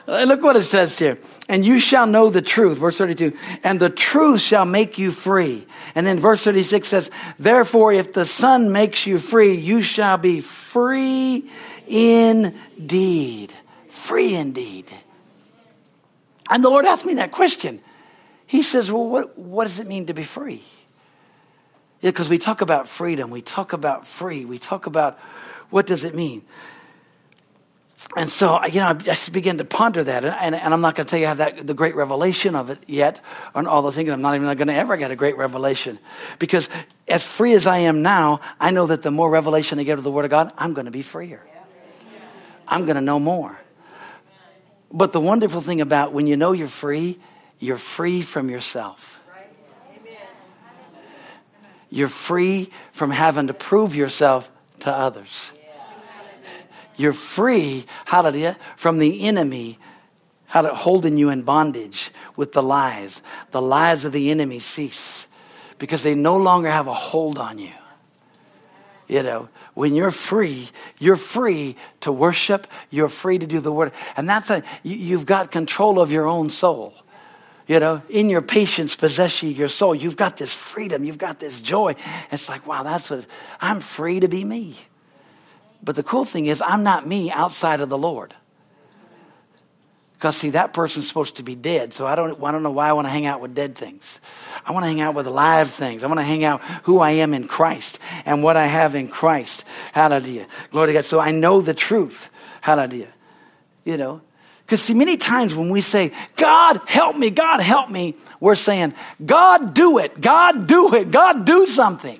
Look 0.06 0.42
what 0.42 0.56
it 0.56 0.64
says 0.64 0.96
here. 0.98 1.18
And 1.48 1.64
you 1.64 1.80
shall 1.80 2.06
know 2.06 2.30
the 2.30 2.40
truth, 2.40 2.78
verse 2.78 2.98
32, 2.98 3.36
and 3.64 3.80
the 3.80 3.90
truth 3.90 4.40
shall 4.40 4.64
make 4.64 4.96
you 4.96 5.10
free. 5.10 5.66
And 5.94 6.06
then 6.06 6.20
verse 6.20 6.44
36 6.44 6.86
says, 6.86 7.10
Therefore, 7.38 7.92
if 7.92 8.12
the 8.12 8.24
Son 8.24 8.70
makes 8.70 9.06
you 9.06 9.18
free, 9.18 9.54
you 9.54 9.82
shall 9.82 10.18
be 10.18 10.40
free 10.40 11.50
indeed. 11.86 13.52
Free 13.88 14.34
indeed. 14.34 14.86
And 16.48 16.62
the 16.62 16.68
Lord 16.68 16.84
asked 16.84 17.06
me 17.06 17.14
that 17.14 17.32
question. 17.32 17.80
He 18.52 18.60
says, 18.60 18.92
Well, 18.92 19.08
what, 19.08 19.38
what 19.38 19.64
does 19.64 19.80
it 19.80 19.86
mean 19.86 20.04
to 20.06 20.12
be 20.12 20.24
free? 20.24 20.62
Yeah, 22.02 22.10
because 22.10 22.28
we 22.28 22.36
talk 22.36 22.60
about 22.60 22.86
freedom, 22.86 23.30
we 23.30 23.40
talk 23.40 23.72
about 23.72 24.06
free, 24.06 24.44
we 24.44 24.58
talk 24.58 24.86
about 24.86 25.18
what 25.70 25.86
does 25.86 26.04
it 26.04 26.14
mean? 26.14 26.42
And 28.14 28.28
so, 28.28 28.62
you 28.66 28.80
know, 28.80 28.88
I 28.88 29.16
began 29.32 29.56
to 29.56 29.64
ponder 29.64 30.04
that. 30.04 30.26
And, 30.26 30.54
and 30.54 30.74
I'm 30.74 30.82
not 30.82 30.96
going 30.96 31.06
to 31.06 31.10
tell 31.10 31.18
you 31.18 31.24
I 31.24 31.28
have 31.28 31.38
that, 31.38 31.66
the 31.66 31.72
great 31.72 31.94
revelation 31.94 32.54
of 32.54 32.68
it 32.68 32.80
yet, 32.86 33.24
on 33.54 33.66
all 33.66 33.80
the 33.80 33.90
things. 33.90 34.10
I'm 34.10 34.20
not 34.20 34.34
even 34.34 34.54
going 34.54 34.68
to 34.68 34.74
ever 34.74 34.98
get 34.98 35.10
a 35.10 35.16
great 35.16 35.38
revelation. 35.38 35.98
Because 36.38 36.68
as 37.08 37.26
free 37.26 37.54
as 37.54 37.66
I 37.66 37.78
am 37.78 38.02
now, 38.02 38.40
I 38.60 38.70
know 38.70 38.84
that 38.84 39.02
the 39.02 39.10
more 39.10 39.30
revelation 39.30 39.78
I 39.78 39.84
get 39.84 39.96
of 39.96 40.04
the 40.04 40.10
Word 40.10 40.26
of 40.26 40.30
God, 40.30 40.52
I'm 40.58 40.74
going 40.74 40.84
to 40.84 40.90
be 40.90 41.00
freer. 41.00 41.42
I'm 42.68 42.84
going 42.84 42.96
to 42.96 43.00
know 43.00 43.18
more. 43.18 43.58
But 44.92 45.14
the 45.14 45.20
wonderful 45.20 45.62
thing 45.62 45.80
about 45.80 46.12
when 46.12 46.26
you 46.26 46.36
know 46.36 46.52
you're 46.52 46.68
free 46.68 47.18
you're 47.62 47.76
free 47.76 48.22
from 48.22 48.50
yourself. 48.50 49.20
You're 51.90 52.08
free 52.08 52.70
from 52.90 53.10
having 53.10 53.46
to 53.46 53.54
prove 53.54 53.94
yourself 53.94 54.50
to 54.80 54.90
others. 54.90 55.52
You're 56.96 57.12
free, 57.12 57.84
hallelujah, 58.06 58.56
from 58.76 58.98
the 58.98 59.26
enemy 59.26 59.78
holding 60.48 61.16
you 61.16 61.30
in 61.30 61.42
bondage 61.42 62.10
with 62.36 62.52
the 62.52 62.62
lies. 62.62 63.22
The 63.52 63.62
lies 63.62 64.04
of 64.04 64.12
the 64.12 64.30
enemy 64.30 64.58
cease 64.58 65.26
because 65.78 66.02
they 66.02 66.14
no 66.14 66.36
longer 66.36 66.70
have 66.70 66.86
a 66.86 66.94
hold 66.94 67.38
on 67.38 67.58
you. 67.58 67.72
You 69.08 69.22
know, 69.22 69.48
when 69.74 69.94
you're 69.94 70.10
free, 70.10 70.68
you're 70.98 71.16
free 71.16 71.76
to 72.00 72.12
worship, 72.12 72.66
you're 72.90 73.08
free 73.08 73.38
to 73.38 73.46
do 73.46 73.60
the 73.60 73.72
word. 73.72 73.92
And 74.16 74.28
that's 74.28 74.50
a, 74.50 74.62
you, 74.82 75.16
have 75.16 75.26
got 75.26 75.50
control 75.50 76.00
of 76.00 76.10
your 76.10 76.26
own 76.26 76.50
soul. 76.50 76.94
You 77.66 77.78
know, 77.80 78.02
in 78.08 78.28
your 78.28 78.42
patience 78.42 78.96
possess 78.96 79.42
ye 79.42 79.50
your 79.50 79.68
soul. 79.68 79.94
You've 79.94 80.16
got 80.16 80.36
this 80.36 80.52
freedom, 80.52 81.04
you've 81.04 81.18
got 81.18 81.40
this 81.40 81.60
joy. 81.60 81.94
It's 82.30 82.48
like, 82.48 82.66
wow, 82.66 82.82
that's 82.82 83.10
what 83.10 83.26
I'm 83.60 83.80
free 83.80 84.20
to 84.20 84.28
be 84.28 84.44
me. 84.44 84.76
But 85.82 85.96
the 85.96 86.02
cool 86.02 86.24
thing 86.24 86.46
is, 86.46 86.62
I'm 86.62 86.82
not 86.82 87.06
me 87.06 87.30
outside 87.30 87.80
of 87.80 87.88
the 87.88 87.98
Lord. 87.98 88.34
Because, 90.14 90.36
see, 90.36 90.50
that 90.50 90.72
person's 90.72 91.08
supposed 91.08 91.38
to 91.38 91.42
be 91.42 91.56
dead. 91.56 91.92
So 91.92 92.06
I 92.06 92.14
don't, 92.14 92.40
I 92.40 92.52
don't 92.52 92.62
know 92.62 92.70
why 92.70 92.88
I 92.88 92.92
want 92.92 93.08
to 93.08 93.10
hang 93.10 93.26
out 93.26 93.40
with 93.40 93.56
dead 93.56 93.74
things. 93.74 94.20
I 94.64 94.70
want 94.70 94.84
to 94.84 94.88
hang 94.88 95.00
out 95.00 95.16
with 95.16 95.26
alive 95.26 95.68
things. 95.68 96.04
I 96.04 96.06
want 96.06 96.20
to 96.20 96.24
hang 96.24 96.44
out 96.44 96.62
who 96.84 97.00
I 97.00 97.10
am 97.10 97.34
in 97.34 97.48
Christ 97.48 97.98
and 98.24 98.44
what 98.44 98.56
I 98.56 98.66
have 98.66 98.94
in 98.94 99.08
Christ. 99.08 99.66
Hallelujah. 99.92 100.46
Glory 100.70 100.88
to 100.88 100.92
God. 100.92 101.04
So 101.04 101.18
I 101.18 101.32
know 101.32 101.60
the 101.60 101.74
truth. 101.74 102.30
Hallelujah. 102.60 103.08
You 103.84 103.96
know, 103.96 104.20
because 104.64 104.82
see, 104.82 104.94
many 104.94 105.16
times 105.16 105.54
when 105.54 105.70
we 105.70 105.80
say, 105.80 106.12
God 106.36 106.80
help 106.86 107.16
me, 107.16 107.30
God 107.30 107.60
help 107.60 107.90
me, 107.90 108.14
we're 108.40 108.54
saying, 108.54 108.94
God 109.24 109.74
do 109.74 109.98
it, 109.98 110.20
God 110.20 110.66
do 110.66 110.94
it, 110.94 111.10
God 111.10 111.44
do 111.44 111.66
something. 111.66 112.18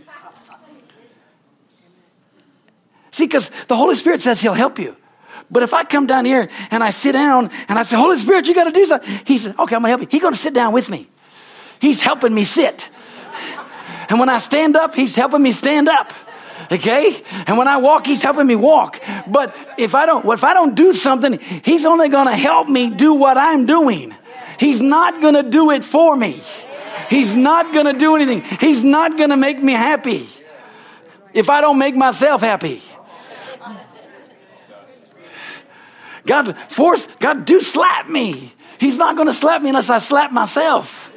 See, 3.10 3.26
because 3.26 3.50
the 3.66 3.76
Holy 3.76 3.94
Spirit 3.94 4.22
says 4.22 4.40
He'll 4.40 4.54
help 4.54 4.78
you. 4.78 4.96
But 5.50 5.62
if 5.62 5.74
I 5.74 5.84
come 5.84 6.06
down 6.06 6.24
here 6.24 6.48
and 6.70 6.82
I 6.82 6.90
sit 6.90 7.12
down 7.12 7.50
and 7.68 7.78
I 7.78 7.82
say, 7.82 7.96
Holy 7.96 8.16
Spirit, 8.18 8.46
you 8.46 8.54
got 8.54 8.64
to 8.64 8.70
do 8.70 8.86
something. 8.86 9.20
He 9.26 9.36
said, 9.36 9.50
okay, 9.58 9.76
I'm 9.76 9.82
going 9.82 9.84
to 9.84 9.88
help 9.88 10.00
you. 10.00 10.08
He's 10.10 10.22
going 10.22 10.32
to 10.32 10.40
sit 10.40 10.54
down 10.54 10.72
with 10.72 10.88
me. 10.88 11.08
He's 11.78 12.00
helping 12.00 12.34
me 12.34 12.44
sit. 12.44 12.88
And 14.08 14.18
when 14.18 14.30
I 14.30 14.38
stand 14.38 14.76
up, 14.76 14.94
he's 14.94 15.14
helping 15.14 15.42
me 15.42 15.52
stand 15.52 15.88
up. 15.88 16.12
Okay? 16.70 17.16
And 17.46 17.58
when 17.58 17.68
I 17.68 17.78
walk, 17.78 18.06
he's 18.06 18.22
helping 18.22 18.46
me 18.46 18.56
walk. 18.56 19.00
But 19.26 19.54
if 19.78 19.94
I 19.94 20.06
don't, 20.06 20.24
if 20.26 20.44
I 20.44 20.54
don't 20.54 20.74
do 20.74 20.94
something, 20.94 21.38
he's 21.64 21.84
only 21.84 22.08
going 22.08 22.26
to 22.26 22.36
help 22.36 22.68
me 22.68 22.90
do 22.90 23.14
what 23.14 23.36
I'm 23.36 23.66
doing. 23.66 24.14
He's 24.58 24.80
not 24.80 25.20
going 25.20 25.34
to 25.34 25.50
do 25.50 25.70
it 25.70 25.84
for 25.84 26.16
me. 26.16 26.40
He's 27.10 27.34
not 27.36 27.72
going 27.72 27.86
to 27.86 27.98
do 27.98 28.16
anything. 28.16 28.42
He's 28.58 28.84
not 28.84 29.16
going 29.16 29.30
to 29.30 29.36
make 29.36 29.62
me 29.62 29.72
happy 29.72 30.26
if 31.34 31.50
I 31.50 31.60
don't 31.60 31.78
make 31.78 31.96
myself 31.96 32.40
happy. 32.40 32.80
God 36.24 36.56
force, 36.56 37.06
God 37.18 37.44
do 37.44 37.60
slap 37.60 38.08
me. 38.08 38.52
He's 38.78 38.98
not 38.98 39.16
going 39.16 39.28
to 39.28 39.34
slap 39.34 39.62
me 39.62 39.68
unless 39.68 39.90
I 39.90 39.98
slap 39.98 40.32
myself. 40.32 41.11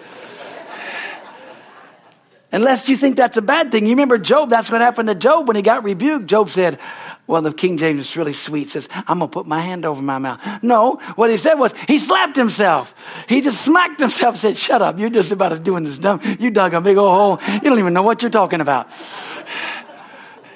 Unless 2.56 2.88
you 2.88 2.96
think 2.96 3.18
that's 3.18 3.36
a 3.36 3.42
bad 3.42 3.70
thing. 3.70 3.84
You 3.84 3.92
remember 3.92 4.18
Job, 4.18 4.50
that's 4.50 4.72
what 4.72 4.80
happened 4.80 5.10
to 5.10 5.16
Job 5.16 5.46
when 5.46 5.58
he 5.58 5.62
got 5.62 5.84
rebuked. 5.84 6.26
Job 6.26 6.50
said, 6.50 6.80
well, 7.28 7.42
the 7.42 7.52
King 7.52 7.78
James 7.78 8.00
is 8.00 8.16
really 8.16 8.32
sweet. 8.32 8.70
Says, 8.70 8.88
I'm 8.94 9.20
going 9.20 9.30
to 9.30 9.34
put 9.34 9.46
my 9.46 9.60
hand 9.60 9.84
over 9.84 10.02
my 10.02 10.20
mouth. 10.20 10.64
No, 10.64 10.94
what 11.18 11.30
he 11.30 11.36
said 11.36 11.56
was, 11.56 11.74
he 11.90 11.98
slapped 11.98 12.38
himself. 12.38 13.26
He 13.28 13.42
just 13.42 13.60
smacked 13.62 14.00
himself 14.00 14.38
said, 14.38 14.56
shut 14.56 14.82
up. 14.82 14.98
You're 14.98 15.10
just 15.10 15.34
about 15.34 15.52
as 15.52 15.60
doing 15.60 15.84
this 15.84 15.98
dumb. 15.98 16.22
You 16.40 16.50
dug 16.50 16.74
a 16.74 16.80
big 16.80 16.96
old 16.96 17.42
hole. 17.42 17.54
You 17.56 17.60
don't 17.60 17.80
even 17.80 17.94
know 17.94 18.04
what 18.04 18.22
you're 18.22 18.32
talking 18.32 18.62
about. 18.62 18.88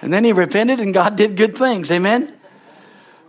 And 0.01 0.13
then 0.13 0.23
he 0.23 0.31
repented 0.31 0.79
and 0.79 0.93
God 0.93 1.17
did 1.17 1.35
good 1.35 1.57
things. 1.57 1.91
Amen. 1.91 2.33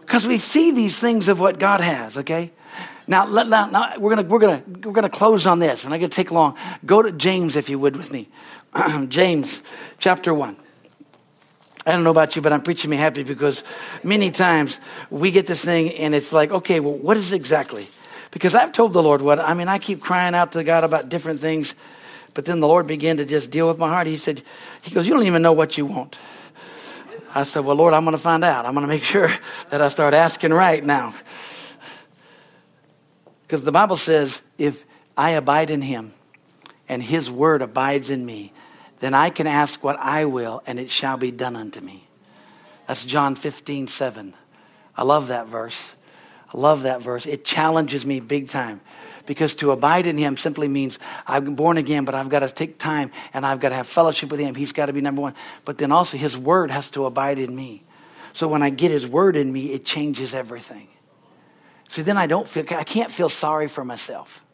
Because 0.02 0.28
we 0.28 0.38
see 0.38 0.70
these 0.70 1.00
things 1.00 1.26
of 1.26 1.40
what 1.40 1.58
God 1.58 1.80
has, 1.80 2.18
okay? 2.18 2.52
Now, 3.10 3.26
let, 3.26 3.48
now 3.48 3.98
we're 3.98 4.14
gonna 4.14 4.28
we're 4.28 4.38
gonna 4.38 4.62
we're 4.84 4.92
gonna 4.92 5.08
close 5.08 5.44
on 5.44 5.58
this. 5.58 5.82
We're 5.82 5.90
not 5.90 5.96
gonna 5.96 6.10
take 6.10 6.30
long. 6.30 6.56
Go 6.86 7.02
to 7.02 7.10
James, 7.10 7.56
if 7.56 7.68
you 7.68 7.76
would, 7.80 7.96
with 7.96 8.12
me. 8.12 8.28
James, 9.08 9.62
chapter 9.98 10.32
one. 10.32 10.56
I 11.86 11.92
don't 11.92 12.04
know 12.04 12.10
about 12.10 12.36
you, 12.36 12.42
but 12.42 12.52
I'm 12.52 12.60
preaching 12.60 12.90
me 12.90 12.96
happy 12.96 13.22
because 13.22 13.64
many 14.04 14.30
times 14.30 14.80
we 15.08 15.30
get 15.30 15.46
this 15.46 15.64
thing 15.64 15.92
and 15.92 16.14
it's 16.14 16.32
like, 16.32 16.50
okay, 16.50 16.78
well, 16.78 16.94
what 16.94 17.16
is 17.16 17.32
it 17.32 17.36
exactly? 17.36 17.88
Because 18.30 18.54
I've 18.54 18.72
told 18.72 18.92
the 18.92 19.02
Lord 19.02 19.22
what 19.22 19.40
I 19.40 19.54
mean. 19.54 19.66
I 19.66 19.78
keep 19.78 20.00
crying 20.00 20.34
out 20.34 20.52
to 20.52 20.62
God 20.62 20.84
about 20.84 21.08
different 21.08 21.40
things, 21.40 21.74
but 22.34 22.44
then 22.44 22.60
the 22.60 22.68
Lord 22.68 22.86
began 22.86 23.16
to 23.16 23.24
just 23.24 23.50
deal 23.50 23.66
with 23.66 23.78
my 23.78 23.88
heart. 23.88 24.06
He 24.06 24.18
said, 24.18 24.42
He 24.82 24.94
goes, 24.94 25.06
you 25.06 25.14
don't 25.14 25.26
even 25.26 25.42
know 25.42 25.52
what 25.52 25.78
you 25.78 25.86
want. 25.86 26.16
I 27.34 27.44
said, 27.44 27.64
Well, 27.64 27.76
Lord, 27.76 27.94
I'm 27.94 28.04
going 28.04 28.16
to 28.16 28.22
find 28.22 28.44
out. 28.44 28.66
I'm 28.66 28.74
going 28.74 28.82
to 28.82 28.88
make 28.88 29.02
sure 29.16 29.32
that 29.70 29.80
I 29.80 29.88
start 29.88 30.14
asking 30.14 30.52
right 30.52 30.84
now. 30.84 31.14
Because 33.42 33.64
the 33.64 33.72
Bible 33.72 33.96
says, 33.96 34.42
if 34.58 34.84
I 35.16 35.30
abide 35.30 35.70
in 35.70 35.82
him 35.82 36.12
and 36.88 37.02
his 37.02 37.28
word 37.28 37.62
abides 37.62 38.10
in 38.10 38.24
me, 38.24 38.52
then 39.00 39.14
I 39.14 39.30
can 39.30 39.46
ask 39.46 39.82
what 39.82 39.98
I 39.98 40.26
will 40.26 40.62
and 40.66 40.78
it 40.78 40.90
shall 40.90 41.16
be 41.16 41.30
done 41.30 41.56
unto 41.56 41.80
me. 41.80 42.06
That's 42.86 43.04
John 43.04 43.34
15, 43.34 43.86
7. 43.88 44.34
I 44.96 45.02
love 45.02 45.28
that 45.28 45.48
verse. 45.48 45.96
I 46.52 46.58
love 46.58 46.82
that 46.82 47.02
verse. 47.02 47.26
It 47.26 47.44
challenges 47.44 48.04
me 48.04 48.20
big 48.20 48.48
time. 48.48 48.80
Because 49.26 49.54
to 49.56 49.70
abide 49.70 50.06
in 50.06 50.18
Him 50.18 50.36
simply 50.36 50.66
means 50.66 50.98
I'm 51.26 51.54
born 51.54 51.76
again, 51.76 52.04
but 52.04 52.14
I've 52.14 52.28
got 52.28 52.40
to 52.40 52.48
take 52.48 52.78
time 52.78 53.12
and 53.32 53.46
I've 53.46 53.60
got 53.60 53.68
to 53.68 53.76
have 53.76 53.86
fellowship 53.86 54.30
with 54.30 54.40
Him. 54.40 54.54
He's 54.54 54.72
got 54.72 54.86
to 54.86 54.92
be 54.92 55.00
number 55.00 55.22
one. 55.22 55.34
But 55.64 55.78
then 55.78 55.92
also 55.92 56.16
His 56.16 56.36
Word 56.36 56.70
has 56.70 56.90
to 56.92 57.06
abide 57.06 57.38
in 57.38 57.54
me. 57.54 57.82
So 58.32 58.48
when 58.48 58.62
I 58.62 58.70
get 58.70 58.90
His 58.90 59.06
Word 59.06 59.36
in 59.36 59.52
me, 59.52 59.72
it 59.72 59.84
changes 59.84 60.34
everything. 60.34 60.88
See, 61.88 62.02
then 62.02 62.16
I 62.16 62.26
don't 62.26 62.48
feel, 62.48 62.64
I 62.70 62.84
can't 62.84 63.12
feel 63.12 63.28
sorry 63.28 63.68
for 63.68 63.84
myself. 63.84 64.44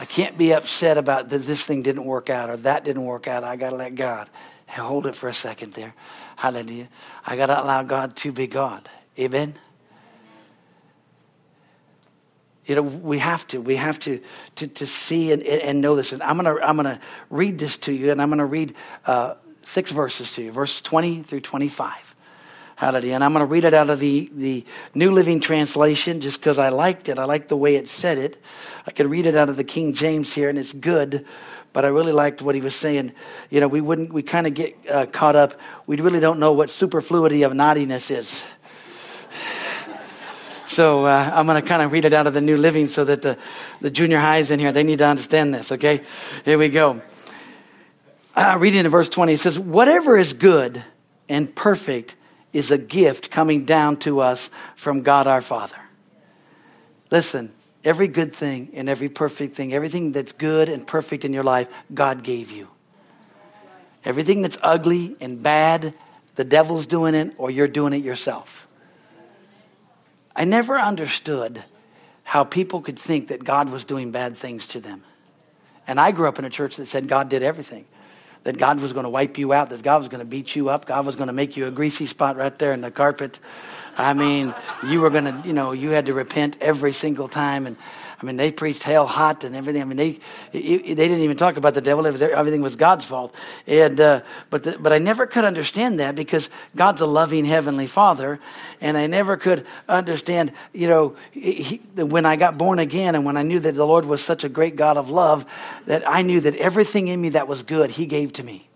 I 0.00 0.06
can't 0.06 0.38
be 0.38 0.54
upset 0.54 0.96
about 0.96 1.28
that 1.28 1.40
this 1.40 1.66
thing 1.66 1.82
didn't 1.82 2.06
work 2.06 2.30
out 2.30 2.48
or 2.48 2.56
that 2.56 2.84
didn't 2.84 3.04
work 3.04 3.28
out. 3.28 3.44
I 3.44 3.56
got 3.56 3.68
to 3.68 3.76
let 3.76 3.96
God. 3.96 4.30
Hold 4.66 5.06
it 5.06 5.14
for 5.14 5.28
a 5.28 5.34
second 5.34 5.74
there. 5.74 5.94
Hallelujah. 6.36 6.88
I 7.26 7.36
got 7.36 7.46
to 7.46 7.62
allow 7.62 7.82
God 7.82 8.16
to 8.16 8.32
be 8.32 8.46
God. 8.46 8.88
Amen. 9.18 9.56
You 12.64 12.76
know, 12.76 12.82
we 12.82 13.18
have 13.18 13.46
to. 13.48 13.60
We 13.60 13.76
have 13.76 13.98
to 14.00 14.22
to, 14.54 14.68
to 14.68 14.86
see 14.86 15.32
and, 15.32 15.42
and 15.42 15.82
know 15.82 15.96
this. 15.96 16.12
And 16.12 16.22
I'm 16.22 16.36
gonna 16.36 16.54
I'm 16.62 16.76
gonna 16.76 17.00
read 17.28 17.58
this 17.58 17.76
to 17.78 17.92
you, 17.92 18.10
and 18.10 18.22
I'm 18.22 18.30
gonna 18.30 18.46
read 18.46 18.74
uh, 19.04 19.34
six 19.62 19.90
verses 19.90 20.32
to 20.36 20.42
you, 20.42 20.52
verse 20.52 20.80
20 20.80 21.24
through 21.24 21.40
25. 21.40 22.09
Hallelujah. 22.80 23.16
And 23.16 23.22
I'm 23.22 23.34
going 23.34 23.44
to 23.44 23.52
read 23.52 23.64
it 23.64 23.74
out 23.74 23.90
of 23.90 24.00
the, 24.00 24.30
the 24.32 24.64
New 24.94 25.10
Living 25.10 25.38
Translation 25.38 26.22
just 26.22 26.40
because 26.40 26.58
I 26.58 26.70
liked 26.70 27.10
it. 27.10 27.18
I 27.18 27.26
liked 27.26 27.50
the 27.50 27.56
way 27.58 27.76
it 27.76 27.88
said 27.88 28.16
it. 28.16 28.42
I 28.86 28.90
can 28.90 29.10
read 29.10 29.26
it 29.26 29.36
out 29.36 29.50
of 29.50 29.58
the 29.58 29.64
King 29.64 29.92
James 29.92 30.32
here, 30.32 30.48
and 30.48 30.58
it's 30.58 30.72
good. 30.72 31.26
But 31.74 31.84
I 31.84 31.88
really 31.88 32.12
liked 32.12 32.40
what 32.40 32.54
he 32.54 32.62
was 32.62 32.74
saying. 32.74 33.12
You 33.50 33.60
know, 33.60 33.68
we 33.68 33.82
wouldn't, 33.82 34.14
we 34.14 34.22
kind 34.22 34.46
of 34.46 34.54
get 34.54 34.78
uh, 34.90 35.04
caught 35.04 35.36
up. 35.36 35.60
We 35.86 35.96
really 35.96 36.20
don't 36.20 36.40
know 36.40 36.54
what 36.54 36.70
superfluity 36.70 37.42
of 37.42 37.52
naughtiness 37.52 38.10
is. 38.10 38.42
So 40.64 41.04
uh, 41.04 41.32
I'm 41.34 41.44
going 41.44 41.60
to 41.60 41.68
kind 41.68 41.82
of 41.82 41.92
read 41.92 42.06
it 42.06 42.14
out 42.14 42.26
of 42.26 42.32
the 42.32 42.40
New 42.40 42.56
Living 42.56 42.88
so 42.88 43.04
that 43.04 43.20
the, 43.20 43.36
the 43.82 43.90
junior 43.90 44.20
highs 44.20 44.50
in 44.50 44.58
here, 44.58 44.72
they 44.72 44.84
need 44.84 45.00
to 45.00 45.06
understand 45.06 45.52
this, 45.52 45.70
okay? 45.70 46.00
Here 46.46 46.56
we 46.56 46.70
go. 46.70 47.02
Uh, 48.34 48.56
reading 48.58 48.86
in 48.86 48.88
verse 48.90 49.10
20, 49.10 49.34
it 49.34 49.40
says, 49.40 49.58
Whatever 49.58 50.16
is 50.16 50.32
good 50.32 50.82
and 51.28 51.54
perfect 51.54 52.16
is 52.52 52.70
a 52.70 52.78
gift 52.78 53.30
coming 53.30 53.64
down 53.64 53.96
to 53.98 54.20
us 54.20 54.50
from 54.74 55.02
God 55.02 55.26
our 55.26 55.40
Father. 55.40 55.78
Listen, 57.10 57.52
every 57.84 58.08
good 58.08 58.32
thing 58.32 58.70
and 58.74 58.88
every 58.88 59.08
perfect 59.08 59.54
thing, 59.54 59.72
everything 59.72 60.12
that's 60.12 60.32
good 60.32 60.68
and 60.68 60.86
perfect 60.86 61.24
in 61.24 61.32
your 61.32 61.44
life, 61.44 61.68
God 61.92 62.22
gave 62.22 62.50
you. 62.50 62.68
Everything 64.04 64.42
that's 64.42 64.58
ugly 64.62 65.16
and 65.20 65.42
bad, 65.42 65.94
the 66.36 66.44
devil's 66.44 66.86
doing 66.86 67.14
it 67.14 67.32
or 67.36 67.50
you're 67.50 67.68
doing 67.68 67.92
it 67.92 68.02
yourself. 68.02 68.66
I 70.34 70.44
never 70.44 70.78
understood 70.78 71.62
how 72.22 72.44
people 72.44 72.80
could 72.80 72.98
think 72.98 73.28
that 73.28 73.44
God 73.44 73.70
was 73.70 73.84
doing 73.84 74.10
bad 74.10 74.36
things 74.36 74.66
to 74.68 74.80
them. 74.80 75.02
And 75.86 76.00
I 76.00 76.12
grew 76.12 76.28
up 76.28 76.38
in 76.38 76.44
a 76.44 76.50
church 76.50 76.76
that 76.76 76.86
said 76.86 77.08
God 77.08 77.28
did 77.28 77.42
everything. 77.42 77.84
That 78.44 78.56
God 78.56 78.80
was 78.80 78.94
going 78.94 79.04
to 79.04 79.10
wipe 79.10 79.36
you 79.36 79.52
out, 79.52 79.68
that 79.68 79.82
God 79.82 79.98
was 79.98 80.08
going 80.08 80.20
to 80.20 80.24
beat 80.24 80.56
you 80.56 80.70
up, 80.70 80.86
God 80.86 81.04
was 81.04 81.14
going 81.14 81.26
to 81.26 81.32
make 81.32 81.58
you 81.58 81.66
a 81.66 81.70
greasy 81.70 82.06
spot 82.06 82.36
right 82.36 82.58
there 82.58 82.72
in 82.72 82.80
the 82.80 82.90
carpet. 82.90 83.38
I 83.98 84.14
mean, 84.14 84.54
you 84.88 85.02
were 85.02 85.10
going 85.10 85.24
to, 85.24 85.42
you 85.46 85.52
know, 85.52 85.72
you 85.72 85.90
had 85.90 86.06
to 86.06 86.14
repent 86.14 86.56
every 86.60 86.92
single 86.92 87.28
time. 87.28 87.66
And 87.66 87.76
I 88.20 88.26
mean, 88.26 88.36
they 88.36 88.52
preached 88.52 88.82
hell 88.82 89.06
hot 89.06 89.44
and 89.44 89.56
everything. 89.56 89.80
I 89.80 89.84
mean, 89.86 89.96
they 89.96 90.18
they 90.52 90.94
didn't 90.94 91.20
even 91.20 91.38
talk 91.38 91.56
about 91.56 91.72
the 91.72 91.80
devil. 91.80 92.04
Was, 92.04 92.20
everything 92.20 92.60
was 92.60 92.76
God's 92.76 93.04
fault. 93.04 93.34
And 93.66 93.98
uh, 93.98 94.20
but 94.50 94.62
the, 94.64 94.76
but 94.78 94.92
I 94.92 94.98
never 94.98 95.26
could 95.26 95.46
understand 95.46 96.00
that 96.00 96.14
because 96.14 96.50
God's 96.76 97.00
a 97.00 97.06
loving 97.06 97.46
heavenly 97.46 97.86
Father, 97.86 98.38
and 98.82 98.98
I 98.98 99.06
never 99.06 99.38
could 99.38 99.66
understand. 99.88 100.52
You 100.74 100.88
know, 100.88 101.16
he, 101.32 101.80
when 101.94 102.26
I 102.26 102.36
got 102.36 102.58
born 102.58 102.78
again 102.78 103.14
and 103.14 103.24
when 103.24 103.38
I 103.38 103.42
knew 103.42 103.58
that 103.60 103.74
the 103.74 103.86
Lord 103.86 104.04
was 104.04 104.22
such 104.22 104.44
a 104.44 104.50
great 104.50 104.76
God 104.76 104.98
of 104.98 105.08
love, 105.08 105.46
that 105.86 106.02
I 106.06 106.20
knew 106.20 106.40
that 106.40 106.56
everything 106.56 107.08
in 107.08 107.20
me 107.22 107.30
that 107.30 107.48
was 107.48 107.62
good, 107.62 107.90
He 107.90 108.04
gave 108.04 108.34
to 108.34 108.44
me. 108.44 108.68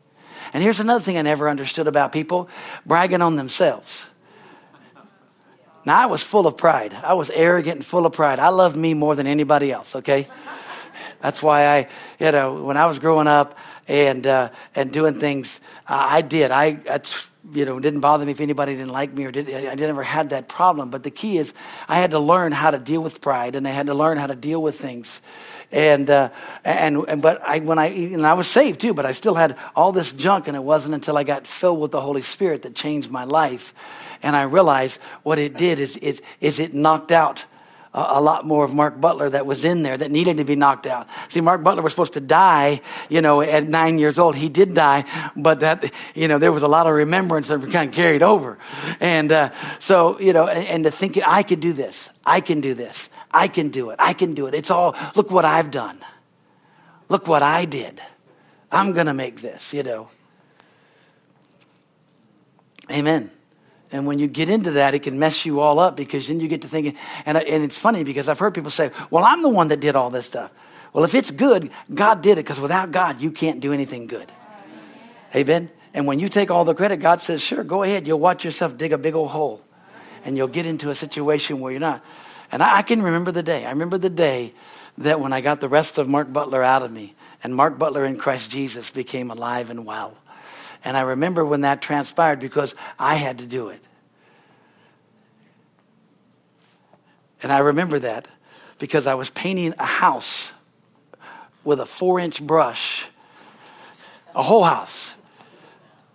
And 0.55 0.63
here's 0.63 0.81
another 0.81 1.01
thing 1.01 1.19
I 1.19 1.23
never 1.23 1.51
understood 1.51 1.87
about 1.87 2.13
people 2.13 2.49
bragging 2.87 3.21
on 3.21 3.37
themselves. 3.37 4.09
Now, 5.85 6.03
I 6.03 6.07
was 6.07 6.23
full 6.23 6.47
of 6.47 6.57
pride. 6.57 6.95
I 6.95 7.15
was 7.15 7.31
arrogant 7.31 7.77
and 7.77 7.85
full 7.85 8.07
of 8.07 8.13
pride. 8.13 8.39
I 8.39 8.49
loved 8.49 8.77
me 8.77 8.95
more 8.95 9.15
than 9.15 9.27
anybody 9.27 9.71
else, 9.71 9.97
okay? 9.97 10.29
That's 11.21 11.43
why 11.43 11.67
I, 11.67 11.89
you 12.19 12.33
know, 12.33 12.65
when 12.65 12.77
I 12.77 12.87
was 12.87 12.99
growing 12.99 13.27
up, 13.27 13.59
and 13.89 14.27
uh, 14.27 14.51
and 14.75 14.93
doing 14.93 15.15
things. 15.15 15.61
Uh, 15.87 16.07
I 16.11 16.23
did. 16.23 16.51
I, 16.51 16.79
you 17.53 17.67
know 17.67 17.79
didn't 17.79 18.01
bother 18.01 18.25
me 18.25 18.33
if 18.33 18.41
anybody 18.41 18.75
didn't 18.75 18.93
like 18.93 19.13
me 19.13 19.27
or 19.27 19.31
did 19.31 19.53
I 19.53 19.75
never 19.75 20.03
had 20.03 20.31
that 20.31 20.49
problem. 20.49 20.91
But 20.91 21.03
the 21.03 21.11
key 21.11 21.37
is 21.39 21.53
I 21.89 21.99
had 21.99 22.13
to 22.13 22.19
learn 22.19 22.53
how 22.53 22.71
to 22.71 22.79
deal 22.79 23.03
with 23.03 23.21
pride, 23.21 23.57
and 23.57 23.69
I 23.69 23.71
had 23.71 23.87
to 23.87 23.95
learn 23.95 24.17
how 24.17 24.27
to 24.27 24.35
deal 24.35 24.63
with 24.63 24.79
things. 24.79 25.21
And 25.71 26.09
uh, 26.09 26.31
and 26.65 27.05
and 27.09 27.21
but 27.21 27.43
I 27.43 27.59
when 27.59 27.79
I 27.79 27.87
and 27.87 28.27
I 28.27 28.35
was 28.35 28.47
saved 28.47 28.81
too, 28.81 28.95
but 28.95 29.05
I 29.05 29.13
still 29.13 29.35
had 29.35 29.57
all 29.77 29.93
this 29.93 30.13
junk, 30.13 30.49
and 30.49 30.57
it 30.57 30.63
wasn't 30.63 30.95
until 30.95 31.19
I 31.19 31.25
got 31.25 31.47
filled 31.47 31.81
with 31.81 31.91
the 31.91 32.01
Holy 32.01 32.23
Spirit 32.23 32.63
that 32.63 32.75
changed 32.75 33.11
my 33.11 33.25
life. 33.25 33.75
And 34.23 34.37
I 34.37 34.43
realized 34.43 35.01
what 35.23 35.39
it 35.39 35.57
did 35.57 35.79
is 35.79 35.97
it 35.97 36.21
is 36.41 36.61
it 36.61 36.75
knocked 36.75 37.13
out 37.13 37.47
a, 37.95 38.21
lot 38.21 38.45
more 38.45 38.65
of 38.65 38.75
Mark 38.75 39.01
Butler 39.01 39.31
that 39.31 39.47
was 39.47 39.65
in 39.65 39.83
there 39.83 39.97
that 39.97 40.11
needed 40.11 40.39
to 40.39 40.45
be 40.45 40.57
knocked 40.57 40.87
out. 40.87 41.07
See, 41.29 41.41
Mark 41.41 41.63
Butler 41.63 41.83
was 41.83 41.93
supposed 41.93 42.15
to 42.15 42.21
die, 42.21 42.81
you 43.09 43.21
know, 43.21 43.41
at 43.41 43.65
nine 43.65 43.99
years 43.99 44.19
old. 44.19 44.35
He 44.35 44.49
did 44.49 44.75
die, 44.75 45.05
but 45.37 45.61
that, 45.61 45.93
you 46.15 46.27
know, 46.27 46.39
there 46.39 46.51
was 46.51 46.65
a 46.65 46.69
lot 46.69 46.89
of 46.89 46.95
remembrance 46.95 47.49
that 47.49 47.61
kind 47.71 47.89
of 47.89 47.95
carried 47.95 48.23
over. 48.23 48.59
And 49.01 49.31
uh, 49.31 49.51
so, 49.79 50.19
you 50.19 50.33
know, 50.33 50.49
and, 50.49 50.67
and 50.67 50.85
to 50.85 50.91
think 50.91 51.21
I 51.25 51.45
could 51.45 51.61
do 51.61 51.73
this, 51.73 52.11
I 52.27 52.41
can 52.41 52.61
do 52.61 52.75
this, 52.75 53.11
I 53.31 53.47
can 53.47 53.69
do 53.69 53.91
it, 53.91 53.97
I 54.01 54.13
can 54.13 54.35
do 54.35 54.49
it. 54.49 54.55
It's 54.55 54.73
all, 54.73 54.97
look 55.15 55.31
what 55.31 55.45
I've 55.45 55.71
done. 55.71 55.99
Look 57.09 57.29
what 57.29 57.43
I 57.43 57.65
did. 57.65 58.01
I'm 58.73 58.93
going 58.93 59.07
to 59.07 59.15
make 59.15 59.41
this, 59.41 59.73
you 59.73 59.85
know. 59.85 60.09
Amen. 62.91 63.31
And 63.95 64.09
when 64.09 64.19
you 64.19 64.27
get 64.27 64.49
into 64.49 64.73
that, 64.73 64.93
it 64.95 65.05
can 65.05 65.21
mess 65.21 65.47
you 65.47 65.61
all 65.61 65.79
up 65.79 65.97
because 65.97 66.27
then 66.27 66.41
you 66.41 66.49
get 66.49 66.63
to 66.63 66.69
thinking, 66.69 66.97
and, 67.25 67.39
and 67.39 67.63
it's 67.63 67.79
funny 67.79 68.03
because 68.03 68.29
I've 68.29 68.41
heard 68.41 68.53
people 68.53 68.73
say, 68.73 68.91
well, 69.09 69.23
I'm 69.23 69.41
the 69.41 69.49
one 69.49 69.69
that 69.69 69.79
did 69.79 69.95
all 69.95 70.11
this 70.11 70.27
stuff. 70.27 70.53
Well, 70.93 71.05
if 71.05 71.15
it's 71.15 71.31
good, 71.31 71.71
God 71.95 72.21
did 72.21 72.33
it 72.33 72.43
because 72.43 72.59
without 72.59 72.91
God, 72.91 73.21
you 73.21 73.31
can't 73.31 73.61
do 73.61 73.73
anything 73.73 74.09
good. 74.09 74.33
Amen? 75.33 75.71
And 75.95 76.09
when 76.09 76.19
you 76.19 76.29
take 76.29 76.51
all 76.51 76.65
the 76.65 76.75
credit, 76.75 76.97
God 76.97 77.21
says, 77.21 77.41
sure, 77.41 77.63
go 77.63 77.85
ahead. 77.85 78.05
You'll 78.05 78.19
watch 78.19 78.45
yourself 78.45 78.77
dig 78.77 78.93
a 78.93 78.99
big 78.99 79.15
old 79.15 79.31
hole 79.31 79.63
and 80.25 80.37
you'll 80.37 80.49
get 80.49 80.67
into 80.67 80.91
a 80.91 80.97
situation 80.97 81.61
where 81.61 81.71
you're 81.71 81.81
not. 81.81 82.05
And 82.51 82.65
I, 82.65 82.79
I 82.79 82.83
can 82.83 83.01
remember 83.01 83.31
the 83.31 83.45
day. 83.45 83.65
I 83.65 83.71
remember 83.71 83.97
the 83.97 84.11
day 84.11 84.55
that 84.99 85.21
when 85.21 85.33
I 85.33 85.41
got 85.41 85.61
the 85.61 85.69
rest 85.69 85.99
of 85.99 86.09
Mark 86.09 86.33
Butler 86.33 86.65
out 86.65 86.83
of 86.83 86.91
me 86.91 87.15
and 87.45 87.55
Mark 87.55 87.79
Butler 87.79 88.05
in 88.05 88.19
Christ 88.19 88.51
Jesus 88.51 88.91
became 88.91 89.31
alive 89.31 89.71
and 89.71 89.87
well. 89.87 90.19
And 90.85 90.97
I 90.97 91.01
remember 91.01 91.45
when 91.45 91.63
that 91.63 91.81
transpired 91.81 92.41
because 92.41 92.75
I 92.99 93.15
had 93.15 93.39
to 93.39 93.47
do 93.47 93.71
it. 93.71 93.81
And 97.43 97.53
I 97.53 97.59
remember 97.59 97.99
that 97.99 98.29
because 98.79 99.07
I 99.07 99.15
was 99.15 99.31
painting 99.31 99.75
a 99.79 99.87
house 99.87 100.53
with 101.63 101.81
a 101.81 101.87
four 101.87 102.19
inch 102.19 102.43
brush, 102.43 103.09
a 104.35 104.43
whole 104.43 104.65
house, 104.65 105.15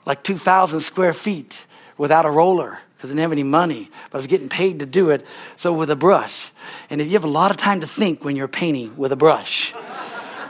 like 0.05 0.23
2,000 0.23 0.79
square 0.81 1.13
feet 1.13 1.65
without 1.97 2.25
a 2.25 2.31
roller 2.31 2.79
because 2.95 3.11
I 3.11 3.13
didn't 3.13 3.21
have 3.21 3.31
any 3.31 3.43
money, 3.43 3.89
but 4.11 4.15
I 4.15 4.17
was 4.17 4.27
getting 4.27 4.49
paid 4.49 4.79
to 4.79 4.85
do 4.85 5.09
it. 5.11 5.25
So 5.55 5.71
with 5.71 5.89
a 5.89 5.95
brush. 5.95 6.51
And 6.89 6.99
if 6.99 7.07
you 7.07 7.13
have 7.13 7.23
a 7.23 7.27
lot 7.27 7.49
of 7.49 7.57
time 7.57 7.79
to 7.79 7.87
think 7.87 8.25
when 8.25 8.35
you're 8.35 8.47
painting 8.49 8.97
with 8.97 9.11
a 9.11 9.15
brush, 9.15 9.73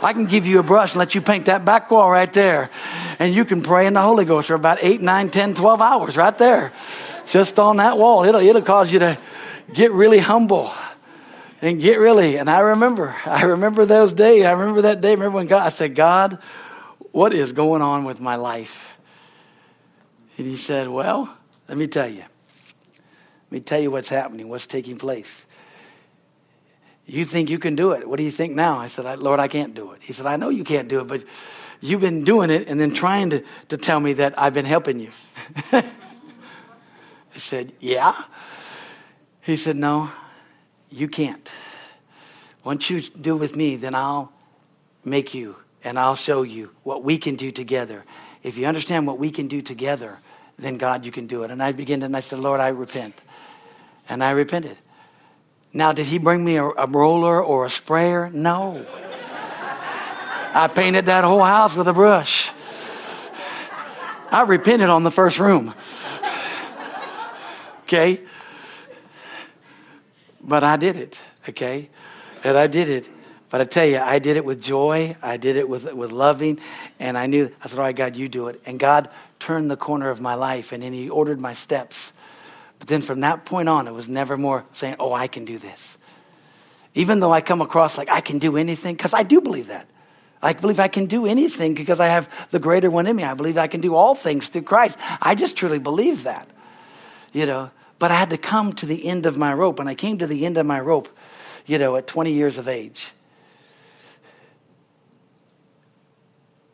I 0.02 0.14
can 0.14 0.26
give 0.26 0.46
you 0.46 0.60
a 0.60 0.64
brush 0.64 0.92
and 0.92 1.00
let 1.00 1.16
you 1.16 1.22
paint 1.22 1.46
that 1.46 1.66
back 1.66 1.92
wall 1.92 2.10
right 2.10 2.32
there. 2.32 2.70
And 3.20 3.34
you 3.34 3.44
can 3.46 3.62
pray 3.62 3.86
in 3.86 3.94
the 3.94 4.02
Holy 4.02 4.26
Ghost 4.26 4.48
for 4.48 4.54
about 4.54 4.80
8, 4.82 5.02
9, 5.02 5.30
10, 5.30 5.56
12 5.56 5.82
hours 5.82 6.18
right 6.18 6.38
there. 6.38 6.72
Just 7.28 7.60
on 7.60 7.78
that 7.78 7.98
wall. 7.98 8.24
It'll, 8.24 8.42
it'll 8.42 8.62
cause 8.62 8.92
you 8.92 9.00
to 9.00 9.18
get 9.74 9.92
really 9.92 10.20
humble 10.20 10.72
and 11.62 11.82
get 11.82 12.00
really. 12.00 12.38
And 12.38 12.50
I 12.50 12.60
remember, 12.60 13.16
I 13.26 13.44
remember 13.44 13.86
those 13.86 14.14
days. 14.14 14.46
I 14.46 14.52
remember 14.52 14.84
that 14.84 15.02
day. 15.02 15.10
I 15.10 15.14
remember 15.14 15.36
when 15.38 15.48
God, 15.48 15.66
I 15.66 15.70
said, 15.70 15.96
God, 15.96 16.40
what 17.12 17.34
is 17.34 17.52
going 17.52 17.82
on 17.82 18.06
with 18.06 18.22
my 18.22 18.36
life? 18.36 18.98
And 20.38 20.48
he 20.48 20.56
said, 20.56 20.88
Well, 20.88 21.36
let 21.68 21.78
me 21.78 21.88
tell 21.88 22.08
you. 22.08 22.24
Let 22.24 23.52
me 23.52 23.60
tell 23.60 23.80
you 23.80 23.92
what's 23.92 24.10
happening, 24.10 24.48
what's 24.48 24.68
taking 24.68 24.98
place. 24.98 25.46
You 27.10 27.26
think 27.26 27.50
you 27.50 27.58
can 27.58 27.76
do 27.76 27.94
it. 27.94 28.08
What 28.08 28.18
do 28.18 28.24
you 28.24 28.32
think 28.32 28.56
now? 28.56 28.78
I 28.78 28.88
said, 28.88 29.20
Lord, 29.20 29.40
I 29.40 29.48
can't 29.48 29.74
do 29.74 29.94
it. 29.94 30.02
He 30.04 30.14
said, 30.14 30.28
I 30.28 30.36
know 30.36 30.50
you 30.50 30.64
can't 30.64 30.88
do 30.88 31.02
it, 31.02 31.08
but 31.08 31.24
you've 31.82 32.02
been 32.02 32.24
doing 32.24 32.52
it 32.52 32.68
and 32.68 32.80
then 32.80 32.94
trying 32.94 33.32
to, 33.32 33.44
to 33.70 33.78
tell 33.78 34.00
me 34.00 34.14
that 34.14 34.38
I've 34.38 34.54
been 34.54 34.66
helping 34.66 35.00
you. 35.00 35.10
I 35.72 35.84
said, 37.36 37.74
Yeah. 37.80 38.14
He 39.42 39.58
said, 39.58 39.76
No, 39.76 40.12
you 40.92 41.08
can't. 41.08 41.50
Once 42.64 42.90
you 42.90 43.02
do 43.02 43.36
with 43.36 43.56
me, 43.56 43.76
then 43.76 43.96
I'll 43.96 44.32
make 45.04 45.34
you 45.34 45.56
and 45.84 45.98
I'll 45.98 46.16
show 46.16 46.44
you 46.44 46.72
what 46.84 47.04
we 47.04 47.18
can 47.18 47.36
do 47.36 47.52
together. 47.52 48.04
If 48.44 48.58
you 48.58 48.68
understand 48.68 49.08
what 49.08 49.18
we 49.18 49.32
can 49.32 49.48
do 49.48 49.62
together, 49.62 50.20
then 50.58 50.78
God, 50.78 51.06
you 51.06 51.12
can 51.12 51.26
do 51.26 51.44
it. 51.44 51.50
And 51.50 51.64
I 51.64 51.72
began 51.72 52.04
and 52.04 52.16
I 52.16 52.20
said, 52.20 52.38
Lord, 52.38 52.60
I 52.60 52.68
repent. 52.68 53.20
And 54.08 54.24
I 54.24 54.32
repented. 54.32 54.78
Now, 55.72 55.92
did 55.92 56.08
he 56.08 56.18
bring 56.18 56.44
me 56.44 56.58
a, 56.58 56.66
a 56.66 56.88
roller 56.88 57.44
or 57.44 57.66
a 57.66 57.70
sprayer? 57.70 58.30
No. 58.32 58.86
I 60.54 60.68
painted 60.74 61.06
that 61.06 61.24
whole 61.24 61.44
house 61.44 61.76
with 61.76 61.88
a 61.88 61.94
brush. 61.94 62.52
I 64.32 64.44
repented 64.48 64.90
on 64.90 65.04
the 65.04 65.12
first 65.12 65.40
room. 65.40 65.74
Okay? 67.84 68.20
But 70.42 70.64
I 70.64 70.78
did 70.78 70.96
it, 70.96 71.20
okay? 71.50 71.90
And 72.44 72.58
I 72.58 72.68
did 72.68 72.90
it. 72.90 73.08
But 73.50 73.62
I 73.62 73.66
tell 73.66 73.86
you, 73.86 73.98
I 73.98 74.20
did 74.20 74.38
it 74.38 74.46
with 74.46 74.62
joy. 74.62 75.16
I 75.22 75.38
did 75.38 75.56
it 75.56 75.68
with, 75.68 75.92
with 75.94 76.12
loving. 76.12 76.60
And 77.00 77.18
I 77.18 77.26
knew, 77.26 77.52
I 77.64 77.68
said, 77.68 77.80
all 77.80 77.86
right, 77.86 77.96
God, 77.96 78.16
you 78.16 78.30
do 78.30 78.48
it. 78.48 78.62
And 78.66 78.80
God 78.80 79.10
turned 79.40 79.72
the 79.72 79.78
corner 79.78 80.10
of 80.10 80.22
my 80.22 80.36
life 80.36 80.72
and 80.72 80.84
then 80.84 80.94
He 80.94 81.10
ordered 81.10 81.40
my 81.40 81.54
steps. 81.54 82.14
But 82.80 82.88
then 82.88 83.02
from 83.02 83.20
that 83.20 83.46
point 83.46 83.70
on, 83.70 83.88
it 83.88 83.94
was 83.94 84.10
never 84.10 84.38
more 84.38 84.66
saying, 84.74 84.96
oh, 85.00 85.14
I 85.14 85.28
can 85.28 85.46
do 85.46 85.58
this. 85.58 85.98
Even 86.96 87.20
though 87.20 87.32
I 87.32 87.42
come 87.42 87.62
across 87.62 87.98
like 87.98 88.10
I 88.10 88.22
can 88.22 88.40
do 88.40 88.58
anything, 88.58 88.96
because 88.96 89.14
I 89.14 89.24
do 89.24 89.42
believe 89.42 89.68
that. 89.68 89.88
I 90.42 90.54
believe 90.54 90.80
I 90.80 90.88
can 90.88 91.06
do 91.06 91.26
anything 91.26 91.76
because 91.76 92.00
I 92.00 92.08
have 92.08 92.30
the 92.50 92.60
greater 92.60 92.90
one 92.90 93.06
in 93.08 93.16
me. 93.16 93.24
I 93.24 93.34
believe 93.34 93.58
I 93.58 93.68
can 93.68 93.82
do 93.82 93.94
all 93.94 94.16
things 94.16 94.48
through 94.48 94.62
Christ. 94.62 94.98
I 95.22 95.36
just 95.36 95.58
truly 95.58 95.80
believe 95.80 96.24
that. 96.24 96.50
You 97.34 97.46
know, 97.46 97.72
but 98.00 98.10
I 98.10 98.16
had 98.16 98.30
to 98.30 98.38
come 98.38 98.74
to 98.74 98.86
the 98.86 99.06
end 99.06 99.26
of 99.26 99.38
my 99.38 99.54
rope. 99.54 99.80
And 99.80 99.90
I 99.90 99.96
came 99.96 100.18
to 100.20 100.28
the 100.28 100.46
end 100.46 100.58
of 100.58 100.66
my 100.66 100.80
rope, 100.80 101.10
you 101.66 101.78
know, 101.78 101.98
at 101.98 102.08
20 102.08 102.32
years 102.32 102.58
of 102.58 102.70
age. 102.70 103.12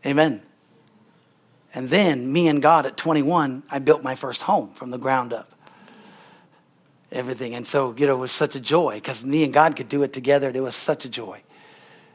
Amen. 0.05 0.43
And 1.73 1.89
then, 1.89 2.31
me 2.31 2.47
and 2.47 2.61
God 2.61 2.85
at 2.85 2.95
21, 2.95 3.63
I 3.71 3.79
built 3.79 4.03
my 4.03 4.13
first 4.13 4.43
home 4.43 4.69
from 4.73 4.91
the 4.91 4.99
ground 4.99 5.33
up 5.33 5.54
everything. 7.15 7.55
And 7.55 7.65
so, 7.65 7.95
you 7.97 8.05
know, 8.05 8.15
it 8.15 8.19
was 8.19 8.31
such 8.31 8.55
a 8.55 8.59
joy 8.59 8.95
because 8.95 9.23
me 9.23 9.43
and 9.43 9.53
God 9.53 9.75
could 9.75 9.89
do 9.89 10.03
it 10.03 10.13
together. 10.13 10.47
And 10.47 10.55
It 10.55 10.61
was 10.61 10.75
such 10.75 11.05
a 11.05 11.09
joy. 11.09 11.41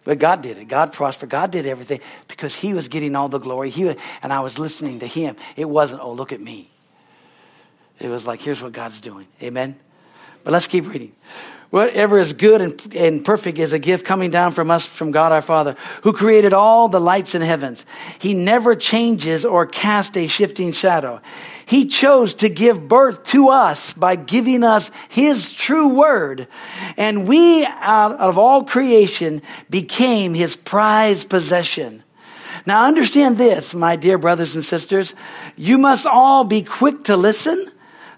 But 0.04 0.18
God 0.18 0.42
did 0.42 0.58
it. 0.58 0.68
God 0.68 0.92
prospered. 0.92 1.28
God 1.28 1.50
did 1.50 1.66
everything 1.66 2.00
because 2.28 2.54
He 2.54 2.72
was 2.72 2.88
getting 2.88 3.16
all 3.16 3.28
the 3.28 3.38
glory. 3.38 3.70
He 3.70 3.84
was, 3.84 3.96
and 4.22 4.32
I 4.32 4.40
was 4.40 4.58
listening 4.58 5.00
to 5.00 5.06
Him. 5.06 5.36
It 5.56 5.68
wasn't, 5.68 6.02
oh, 6.02 6.12
look 6.12 6.32
at 6.32 6.40
me. 6.40 6.70
It 7.98 8.08
was 8.08 8.26
like, 8.26 8.40
here's 8.40 8.62
what 8.62 8.72
God's 8.72 9.00
doing. 9.00 9.26
Amen. 9.42 9.78
But 10.42 10.52
let's 10.52 10.68
keep 10.68 10.86
reading. 10.86 11.12
Whatever 11.68 12.18
is 12.18 12.32
good 12.32 12.60
and, 12.60 12.94
and 12.96 13.24
perfect 13.24 13.58
is 13.58 13.72
a 13.72 13.78
gift 13.78 14.04
coming 14.04 14.30
down 14.30 14.50
from 14.50 14.72
us, 14.72 14.84
from 14.84 15.12
God 15.12 15.30
our 15.30 15.42
Father, 15.42 15.76
who 16.02 16.12
created 16.12 16.52
all 16.52 16.88
the 16.88 16.98
lights 16.98 17.36
in 17.36 17.42
heavens. 17.42 17.86
He 18.18 18.34
never 18.34 18.74
changes 18.74 19.44
or 19.44 19.66
casts 19.66 20.16
a 20.16 20.26
shifting 20.26 20.72
shadow. 20.72 21.20
He 21.70 21.86
chose 21.86 22.34
to 22.34 22.48
give 22.48 22.88
birth 22.88 23.22
to 23.26 23.50
us 23.50 23.92
by 23.92 24.16
giving 24.16 24.64
us 24.64 24.90
His 25.08 25.52
true 25.52 25.86
word. 25.86 26.48
And 26.96 27.28
we, 27.28 27.64
out 27.64 28.18
of 28.18 28.38
all 28.38 28.64
creation, 28.64 29.40
became 29.70 30.34
His 30.34 30.56
prized 30.56 31.30
possession. 31.30 32.02
Now 32.66 32.86
understand 32.86 33.38
this, 33.38 33.72
my 33.72 33.94
dear 33.94 34.18
brothers 34.18 34.56
and 34.56 34.64
sisters. 34.64 35.14
You 35.56 35.78
must 35.78 36.06
all 36.06 36.42
be 36.42 36.64
quick 36.64 37.04
to 37.04 37.16
listen 37.16 37.70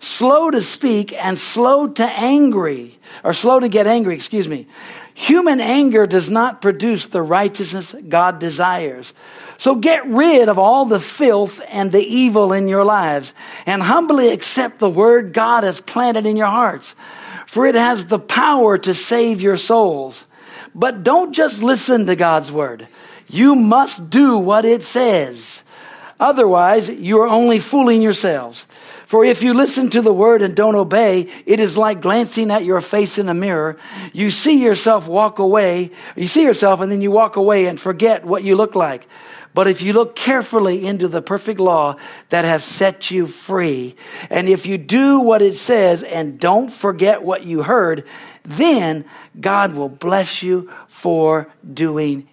slow 0.03 0.51
to 0.51 0.61
speak, 0.61 1.13
and 1.13 1.39
slow 1.39 1.87
to 1.87 2.03
angry, 2.03 2.99
or 3.23 3.33
slow 3.33 3.61
to 3.61 3.69
get 3.69 3.87
angry, 3.87 4.17
excuse 4.17 4.49
me. 4.49 4.67
Human 5.15 5.61
anger 5.61 6.09
does 6.09 6.29
not 6.29 6.61
produce 6.61 7.07
the 7.07 7.23
righteousness 7.23 7.95
God 8.09 8.41
desires. 8.41 9.15
So 9.63 9.77
get 9.77 10.05
rid 10.09 10.49
of 10.49 10.59
all 10.59 10.87
the 10.87 10.99
filth 10.99 11.61
and 11.69 11.93
the 11.93 12.03
evil 12.03 12.53
in 12.53 12.67
your 12.67 12.85
lives 12.85 13.33
and 13.65 13.81
humbly 13.81 14.31
accept 14.31 14.81
the 14.81 14.91
word 14.91 15.33
God 15.33 15.63
has 15.63 15.81
planted 15.81 16.27
in 16.27 16.37
your 16.37 16.49
hearts, 16.49 16.97
for 17.47 17.65
it 17.65 17.77
has 17.77 18.07
the 18.07 18.19
power 18.19 18.77
to 18.79 18.93
save 18.93 19.41
your 19.41 19.57
souls. 19.57 20.25
But 20.75 21.05
don't 21.05 21.33
just 21.33 21.63
listen 21.63 22.07
to 22.07 22.17
God's 22.17 22.51
word. 22.51 22.89
You 23.29 23.55
must 23.55 24.11
do 24.11 24.37
what 24.37 24.65
it 24.65 24.83
says. 24.83 25.63
Otherwise, 26.19 26.91
you 26.91 27.21
are 27.21 27.29
only 27.29 27.61
fooling 27.61 28.03
yourselves. 28.03 28.67
For 29.07 29.25
if 29.25 29.45
you 29.45 29.55
listen 29.55 29.91
to 29.91 30.03
the 30.03 30.13
word 30.13 30.43
and 30.43 30.57
don't 30.57 30.75
obey, 30.75 31.29
it 31.47 31.61
is 31.61 31.79
like 31.79 32.01
glancing 32.01 32.51
at 32.51 32.65
your 32.65 32.81
face 32.81 33.17
in 33.17 33.29
a 33.29 33.35
mirror. 33.35 33.79
You 34.13 34.31
see 34.31 34.61
yourself 34.61 35.07
walk 35.07 35.39
away, 35.39 35.93
you 36.17 36.27
see 36.27 36.43
yourself 36.43 36.81
and 36.81 36.91
then 36.91 37.01
you 37.01 37.13
walk 37.13 37.37
away 37.37 37.67
and 37.67 37.79
forget 37.79 38.25
what 38.25 38.43
you 38.43 38.57
look 38.57 38.75
like. 38.75 39.07
But 39.55 39.69
if 39.69 39.83
you 39.83 39.93
look 39.93 40.17
carefully 40.17 40.87
into 40.87 41.09
the 41.09 41.21
perfect 41.21 41.61
law 41.61 41.97
that 42.31 42.45
has 42.45 42.65
set 42.65 43.11
you 43.11 43.27
free, 43.27 43.97
and 44.31 44.49
if 44.49 44.65
you 44.65 44.79
do 44.79 45.21
what 45.21 45.43
it 45.43 45.57
says 45.57 46.03
and 46.03 46.41
don't 46.41 46.73
forget 46.73 47.23
what 47.23 47.45
you 47.45 47.63
heard, 47.63 48.05
then 48.45 49.05
God 49.39 49.75
will 49.75 49.91
bless 49.91 50.43
you 50.43 50.71
for 50.87 51.49
doing. 51.73 52.29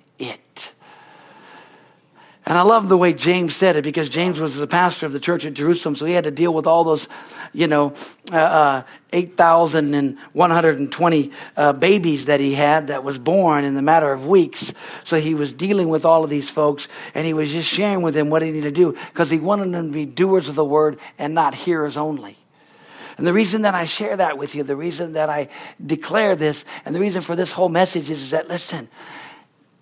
And 2.50 2.58
I 2.58 2.64
love 2.64 2.90
the 2.90 2.98
way 2.98 3.14
James 3.14 3.56
said 3.56 3.76
it 3.76 3.84
because 3.84 4.10
James 4.10 4.40
was 4.40 4.56
the 4.56 4.66
pastor 4.66 5.06
of 5.06 5.12
the 5.12 5.20
church 5.20 5.46
at 5.46 5.54
Jerusalem, 5.54 5.96
so 5.96 6.08
he 6.08 6.14
had 6.14 6.24
to 6.24 6.32
deal 6.32 6.52
with 6.52 6.66
all 6.66 6.84
those, 6.84 7.08
you 7.54 7.68
know, 7.68 7.94
uh, 8.34 8.38
uh, 8.38 8.82
8,120 9.14 11.32
uh, 11.56 11.74
babies 11.74 12.26
that 12.26 12.40
he 12.40 12.56
had 12.56 12.88
that 12.88 13.04
was 13.04 13.20
born 13.20 13.66
in 13.66 13.76
the 13.76 13.84
matter 13.84 14.12
of 14.12 14.26
weeks. 14.26 14.74
So 15.04 15.20
he 15.20 15.36
was 15.36 15.54
dealing 15.54 15.90
with 15.90 16.06
all 16.06 16.24
of 16.24 16.32
these 16.32 16.50
folks 16.50 16.88
and 17.14 17.24
he 17.24 17.36
was 17.36 17.52
just 17.52 17.72
sharing 17.72 18.02
with 18.02 18.16
them 18.16 18.32
what 18.32 18.42
he 18.42 18.50
needed 18.50 18.64
to 18.64 18.72
do 18.72 18.94
because 18.94 19.30
he 19.30 19.38
wanted 19.38 19.72
them 19.72 19.90
to 19.90 19.94
be 19.94 20.08
doers 20.08 20.50
of 20.50 20.56
the 20.56 20.66
word 20.66 20.98
and 21.20 21.36
not 21.36 21.54
hearers 21.54 21.98
only. 21.98 22.36
And 23.20 23.28
the 23.28 23.34
reason 23.34 23.62
that 23.62 23.76
I 23.76 23.86
share 23.86 24.18
that 24.18 24.40
with 24.40 24.56
you, 24.56 24.64
the 24.64 24.76
reason 24.76 25.14
that 25.14 25.30
I 25.30 25.50
declare 25.86 26.36
this, 26.36 26.66
and 26.84 26.96
the 26.96 27.00
reason 27.00 27.22
for 27.22 27.36
this 27.36 27.52
whole 27.52 27.70
message 27.70 28.10
is, 28.10 28.24
is 28.24 28.32
that, 28.32 28.48
listen, 28.48 28.90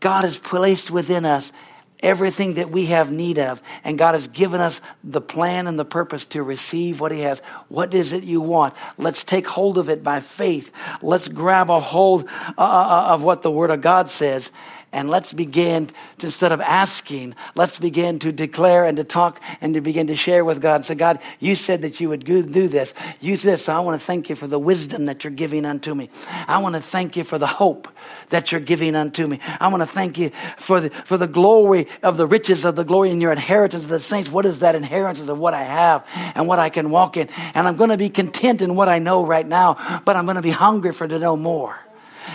God 0.01 0.26
has 0.26 0.38
placed 0.38 0.91
within 0.91 1.26
us 1.26 1.53
everything 2.01 2.55
that 2.55 2.69
we 2.69 2.87
have 2.87 3.11
need 3.11 3.39
of. 3.39 3.61
And 3.83 3.97
God 3.97 4.13
has 4.13 4.27
given 4.27 4.61
us 4.61 4.81
the 5.03 5.21
plan 5.21 5.67
and 5.67 5.77
the 5.77 5.85
purpose 5.85 6.25
to 6.27 6.43
receive 6.43 6.99
what 6.99 7.11
He 7.11 7.21
has. 7.21 7.39
What 7.69 7.93
is 7.93 8.13
it 8.13 8.23
you 8.23 8.41
want? 8.41 8.73
Let's 8.97 9.23
take 9.23 9.47
hold 9.47 9.77
of 9.77 9.89
it 9.89 10.03
by 10.03 10.19
faith. 10.19 10.71
Let's 11.01 11.27
grab 11.27 11.69
a 11.69 11.79
hold 11.79 12.25
uh, 12.25 12.51
uh, 12.57 12.61
uh 12.61 13.13
of 13.13 13.23
what 13.23 13.41
the 13.41 13.51
Word 13.51 13.71
of 13.71 13.81
God 13.81 14.09
says. 14.09 14.51
And 14.93 15.09
let's 15.09 15.33
begin 15.33 15.88
to, 16.19 16.27
instead 16.27 16.53
of 16.53 16.61
asking, 16.61 17.35
let's 17.55 17.77
begin 17.77 18.19
to 18.19 18.31
declare 18.31 18.85
and 18.85 18.95
to 18.97 19.03
talk 19.03 19.41
and 19.59 19.73
to 19.73 19.81
begin 19.81 20.07
to 20.07 20.15
share 20.15 20.45
with 20.45 20.61
God. 20.61 20.85
So, 20.85 20.95
God, 20.95 21.19
you 21.39 21.55
said 21.55 21.81
that 21.81 21.99
you 21.99 22.07
would 22.07 22.23
do 22.23 22.41
this. 22.41 22.93
Use 23.19 23.41
this. 23.41 23.65
So 23.65 23.75
I 23.75 23.79
want 23.81 23.99
to 23.99 24.05
thank 24.05 24.29
you 24.29 24.35
for 24.35 24.47
the 24.47 24.57
wisdom 24.57 25.05
that 25.05 25.23
you're 25.23 25.33
giving 25.33 25.65
unto 25.65 25.93
me. 25.93 26.09
I 26.47 26.59
want 26.59 26.75
to 26.75 26.81
thank 26.81 27.17
you 27.17 27.25
for 27.25 27.38
the 27.38 27.47
hope 27.47 27.89
that 28.29 28.51
you're 28.51 28.61
giving 28.61 28.95
unto 28.95 29.27
me. 29.27 29.39
I 29.59 29.67
want 29.67 29.81
to 29.81 29.88
thank 29.88 30.17
you 30.17 30.29
for 30.57 30.79
the, 30.79 30.89
for 30.89 31.17
the 31.17 31.27
glory 31.27 31.88
of 32.01 32.15
the 32.15 32.25
riches 32.25 32.63
of 32.63 32.77
the 32.77 32.85
glory 32.85 33.11
in 33.11 33.19
your 33.19 33.33
inheritance 33.33 33.83
of 33.83 33.89
the 33.89 33.99
saints. 33.99 34.31
What 34.31 34.45
is 34.45 34.61
that 34.61 34.73
inheritance 34.73 35.27
of 35.27 35.38
what 35.38 35.53
I 35.53 35.63
have 35.63 36.07
and 36.33 36.47
what 36.47 36.59
I 36.59 36.69
can 36.69 36.91
walk 36.91 37.17
in? 37.17 37.27
And 37.53 37.67
I'm 37.67 37.75
going 37.75 37.89
to 37.89 37.97
be 37.97 38.09
content 38.09 38.61
in 38.61 38.75
what 38.75 38.88
I 38.88 38.99
know 38.99 39.25
right 39.25 39.45
now, 39.45 40.01
but 40.05 40.15
I'm 40.15 40.25
going 40.25 40.35
to 40.35 40.41
be 40.41 40.51
hungry 40.51 40.93
for 40.93 41.07
to 41.07 41.19
know 41.19 41.35
more 41.35 41.77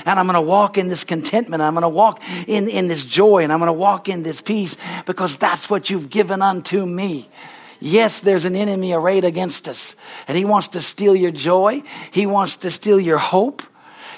and 0.04 0.18
I'm 0.18 0.26
going 0.26 0.34
to 0.34 0.40
walk 0.40 0.78
in 0.78 0.88
this 0.88 1.04
contentment. 1.04 1.62
I'm 1.62 1.74
going 1.74 1.82
to 1.82 1.88
walk 1.88 2.22
in, 2.46 2.68
in 2.68 2.88
this 2.88 3.04
joy 3.04 3.42
and 3.42 3.52
I'm 3.52 3.58
going 3.58 3.68
to 3.68 3.72
walk 3.72 4.08
in 4.08 4.22
this 4.22 4.40
peace 4.40 4.76
because 5.06 5.36
that's 5.36 5.68
what 5.70 5.90
you've 5.90 6.10
given 6.10 6.42
unto 6.42 6.84
me. 6.84 7.28
Yes, 7.80 8.20
there's 8.20 8.44
an 8.44 8.54
enemy 8.54 8.92
arrayed 8.92 9.24
against 9.24 9.68
us 9.68 9.96
and 10.28 10.38
he 10.38 10.44
wants 10.44 10.68
to 10.68 10.80
steal 10.80 11.16
your 11.16 11.32
joy. 11.32 11.82
He 12.12 12.26
wants 12.26 12.58
to 12.58 12.70
steal 12.70 13.00
your 13.00 13.18
hope. 13.18 13.62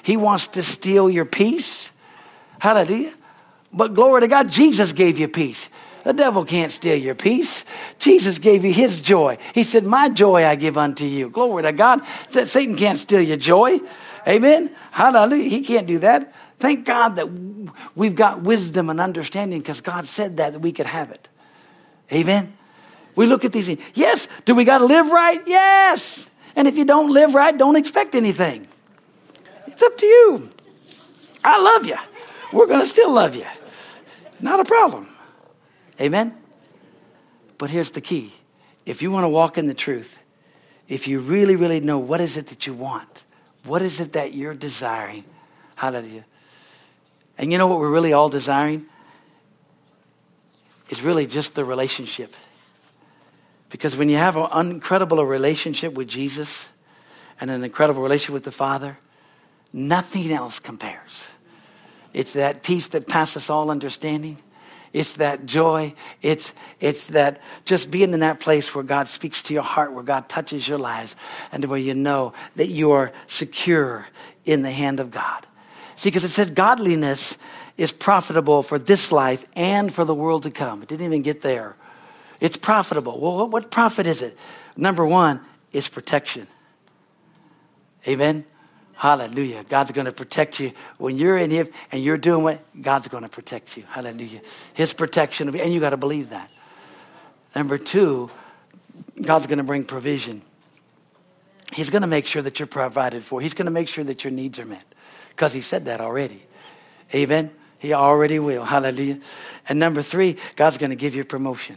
He 0.03 0.17
wants 0.17 0.49
to 0.49 0.63
steal 0.63 1.09
your 1.09 1.25
peace. 1.25 1.91
Hallelujah. 2.59 3.15
But 3.73 3.95
glory 3.95 4.21
to 4.21 4.29
God, 4.29 4.51
Jesus 4.51 4.93
gave 4.93 5.19
you 5.19 5.29
peace. 5.29 5.71
The 6.05 6.13
devil 6.13 6.45
can't 6.45 6.71
steal 6.71 6.97
your 6.97 7.15
peace. 7.15 7.65
Jesus 7.99 8.39
gave 8.39 8.63
you 8.63 8.73
his 8.73 9.01
joy. 9.01 9.39
He 9.55 9.65
said, 9.65 9.85
My 9.85 10.11
joy 10.11 10.45
I 10.45 10.55
give 10.55 10.77
unto 10.77 11.05
you. 11.05 11.31
Glory 11.31 11.63
to 11.63 11.73
God. 11.73 12.03
Satan 12.29 12.77
can't 12.77 12.99
steal 12.99 13.23
your 13.23 13.39
joy. 13.39 13.81
Amen. 14.27 14.71
Hallelujah. 14.91 15.49
He 15.49 15.63
can't 15.63 15.87
do 15.87 15.99
that. 15.99 16.33
Thank 16.59 16.87
God 16.87 17.17
that 17.17 17.29
we've 17.95 18.15
got 18.15 18.43
wisdom 18.43 18.89
and 18.89 19.01
understanding 19.01 19.59
because 19.59 19.81
God 19.81 20.07
said 20.07 20.37
that, 20.39 20.53
that 20.55 20.61
we 20.61 20.73
could 20.73 20.87
have 20.87 21.11
it. 21.11 21.29
Amen. 22.13 22.57
We 23.17 23.27
look 23.27 23.45
at 23.45 23.53
these 23.53 23.67
things. 23.67 23.83
Yes. 23.95 24.29
Do 24.45 24.55
we 24.55 24.65
got 24.65 24.79
to 24.79 24.87
live 24.87 25.09
right? 25.11 25.41
Yes. 25.47 26.29
And 26.57 26.69
if 26.69 26.77
you 26.77 26.85
don't 26.85 27.11
live 27.11 27.35
right, 27.35 27.57
don't 27.57 27.77
expect 27.77 28.15
anything. 28.15 28.67
It's 29.67 29.83
up 29.83 29.97
to 29.99 30.07
you. 30.07 30.51
I 31.45 31.61
love 31.61 31.87
you. 31.87 31.97
We're 32.53 32.67
going 32.67 32.81
to 32.81 32.87
still 32.87 33.13
love 33.13 33.37
you. 33.37 33.47
Not 34.41 34.61
a 34.61 34.65
problem. 34.65 35.09
Amen. 36.01 36.37
But 37.59 37.71
here's 37.71 37.91
the 37.91 38.01
key. 38.01 38.33
If 38.87 39.03
you 39.03 39.11
want 39.11 39.25
to 39.25 39.29
walk 39.29 39.59
in 39.59 39.67
the 39.67 39.75
truth, 39.75 40.23
if 40.89 41.09
you 41.09 41.19
really, 41.19 41.57
really 41.57 41.81
know 41.81 41.99
what 41.99 42.21
is 42.21 42.37
it 42.37 42.49
that 42.49 42.67
you 42.67 42.75
want, 42.75 43.24
what 43.65 43.83
is 43.83 44.01
it 44.01 44.13
that 44.13 44.35
you're 44.35 44.55
desiring? 44.55 45.25
Hallelujah. 45.77 46.25
And 47.39 47.51
you 47.51 47.59
know 47.59 47.67
what 47.67 47.81
we're 47.81 47.93
really 47.93 48.13
all 48.13 48.29
desiring? 48.29 48.87
It's 50.89 51.03
really 51.03 51.27
just 51.27 51.55
the 51.55 51.65
relationship. 51.65 52.35
Because 53.71 53.97
when 53.97 54.09
you 54.09 54.17
have 54.17 54.37
an 54.37 54.71
incredible 54.71 55.25
relationship 55.27 55.95
with 55.95 56.09
Jesus 56.09 56.69
and 57.41 57.51
an 57.51 57.65
incredible 57.65 58.03
relationship 58.03 58.35
with 58.35 58.45
the 58.45 58.53
Father, 58.53 58.99
nothing 59.73 60.31
else 60.31 60.61
compares. 60.61 61.29
It's 62.13 62.35
that 62.35 62.63
peace 62.63 62.87
that 62.89 63.09
passes 63.09 63.51
all 63.51 63.71
understanding. 63.71 64.39
It's 64.95 65.17
that 65.17 65.45
joy. 65.45 65.93
It's, 66.23 66.55
it's 66.79 67.09
that 67.09 67.43
just 67.65 67.91
being 67.91 68.15
in 68.15 68.21
that 68.21 68.39
place 68.39 68.73
where 68.75 68.85
God 68.85 69.09
speaks 69.09 69.43
to 69.43 69.53
your 69.53 69.65
heart, 69.65 69.93
where 69.93 70.05
God 70.05 70.29
touches 70.29 70.67
your 70.69 70.79
lives, 70.79 71.17
and 71.51 71.65
where 71.65 71.79
you 71.79 71.95
know 71.95 72.33
that 72.55 72.69
you 72.69 72.93
are 72.93 73.13
secure 73.27 74.07
in 74.45 74.63
the 74.63 74.71
hand 74.71 75.01
of 75.01 75.11
God. 75.11 75.47
See, 75.97 76.11
because 76.11 76.23
it 76.23 76.29
said 76.29 76.55
godliness 76.55 77.39
is 77.77 77.91
profitable 77.91 78.63
for 78.63 78.79
this 78.79 79.11
life 79.11 79.45
and 79.57 79.93
for 79.93 80.05
the 80.05 80.15
world 80.15 80.45
to 80.45 80.51
come. 80.53 80.81
It 80.81 80.89
didn't 80.89 81.07
even 81.07 81.23
get 81.23 81.43
there. 81.43 81.75
It's 82.39 82.57
profitable. 82.57 83.19
Well, 83.19 83.49
what 83.49 83.73
profit 83.73 84.07
is 84.07 84.23
it? 84.23 84.39
Number 84.77 85.05
one 85.05 85.41
is 85.73 85.89
protection. 85.89 86.47
Amen. 88.07 88.45
Hallelujah. 89.05 89.65
God's 89.65 89.91
going 89.91 90.07
to 90.07 90.13
protect 90.13 90.59
you. 90.59 90.73
When 90.97 91.19
you're 91.19 91.37
in 91.37 91.51
Him 91.51 91.69
and 91.93 92.03
you're 92.03 92.17
doing 92.17 92.43
what, 92.43 92.65
God's 92.81 93.07
going 93.07 93.23
to 93.23 93.29
protect 93.29 93.77
you. 93.77 93.83
Hallelujah. 93.83 94.41
His 94.73 94.95
protection, 94.95 95.55
and 95.55 95.75
you 95.75 95.79
got 95.79 95.91
to 95.91 95.99
believe 95.99 96.31
that. 96.31 96.51
Number 97.55 97.77
two, 97.77 98.31
God's 99.21 99.47
going 99.47 99.59
to 99.59 99.63
bring 99.63 99.85
provision. 99.85 100.41
He's 101.75 101.91
going 101.91 102.01
to 102.01 102.09
make 102.09 102.25
sure 102.25 102.41
that 102.41 102.59
you're 102.59 102.67
provided 102.67 103.23
for. 103.23 103.43
He's 103.43 103.53
going 103.53 103.67
to 103.67 103.71
make 103.71 103.89
sure 103.89 104.05
that 104.05 104.25
your 104.25 104.31
needs 104.31 104.59
are 104.59 104.65
met 104.65 104.87
because 105.29 105.53
He 105.53 105.61
said 105.61 105.85
that 105.85 106.01
already. 106.01 106.43
Amen. 107.15 107.51
He 107.79 107.93
already 107.93 108.39
will. 108.39 108.65
Hallelujah. 108.65 109.21
And 109.69 109.79
number 109.79 110.01
three, 110.01 110.39
God's 110.57 110.79
going 110.79 110.89
to 110.89 110.97
give 110.97 111.15
you 111.15 111.25
promotion. 111.25 111.77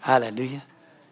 Hallelujah. 0.00 0.64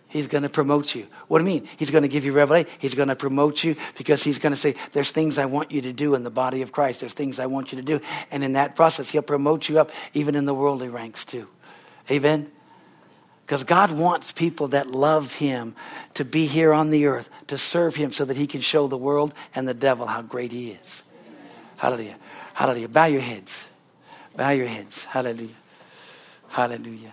He's 0.09 0.29
going 0.29 0.43
to 0.43 0.49
promote 0.49 0.95
you. 0.95 1.07
What 1.29 1.41
do 1.41 1.45
you 1.45 1.61
mean? 1.61 1.69
He's 1.77 1.91
going 1.91 2.03
to 2.03 2.09
give 2.09 2.25
you 2.25 2.33
revelation. 2.33 2.71
He's 2.79 2.95
going 2.95 3.09
to 3.09 3.17
promote 3.17 3.65
you 3.65 3.75
because 3.99 4.23
he's 4.23 4.39
going 4.39 4.53
to 4.53 4.57
say, 4.57 4.75
There's 4.93 5.11
things 5.11 5.37
I 5.37 5.47
want 5.47 5.73
you 5.73 5.83
to 5.83 5.93
do 5.93 6.15
in 6.15 6.23
the 6.23 6.31
body 6.31 6.63
of 6.63 6.73
Christ. 6.73 7.01
There's 7.01 7.15
things 7.15 7.39
I 7.39 7.47
want 7.47 7.73
you 7.73 7.77
to 7.77 7.85
do. 7.85 8.01
And 8.31 8.45
in 8.45 8.53
that 8.53 8.77
process, 8.77 9.11
he'll 9.11 9.23
promote 9.23 9.69
you 9.69 9.81
up 9.81 9.91
even 10.15 10.37
in 10.37 10.45
the 10.45 10.55
worldly 10.55 10.89
ranks 10.89 11.25
too. 11.25 11.49
Amen? 12.11 12.51
Because 13.45 13.65
God 13.65 13.93
wants 13.93 14.33
people 14.33 14.69
that 14.69 14.89
love 14.89 15.35
him 15.35 15.75
to 16.15 16.25
be 16.25 16.47
here 16.47 16.73
on 16.73 16.91
the 16.91 17.07
earth, 17.07 17.31
to 17.49 17.59
serve 17.59 17.95
him 17.95 18.11
so 18.11 18.25
that 18.25 18.37
he 18.37 18.47
can 18.47 18.61
show 18.61 18.89
the 18.89 18.97
world 18.97 19.35
and 19.55 19.69
the 19.69 19.75
devil 19.75 20.07
how 20.07 20.23
great 20.23 20.51
he 20.51 20.71
is. 20.71 21.03
Hallelujah. 21.77 22.17
Hallelujah. 22.55 22.89
Bow 22.89 23.05
your 23.05 23.21
heads. 23.21 23.69
Bow 24.37 24.51
your 24.51 24.67
heads. 24.67 25.05
Hallelujah. 25.05 25.55
Hallelujah. 26.49 27.13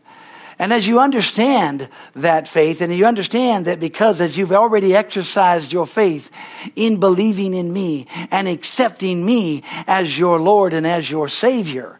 And 0.58 0.72
as 0.72 0.88
you 0.88 1.00
understand 1.00 1.88
that 2.14 2.48
faith, 2.48 2.80
and 2.80 2.94
you 2.94 3.04
understand 3.04 3.66
that 3.66 3.78
because 3.78 4.20
as 4.22 4.38
you've 4.38 4.52
already 4.52 4.96
exercised 4.96 5.72
your 5.72 5.86
faith 5.86 6.30
in 6.74 6.98
believing 6.98 7.52
in 7.52 7.72
me 7.72 8.06
and 8.30 8.48
accepting 8.48 9.24
me 9.24 9.62
as 9.86 10.18
your 10.18 10.40
Lord 10.40 10.72
and 10.72 10.86
as 10.86 11.10
your 11.10 11.28
Savior, 11.28 11.98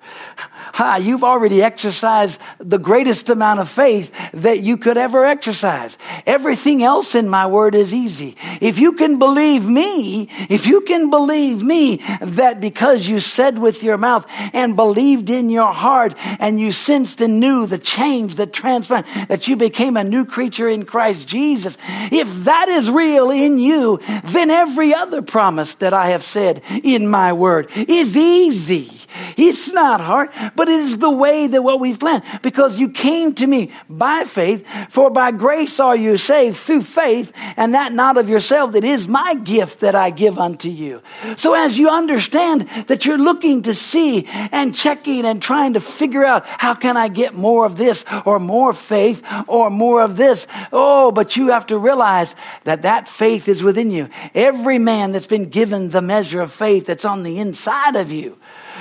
Hi, 0.76 0.98
you've 0.98 1.24
already 1.24 1.62
exercised 1.62 2.38
the 2.59 2.78
greatest 2.78 3.30
amount 3.30 3.61
of 3.61 3.68
faith 3.70 4.32
that 4.32 4.61
you 4.61 4.76
could 4.76 4.98
ever 4.98 5.24
exercise. 5.24 5.96
Everything 6.26 6.82
else 6.82 7.14
in 7.14 7.30
my 7.30 7.46
word 7.46 7.74
is 7.74 7.94
easy. 7.94 8.36
If 8.61 8.78
you 8.78 8.92
can 8.92 9.18
believe 9.18 9.66
me, 9.66 10.28
if 10.50 10.66
you 10.66 10.82
can 10.82 11.09
believe 11.09 11.62
me 11.62 12.02
that 12.20 12.61
because 12.61 13.09
you 13.09 13.20
said 13.20 13.59
with 13.59 13.82
your 13.82 13.96
mouth 13.96 14.26
and 14.52 14.76
believed 14.76 15.30
in 15.30 15.48
your 15.48 15.72
heart 15.72 16.14
and 16.40 16.61
you 16.61 16.72
sensed 16.72 17.22
and 17.22 17.40
knew 17.40 17.64
the 17.64 17.78
change 17.78 18.34
that 18.47 18.53
transformed, 18.53 19.07
that 19.28 19.49
you 19.49 19.57
became 19.57 19.97
a 19.97 20.05
new 20.05 20.24
creature 20.24 20.68
in 20.68 20.84
Christ 20.84 21.28
Jesus, 21.28 21.76
if 22.12 22.44
that 22.44 22.68
is 22.68 22.90
real 22.90 23.30
in 23.30 23.59
you, 23.59 24.01
then 24.24 24.51
every 24.51 24.94
other 24.94 25.22
promise 25.22 25.74
that 25.74 25.92
I 25.92 26.09
have 26.09 26.22
said 26.22 26.62
in 26.82 27.09
my 27.09 27.32
word 27.32 27.70
is 27.74 28.16
easy. 28.16 28.90
It's 29.36 29.72
not 29.72 30.00
hard, 30.00 30.30
but 30.54 30.68
it 30.68 30.80
is 30.80 30.98
the 30.98 31.11
way 31.11 31.46
that 31.46 31.62
what 31.62 31.80
we've 31.80 31.98
planned. 31.98 32.22
Because 32.42 32.78
you 32.78 32.88
came 32.88 33.34
to 33.34 33.46
me 33.46 33.72
by 33.88 34.24
faith, 34.24 34.66
for 34.90 35.11
by 35.11 35.32
grace 35.32 35.78
are 35.80 35.96
you 35.96 36.16
saved 36.16 36.57
through 36.57 36.82
faith, 36.82 37.32
and 37.57 37.74
that 37.74 37.92
not 37.92 38.16
of 38.16 38.28
yourself, 38.28 38.72
that 38.72 38.84
is 38.84 39.09
my 39.09 39.34
gift 39.34 39.80
that 39.80 39.94
I 39.94 40.11
give 40.11 40.38
unto 40.38 40.68
you. 40.68 41.02
So 41.36 41.54
as 41.54 41.78
you 41.78 41.88
understand 41.88 42.62
that 42.86 43.04
you're 43.04 43.18
looking 43.18 43.62
to 43.62 43.74
see 43.74 44.26
and 44.52 44.74
checking 44.74 45.24
and 45.24 45.40
trying 45.40 45.74
to 45.74 45.80
figure 45.80 46.24
out 46.24 46.44
how 46.46 46.74
can 46.74 46.96
I 46.96 47.09
get 47.09 47.34
more 47.34 47.66
of 47.66 47.76
this 47.76 48.04
or 48.24 48.38
more 48.38 48.72
faith 48.72 49.26
or 49.46 49.70
more 49.70 50.02
of 50.02 50.16
this. 50.16 50.46
Oh, 50.72 51.12
but 51.12 51.36
you 51.36 51.48
have 51.48 51.66
to 51.66 51.78
realize 51.78 52.34
that 52.64 52.82
that 52.82 53.09
faith 53.09 53.48
is 53.48 53.62
within 53.62 53.90
you. 53.90 54.09
Every 54.34 54.78
man 54.78 55.12
that's 55.12 55.26
been 55.26 55.48
given 55.48 55.90
the 55.90 56.02
measure 56.02 56.40
of 56.40 56.52
faith 56.52 56.86
that's 56.86 57.04
on 57.04 57.22
the 57.22 57.38
inside 57.38 57.96
of 57.96 58.11
you 58.11 58.36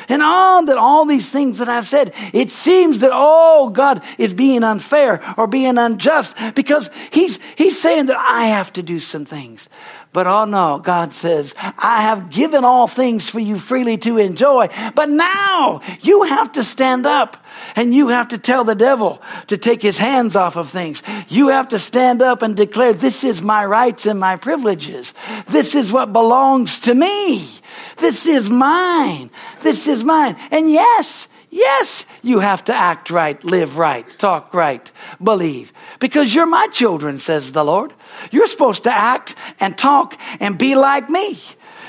and 0.10 0.22
on 0.22 0.66
that 0.66 0.78
all 0.78 1.06
these 1.06 1.32
things 1.32 1.58
that 1.60 1.70
I've 1.70 1.88
said, 1.88 2.14
it 2.34 2.50
seems 2.50 3.02
that, 3.02 3.12
oh, 3.14 3.70
God 3.70 4.04
is 4.18 4.34
being 4.34 4.64
unfair 4.64 5.22
or 5.38 5.48
being 5.48 5.78
unjust 5.78 6.38
because 6.56 6.90
he's, 7.12 7.40
he's 7.56 7.80
saying 7.80 8.08
that 8.08 8.18
I 8.18 8.48
have 8.48 8.74
to 8.74 8.84
do 8.84 9.00
some 9.00 9.26
things. 9.26 9.70
But 10.16 10.28
oh 10.28 10.46
no, 10.46 10.80
God 10.80 11.12
says, 11.12 11.54
I 11.78 12.04
have 12.04 12.30
given 12.30 12.64
all 12.64 12.88
things 12.88 13.30
for 13.30 13.42
you 13.42 13.58
freely 13.58 13.98
to 13.98 14.18
enjoy. 14.18 14.70
But 14.96 15.10
now 15.10 15.82
you 16.00 16.24
have 16.24 16.54
to 16.54 16.64
stand 16.64 17.06
up 17.06 17.36
and 17.76 17.94
you 17.94 18.08
have 18.08 18.30
to 18.30 18.38
tell 18.38 18.64
the 18.64 18.76
devil 18.76 19.22
to 19.48 19.58
take 19.58 19.82
his 19.82 19.98
hands 19.98 20.38
off 20.38 20.56
of 20.56 20.70
things. 20.70 21.04
You 21.28 21.50
have 21.50 21.68
to 21.68 21.80
stand 21.80 22.22
up 22.22 22.44
and 22.44 22.56
declare, 22.56 22.94
this 22.94 23.26
is 23.26 23.42
my 23.42 23.66
rights 23.66 24.06
and 24.06 24.18
my 24.18 24.38
privileges. 24.38 25.14
This 25.48 25.76
is 25.76 25.92
what 25.92 26.14
belongs 26.14 26.80
to 26.82 26.96
me. 26.96 27.50
This 27.98 28.28
is 28.28 28.50
mine. 28.50 29.30
This 29.62 29.88
is 29.88 30.04
mine. 30.04 30.36
And 30.52 30.70
yes, 30.70 31.28
yes, 31.50 32.06
you 32.24 32.40
have 32.40 32.64
to 32.66 32.76
act 32.76 33.10
right, 33.10 33.42
live 33.44 33.78
right, 33.78 34.08
talk 34.18 34.54
right, 34.54 34.92
believe. 35.24 35.72
Because 36.00 36.36
you're 36.36 36.46
my 36.46 36.68
children, 36.72 37.20
says 37.20 37.52
the 37.52 37.64
Lord. 37.64 37.94
You're 38.32 38.48
supposed 38.48 38.84
to 38.84 38.94
act 38.94 39.36
and 39.60 39.78
talk 39.78 40.20
and 40.40 40.58
be 40.58 40.76
like 40.76 41.10
me. 41.10 41.38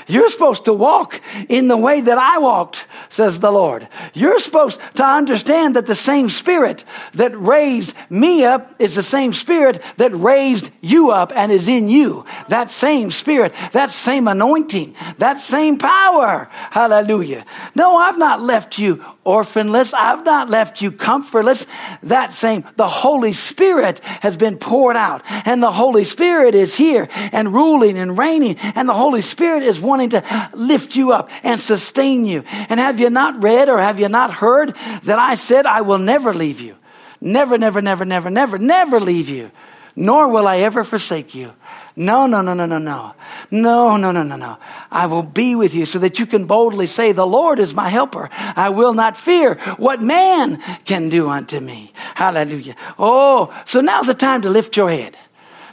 You're 0.07 0.29
supposed 0.29 0.65
to 0.65 0.73
walk 0.73 1.21
in 1.49 1.67
the 1.67 1.77
way 1.77 2.01
that 2.01 2.17
I 2.17 2.37
walked, 2.37 2.85
says 3.09 3.39
the 3.39 3.51
Lord. 3.51 3.87
You're 4.13 4.39
supposed 4.39 4.79
to 4.95 5.03
understand 5.03 5.75
that 5.75 5.85
the 5.85 5.95
same 5.95 6.29
spirit 6.29 6.85
that 7.13 7.37
raised 7.37 7.95
me 8.09 8.45
up 8.45 8.73
is 8.79 8.95
the 8.95 9.03
same 9.03 9.33
spirit 9.33 9.81
that 9.97 10.13
raised 10.13 10.71
you 10.81 11.11
up 11.11 11.33
and 11.35 11.51
is 11.51 11.67
in 11.67 11.89
you. 11.89 12.25
That 12.47 12.69
same 12.71 13.11
spirit, 13.11 13.53
that 13.73 13.91
same 13.91 14.27
anointing, 14.27 14.95
that 15.17 15.41
same 15.41 15.77
power. 15.77 16.47
Hallelujah. 16.71 17.45
No, 17.75 17.97
I've 17.97 18.17
not 18.17 18.41
left 18.41 18.79
you 18.79 19.03
orphanless. 19.27 19.93
I've 19.93 20.23
not 20.25 20.49
left 20.49 20.81
you 20.81 20.91
comfortless. 20.91 21.67
That 22.03 22.33
same, 22.33 22.63
the 22.77 22.87
Holy 22.87 23.33
Spirit 23.33 23.99
has 24.21 24.37
been 24.37 24.57
poured 24.57 24.95
out 24.95 25.21
and 25.45 25.61
the 25.61 25.71
Holy 25.71 26.05
Spirit 26.05 26.55
is 26.55 26.75
here 26.75 27.09
and 27.11 27.53
ruling 27.53 27.97
and 27.97 28.17
reigning 28.17 28.55
and 28.57 28.87
the 28.87 28.93
Holy 28.93 29.21
Spirit 29.21 29.63
is 29.63 29.81
wanting 29.81 30.11
to 30.11 30.49
lift 30.53 30.95
you 30.95 31.11
up 31.11 31.29
and 31.43 31.59
sustain 31.59 32.25
you. 32.25 32.43
And 32.69 32.79
have 32.79 32.99
you 32.99 33.09
not 33.09 33.43
read 33.43 33.67
or 33.67 33.79
have 33.79 33.99
you 33.99 34.07
not 34.07 34.33
heard 34.33 34.73
that 35.03 35.19
I 35.19 35.35
said 35.35 35.65
I 35.65 35.81
will 35.81 35.99
never 35.99 36.33
leave 36.33 36.61
you? 36.61 36.75
Never, 37.19 37.57
never, 37.57 37.81
never, 37.81 38.05
never, 38.05 38.29
never, 38.29 38.57
never 38.57 38.99
leave 38.99 39.27
you, 39.27 39.51
nor 39.95 40.29
will 40.29 40.47
I 40.47 40.59
ever 40.59 40.83
forsake 40.83 41.35
you. 41.35 41.51
No, 41.99 42.27
no, 42.27 42.43
no, 42.43 42.53
no, 42.53 42.67
no, 42.67 42.77
no. 42.77 43.15
No, 43.49 43.97
no, 43.97 44.11
no, 44.11 44.21
no, 44.21 44.35
no. 44.35 44.57
I 44.91 45.07
will 45.07 45.23
be 45.23 45.55
with 45.55 45.73
you 45.73 45.87
so 45.87 45.97
that 45.97 46.19
you 46.19 46.27
can 46.27 46.45
boldly 46.45 46.85
say, 46.85 47.11
The 47.11 47.25
Lord 47.25 47.57
is 47.57 47.73
my 47.73 47.89
helper. 47.89 48.29
I 48.31 48.69
will 48.69 48.93
not 48.93 49.17
fear 49.17 49.55
what 49.77 49.99
man 49.99 50.57
can 50.85 51.09
do 51.09 51.27
unto 51.27 51.59
me. 51.59 51.91
Hallelujah. 52.13 52.75
Oh, 52.99 53.51
so 53.65 53.81
now's 53.81 54.05
the 54.05 54.13
time 54.13 54.43
to 54.43 54.49
lift 54.49 54.77
your 54.77 54.91
head. 54.91 55.17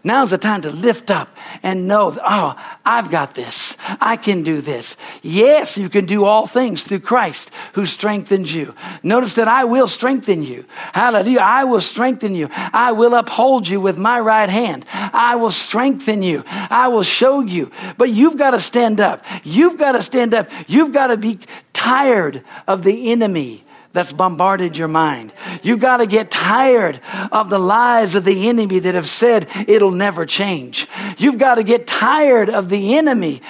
Now's 0.06 0.30
the 0.30 0.38
time 0.38 0.60
to 0.62 0.70
lift 0.70 1.10
up 1.10 1.34
and 1.62 1.88
know, 1.88 2.14
oh, 2.22 2.78
I've 2.84 3.10
got 3.10 3.34
this. 3.34 3.78
I 4.02 4.18
can 4.18 4.42
do 4.42 4.60
this. 4.60 4.98
Yes, 5.22 5.78
you 5.78 5.88
can 5.88 6.04
do 6.04 6.26
all 6.26 6.46
things 6.46 6.84
through 6.84 7.00
Christ 7.00 7.50
who 7.72 7.86
strengthens 7.86 8.54
you. 8.54 8.74
Notice 9.02 9.34
that 9.36 9.48
I 9.48 9.64
will 9.64 9.88
strengthen 9.88 10.42
you. 10.42 10.66
Hallelujah. 10.92 11.40
I 11.40 11.64
will 11.64 11.80
strengthen 11.80 12.34
you. 12.34 12.50
I 12.52 12.92
will 12.92 13.14
uphold 13.14 13.66
you 13.66 13.80
with 13.80 13.96
my 13.96 14.20
right 14.20 14.50
hand. 14.50 14.84
I 14.92 15.36
will 15.36 15.50
strengthen 15.50 16.22
you. 16.22 16.44
I 16.46 16.88
will 16.88 17.02
show 17.02 17.40
you. 17.40 17.70
But 17.96 18.10
you've 18.10 18.36
got 18.36 18.50
to 18.50 18.60
stand 18.60 19.00
up. 19.00 19.24
You've 19.42 19.78
got 19.78 19.92
to 19.92 20.02
stand 20.02 20.34
up. 20.34 20.48
You've 20.66 20.92
got 20.92 21.06
to 21.06 21.16
be 21.16 21.38
tired 21.72 22.44
of 22.66 22.84
the 22.84 23.10
enemy 23.10 23.64
that's 23.94 24.12
bombarded 24.12 24.76
your 24.76 24.88
mind. 24.88 25.32
You've 25.62 25.80
got 25.80 25.98
to 25.98 26.06
get 26.06 26.28
tired 26.28 26.98
of 27.30 27.48
the 27.48 27.60
lies 27.60 28.16
of 28.16 28.24
the 28.24 28.48
enemy 28.48 28.80
that 28.80 28.96
have 28.96 29.08
said 29.08 29.46
it'll 29.68 29.92
never 29.92 30.26
change. 30.26 30.88
You've 31.16 31.38
got 31.38 31.54
to 31.54 31.62
get 31.62 31.86
tired 31.86 32.50
of 32.50 32.70
the 32.70 32.96
enemy 32.96 33.40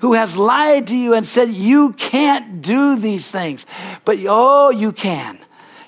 who 0.00 0.14
has 0.14 0.38
lied 0.38 0.86
to 0.86 0.96
you 0.96 1.12
and 1.12 1.26
said 1.26 1.50
you 1.50 1.92
can't 1.92 2.62
do 2.62 2.96
these 2.96 3.30
things. 3.30 3.66
But 4.06 4.16
oh, 4.26 4.70
you 4.70 4.92
can. 4.92 5.38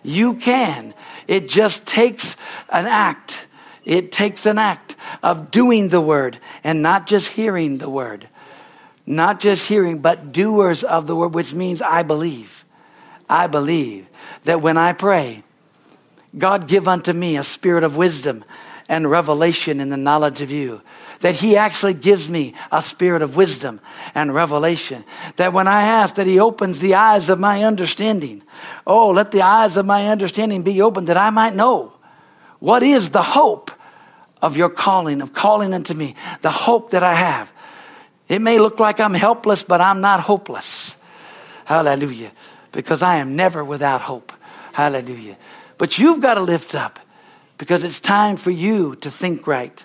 You 0.02 0.34
can. 0.34 0.92
It 1.26 1.48
just 1.48 1.88
takes 1.88 2.36
an 2.68 2.86
act. 2.86 3.46
It 3.86 4.12
takes 4.12 4.44
an 4.44 4.58
act 4.58 4.96
of 5.22 5.50
doing 5.50 5.88
the 5.88 6.02
word 6.02 6.36
and 6.62 6.82
not 6.82 7.06
just 7.06 7.30
hearing 7.30 7.78
the 7.78 7.88
word. 7.88 8.28
Not 9.06 9.40
just 9.40 9.66
hearing, 9.66 10.00
but 10.00 10.30
doers 10.30 10.84
of 10.84 11.06
the 11.06 11.16
word, 11.16 11.34
which 11.34 11.54
means 11.54 11.80
I 11.80 12.02
believe. 12.02 12.66
I 13.28 13.46
believe 13.46 14.08
that 14.44 14.62
when 14.62 14.76
I 14.76 14.92
pray, 14.92 15.42
God 16.36 16.68
give 16.68 16.88
unto 16.88 17.12
me 17.12 17.36
a 17.36 17.42
spirit 17.42 17.84
of 17.84 17.96
wisdom 17.96 18.44
and 18.88 19.10
revelation 19.10 19.80
in 19.80 19.90
the 19.90 19.96
knowledge 19.96 20.40
of 20.40 20.50
you. 20.50 20.80
That 21.20 21.34
he 21.34 21.56
actually 21.56 21.94
gives 21.94 22.30
me 22.30 22.54
a 22.70 22.80
spirit 22.80 23.22
of 23.22 23.34
wisdom 23.34 23.80
and 24.14 24.32
revelation. 24.32 25.04
That 25.36 25.52
when 25.52 25.66
I 25.66 25.82
ask 25.82 26.14
that 26.14 26.28
he 26.28 26.38
opens 26.38 26.78
the 26.78 26.94
eyes 26.94 27.28
of 27.28 27.40
my 27.40 27.64
understanding. 27.64 28.42
Oh, 28.86 29.08
let 29.08 29.32
the 29.32 29.42
eyes 29.42 29.76
of 29.76 29.84
my 29.84 30.08
understanding 30.08 30.62
be 30.62 30.80
open 30.80 31.06
that 31.06 31.16
I 31.16 31.30
might 31.30 31.56
know 31.56 31.92
what 32.60 32.84
is 32.84 33.10
the 33.10 33.22
hope 33.22 33.72
of 34.40 34.56
your 34.56 34.70
calling, 34.70 35.20
of 35.20 35.32
calling 35.32 35.74
unto 35.74 35.92
me, 35.92 36.14
the 36.42 36.50
hope 36.50 36.90
that 36.90 37.02
I 37.02 37.14
have. 37.14 37.52
It 38.28 38.40
may 38.40 38.58
look 38.58 38.78
like 38.78 39.00
I'm 39.00 39.14
helpless, 39.14 39.64
but 39.64 39.80
I'm 39.80 40.00
not 40.00 40.20
hopeless. 40.20 40.96
Hallelujah 41.64 42.30
because 42.72 43.02
I 43.02 43.16
am 43.16 43.36
never 43.36 43.64
without 43.64 44.02
hope. 44.02 44.32
Hallelujah. 44.72 45.36
But 45.76 45.98
you've 45.98 46.20
got 46.20 46.34
to 46.34 46.40
lift 46.40 46.74
up 46.74 46.98
because 47.56 47.84
it's 47.84 48.00
time 48.00 48.36
for 48.36 48.50
you 48.50 48.96
to 48.96 49.10
think 49.10 49.46
right. 49.46 49.84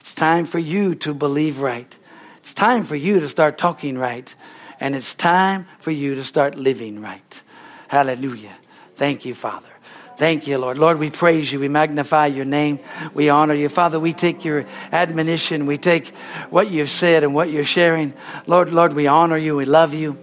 It's 0.00 0.14
time 0.14 0.46
for 0.46 0.58
you 0.58 0.94
to 0.96 1.14
believe 1.14 1.60
right. 1.60 1.92
It's 2.38 2.54
time 2.54 2.84
for 2.84 2.96
you 2.96 3.20
to 3.20 3.28
start 3.28 3.58
talking 3.58 3.98
right. 3.98 4.34
And 4.78 4.94
it's 4.94 5.14
time 5.14 5.66
for 5.78 5.90
you 5.90 6.14
to 6.16 6.24
start 6.24 6.54
living 6.54 7.00
right. 7.00 7.42
Hallelujah. 7.88 8.54
Thank 8.94 9.24
you, 9.24 9.34
Father. 9.34 9.68
Thank 10.16 10.46
you, 10.46 10.56
Lord. 10.56 10.78
Lord, 10.78 10.98
we 10.98 11.10
praise 11.10 11.52
you. 11.52 11.60
We 11.60 11.68
magnify 11.68 12.26
your 12.26 12.46
name. 12.46 12.78
We 13.12 13.28
honor 13.28 13.52
you. 13.52 13.68
Father, 13.68 14.00
we 14.00 14.14
take 14.14 14.46
your 14.46 14.64
admonition. 14.90 15.66
We 15.66 15.76
take 15.76 16.08
what 16.48 16.70
you've 16.70 16.88
said 16.88 17.22
and 17.22 17.34
what 17.34 17.50
you're 17.50 17.64
sharing. 17.64 18.14
Lord, 18.46 18.72
Lord, 18.72 18.94
we 18.94 19.06
honor 19.06 19.36
you. 19.36 19.56
We 19.56 19.66
love 19.66 19.92
you. 19.92 20.16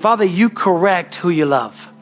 Father, 0.00 0.24
you 0.24 0.48
correct 0.48 1.16
who 1.16 1.28
you 1.28 1.44
love. 1.44 1.92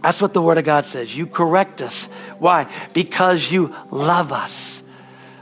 That's 0.00 0.22
what 0.22 0.32
the 0.32 0.40
Word 0.40 0.56
of 0.56 0.64
God 0.64 0.86
says. 0.86 1.14
You 1.14 1.26
correct 1.26 1.82
us. 1.82 2.06
Why? 2.38 2.66
Because 2.94 3.52
you 3.52 3.74
love 3.90 4.32
us. 4.32 4.82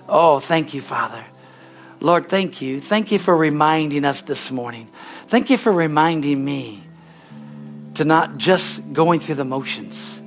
Oh, 0.09 0.41
thank 0.41 0.75
you, 0.75 0.81
Father. 0.81 1.25
Lord, 2.01 2.29
thank 2.29 2.63
you. 2.63 2.81
Thank 2.81 3.13
you 3.13 3.21
for 3.21 3.37
reminding 3.37 4.05
us 4.05 4.23
this 4.23 4.51
morning. 4.51 4.89
Thank 5.29 5.51
you 5.51 5.57
for 5.57 5.71
reminding 5.71 6.45
me 6.45 6.83
to 7.95 8.05
not 8.05 8.39
just 8.39 8.93
going 8.93 9.21
through 9.21 9.37
the 9.37 9.45
motions. 9.45 10.21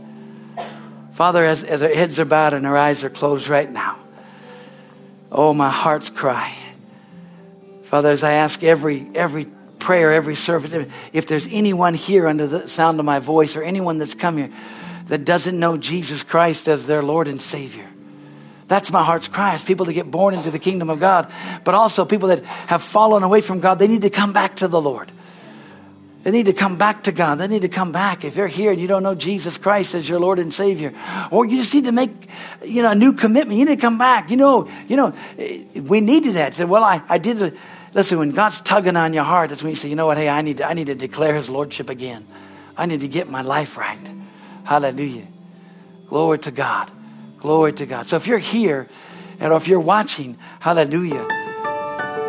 Father, 1.11 1.43
as, 1.43 1.65
as 1.65 1.83
our 1.83 1.89
heads 1.89 2.17
are 2.17 2.23
bowed 2.23 2.53
and 2.53 2.65
our 2.65 2.77
eyes 2.77 3.03
are 3.03 3.09
closed 3.09 3.49
right 3.49 3.69
now, 3.69 3.97
oh, 5.33 5.53
my 5.53 5.69
heart's 5.69 6.09
cry. 6.09 6.55
Father, 7.83 8.09
as 8.09 8.23
I 8.23 8.33
ask 8.33 8.63
every, 8.63 9.05
every 9.13 9.47
prayer, 9.85 10.11
every 10.11 10.33
service, 10.33 10.73
if 11.13 11.27
there's 11.27 11.47
anyone 11.51 11.93
here 11.93 12.27
under 12.27 12.47
the 12.47 12.67
sound 12.67 12.99
of 12.99 13.05
my 13.05 13.19
voice 13.19 13.55
or 13.55 13.61
anyone 13.61 13.99
that's 13.99 14.15
come 14.15 14.35
here 14.35 14.49
that 15.09 15.23
doesn't 15.23 15.59
know 15.59 15.77
Jesus 15.77 16.23
Christ 16.23 16.67
as 16.67 16.87
their 16.87 17.03
Lord 17.03 17.27
and 17.27 17.39
Savior, 17.39 17.87
that's 18.67 18.91
my 18.91 19.03
heart's 19.03 19.27
cry 19.27 19.53
is 19.53 19.63
people 19.63 19.85
to 19.85 19.93
get 19.93 20.09
born 20.09 20.33
into 20.33 20.49
the 20.49 20.57
kingdom 20.57 20.89
of 20.89 20.99
God, 20.99 21.31
but 21.63 21.75
also 21.75 22.03
people 22.03 22.29
that 22.29 22.43
have 22.43 22.81
fallen 22.81 23.21
away 23.21 23.41
from 23.41 23.59
God, 23.59 23.77
they 23.77 23.87
need 23.87 24.01
to 24.01 24.09
come 24.09 24.33
back 24.33 24.55
to 24.55 24.67
the 24.67 24.81
Lord. 24.81 25.11
They 26.23 26.31
need 26.31 26.47
to 26.47 26.53
come 26.53 26.79
back 26.79 27.03
to 27.03 27.11
God. 27.11 27.35
They 27.35 27.47
need 27.47 27.61
to 27.61 27.69
come 27.69 27.91
back. 27.91 28.25
If 28.25 28.37
you're 28.37 28.47
here 28.47 28.71
and 28.71 28.81
you 28.81 28.87
don't 28.87 29.03
know 29.03 29.13
Jesus 29.13 29.59
Christ 29.59 29.93
as 29.93 30.09
your 30.09 30.19
Lord 30.19 30.39
and 30.39 30.51
Savior, 30.51 30.93
or 31.29 31.45
you 31.45 31.57
just 31.57 31.71
need 31.75 31.85
to 31.85 31.91
make, 31.91 32.09
you 32.65 32.81
know, 32.81 32.89
a 32.89 32.95
new 32.95 33.13
commitment, 33.13 33.59
you 33.59 33.65
need 33.65 33.75
to 33.75 33.81
come 33.81 33.99
back. 33.99 34.31
You 34.31 34.37
know, 34.37 34.67
you 34.87 34.97
know, 34.97 35.13
we 35.79 36.01
needed 36.01 36.33
that. 36.33 36.55
Say, 36.55 36.65
well, 36.65 36.83
I, 36.83 37.03
I 37.07 37.19
did. 37.19 37.39
A, 37.43 37.53
listen, 37.95 38.19
when 38.19 38.29
God's 38.31 38.61
tugging 38.61 38.95
on 38.95 39.13
your 39.13 39.23
heart, 39.23 39.49
that's 39.49 39.63
when 39.63 39.71
you 39.71 39.75
say, 39.75 39.89
you 39.89 39.95
know 39.95 40.05
what? 40.05 40.17
Hey, 40.17 40.29
I 40.29 40.43
need 40.43 40.57
to, 40.57 40.67
I 40.67 40.73
need 40.73 40.87
to 40.87 40.95
declare 40.95 41.33
His 41.33 41.49
lordship 41.49 41.89
again. 41.89 42.27
I 42.77 42.85
need 42.85 43.01
to 43.01 43.07
get 43.07 43.29
my 43.29 43.41
life 43.41 43.77
right. 43.77 43.97
Hallelujah. 44.65 45.25
Glory 46.07 46.37
to 46.39 46.51
God. 46.51 46.91
Glory 47.39 47.73
to 47.73 47.85
God. 47.85 48.05
So 48.05 48.17
if 48.17 48.27
you're 48.27 48.37
here, 48.37 48.87
and 49.39 49.53
if 49.53 49.67
you're 49.67 49.79
watching, 49.79 50.37
hallelujah. 50.59 51.25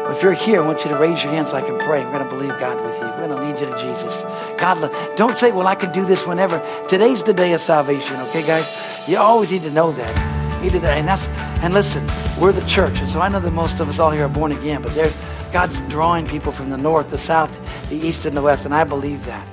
If 0.09 0.23
you're 0.23 0.33
here, 0.33 0.63
I 0.63 0.67
want 0.67 0.85
you 0.85 0.91
to 0.91 0.97
raise 0.97 1.23
your 1.25 1.33
hand 1.33 1.49
so 1.49 1.57
I 1.57 1.63
can 1.63 1.79
pray. 1.81 2.05
We're 2.05 2.13
going 2.13 2.29
to 2.29 2.31
believe 2.31 2.59
God 2.61 2.85
with 2.85 2.97
you. 2.99 3.07
We're 3.07 3.29
going 3.29 3.31
to 3.31 3.37
lead 3.37 3.61
you 3.61 3.67
to 3.67 3.83
Jesus. 3.83 4.23
God, 4.57 5.17
don't 5.17 5.37
say, 5.37 5.51
well, 5.51 5.67
I 5.67 5.75
can 5.75 5.93
do 5.93 6.05
this 6.05 6.27
whenever. 6.27 6.65
Today's 6.89 7.25
the 7.25 7.35
day 7.35 7.53
of 7.55 7.61
salvation, 7.61 8.21
okay, 8.21 8.47
guys? 8.47 8.69
You 9.09 9.19
always 9.19 9.51
need 9.51 9.63
to 9.63 9.71
know 9.71 9.91
that. 9.93 10.37
Did 10.63 10.83
that. 10.83 10.99
And 10.99 11.07
that's, 11.07 11.29
and 11.63 11.73
listen, 11.73 12.05
we're 12.41 12.51
the 12.51 12.67
church. 12.67 12.99
And 12.99 13.09
so 13.09 13.21
I 13.21 13.29
know 13.29 13.39
that 13.39 13.53
most 13.53 13.79
of 13.79 13.89
us 13.89 14.01
all 14.01 14.11
here 14.11 14.25
are 14.25 14.29
born 14.29 14.51
again, 14.51 14.83
but 14.83 14.95
there's, 14.95 15.15
God's 15.57 15.81
drawing 15.89 16.27
people 16.27 16.53
from 16.53 16.69
the 16.69 16.77
north, 16.77 17.09
the 17.09 17.17
south, 17.17 17.89
the 17.89 17.97
east, 17.97 18.27
and 18.27 18.37
the 18.37 18.43
west. 18.43 18.67
And 18.67 18.75
I 18.75 18.85
believe 18.85 19.25
that. 19.25 19.49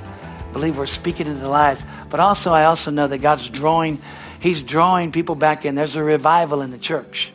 I 0.49 0.51
believe 0.51 0.78
we're 0.78 0.86
speaking 0.86 1.28
into 1.28 1.47
lives. 1.47 1.82
But 2.10 2.20
also, 2.20 2.51
I 2.51 2.66
also 2.66 2.91
know 2.91 3.08
that 3.08 3.20
God's 3.20 3.47
drawing 3.47 4.01
He's 4.41 4.62
drawing 4.62 5.14
people 5.14 5.36
back 5.36 5.64
in. 5.64 5.76
There's 5.76 5.95
a 5.95 6.04
revival 6.04 6.62
in 6.62 6.72
the 6.72 6.78
church. 6.78 7.32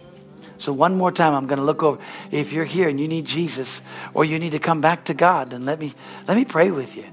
So 0.58 0.74
one 0.74 0.98
more 0.98 1.10
time, 1.10 1.32
I'm 1.32 1.46
going 1.46 1.60
to 1.60 1.64
look 1.64 1.82
over. 1.82 1.98
If 2.30 2.52
you're 2.52 2.66
here 2.66 2.90
and 2.90 3.00
you 3.00 3.08
need 3.08 3.24
Jesus, 3.24 3.80
or 4.12 4.26
you 4.26 4.38
need 4.38 4.52
to 4.52 4.58
come 4.58 4.82
back 4.82 5.04
to 5.04 5.14
God, 5.14 5.48
then 5.48 5.64
let 5.64 5.80
me 5.80 5.94
let 6.26 6.36
me 6.36 6.44
pray 6.44 6.70
with 6.70 6.94
you. 6.94 7.06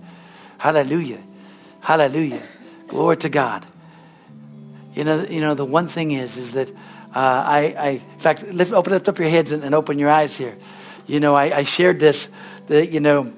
Hallelujah, 0.58 1.22
Hallelujah, 1.80 2.44
glory 2.90 3.16
to 3.16 3.30
God. 3.30 3.66
You 4.94 5.06
know, 5.06 5.24
you 5.24 5.40
know 5.40 5.54
the 5.54 5.64
one 5.64 5.88
thing 5.88 6.12
is, 6.12 6.36
is 6.36 6.52
that 6.52 6.70
uh, 6.70 6.74
I, 7.16 7.76
I, 7.80 7.90
in 7.92 8.20
fact, 8.20 8.44
lift, 8.44 8.74
open 8.74 8.92
lift 8.92 9.08
up 9.08 9.20
your 9.20 9.30
heads 9.30 9.54
and, 9.54 9.64
and 9.64 9.74
open 9.74 9.98
your 10.00 10.10
eyes 10.10 10.36
here. 10.36 10.58
You 11.08 11.20
know, 11.20 11.36
I, 11.36 11.58
I 11.58 11.64
shared 11.64 12.00
this. 12.00 12.30
That 12.68 12.92
you 12.92 13.00
know, 13.00 13.34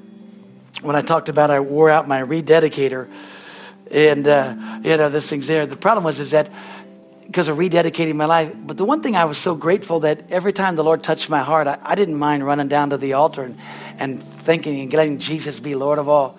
when 0.81 0.95
I 0.95 1.01
talked 1.01 1.29
about 1.29 1.51
I 1.51 1.59
wore 1.59 1.89
out 1.89 2.07
my 2.07 2.21
rededicator 2.21 3.09
and 3.91 4.27
uh, 4.27 4.79
you 4.83 4.97
know 4.97 5.09
this 5.09 5.29
thing's 5.29 5.47
there. 5.47 5.65
The 5.65 5.77
problem 5.77 6.03
was 6.03 6.19
is 6.19 6.31
that 6.31 6.49
because 7.25 7.49
of 7.49 7.57
rededicating 7.57 8.15
my 8.15 8.25
life. 8.25 8.53
But 8.55 8.77
the 8.77 8.85
one 8.85 9.01
thing 9.01 9.15
I 9.15 9.25
was 9.25 9.37
so 9.37 9.53
grateful 9.55 10.01
that 10.01 10.31
every 10.31 10.53
time 10.53 10.75
the 10.75 10.83
Lord 10.83 11.03
touched 11.03 11.29
my 11.29 11.43
heart, 11.43 11.67
I, 11.67 11.77
I 11.83 11.95
didn't 11.95 12.15
mind 12.15 12.45
running 12.45 12.69
down 12.69 12.91
to 12.91 12.97
the 12.97 13.13
altar 13.13 13.43
and, 13.43 13.57
and 13.97 14.23
thinking 14.23 14.79
and 14.79 14.93
letting 14.93 15.19
Jesus 15.19 15.59
be 15.59 15.75
Lord 15.75 15.99
of 15.99 16.07
all. 16.07 16.37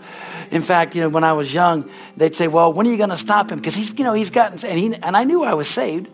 In 0.51 0.63
fact, 0.63 0.95
you 0.95 1.03
know, 1.03 1.11
when 1.11 1.25
I 1.25 1.35
was 1.35 1.53
young, 1.53 1.91
they'd 2.17 2.35
say, 2.35 2.49
"Well, 2.49 2.73
when 2.73 2.87
are 2.87 2.91
you 2.91 2.97
going 2.97 3.11
to 3.11 3.19
stop 3.19 3.51
him?" 3.53 3.59
Because 3.59 3.75
he's, 3.75 3.97
you 3.99 4.05
know, 4.05 4.15
he's 4.15 4.31
gotten 4.31 4.67
and 4.67 4.79
he 4.79 4.95
and 4.95 5.17
I 5.17 5.25
knew 5.25 5.45
I 5.45 5.55
was 5.55 5.69
saved. 5.69 6.09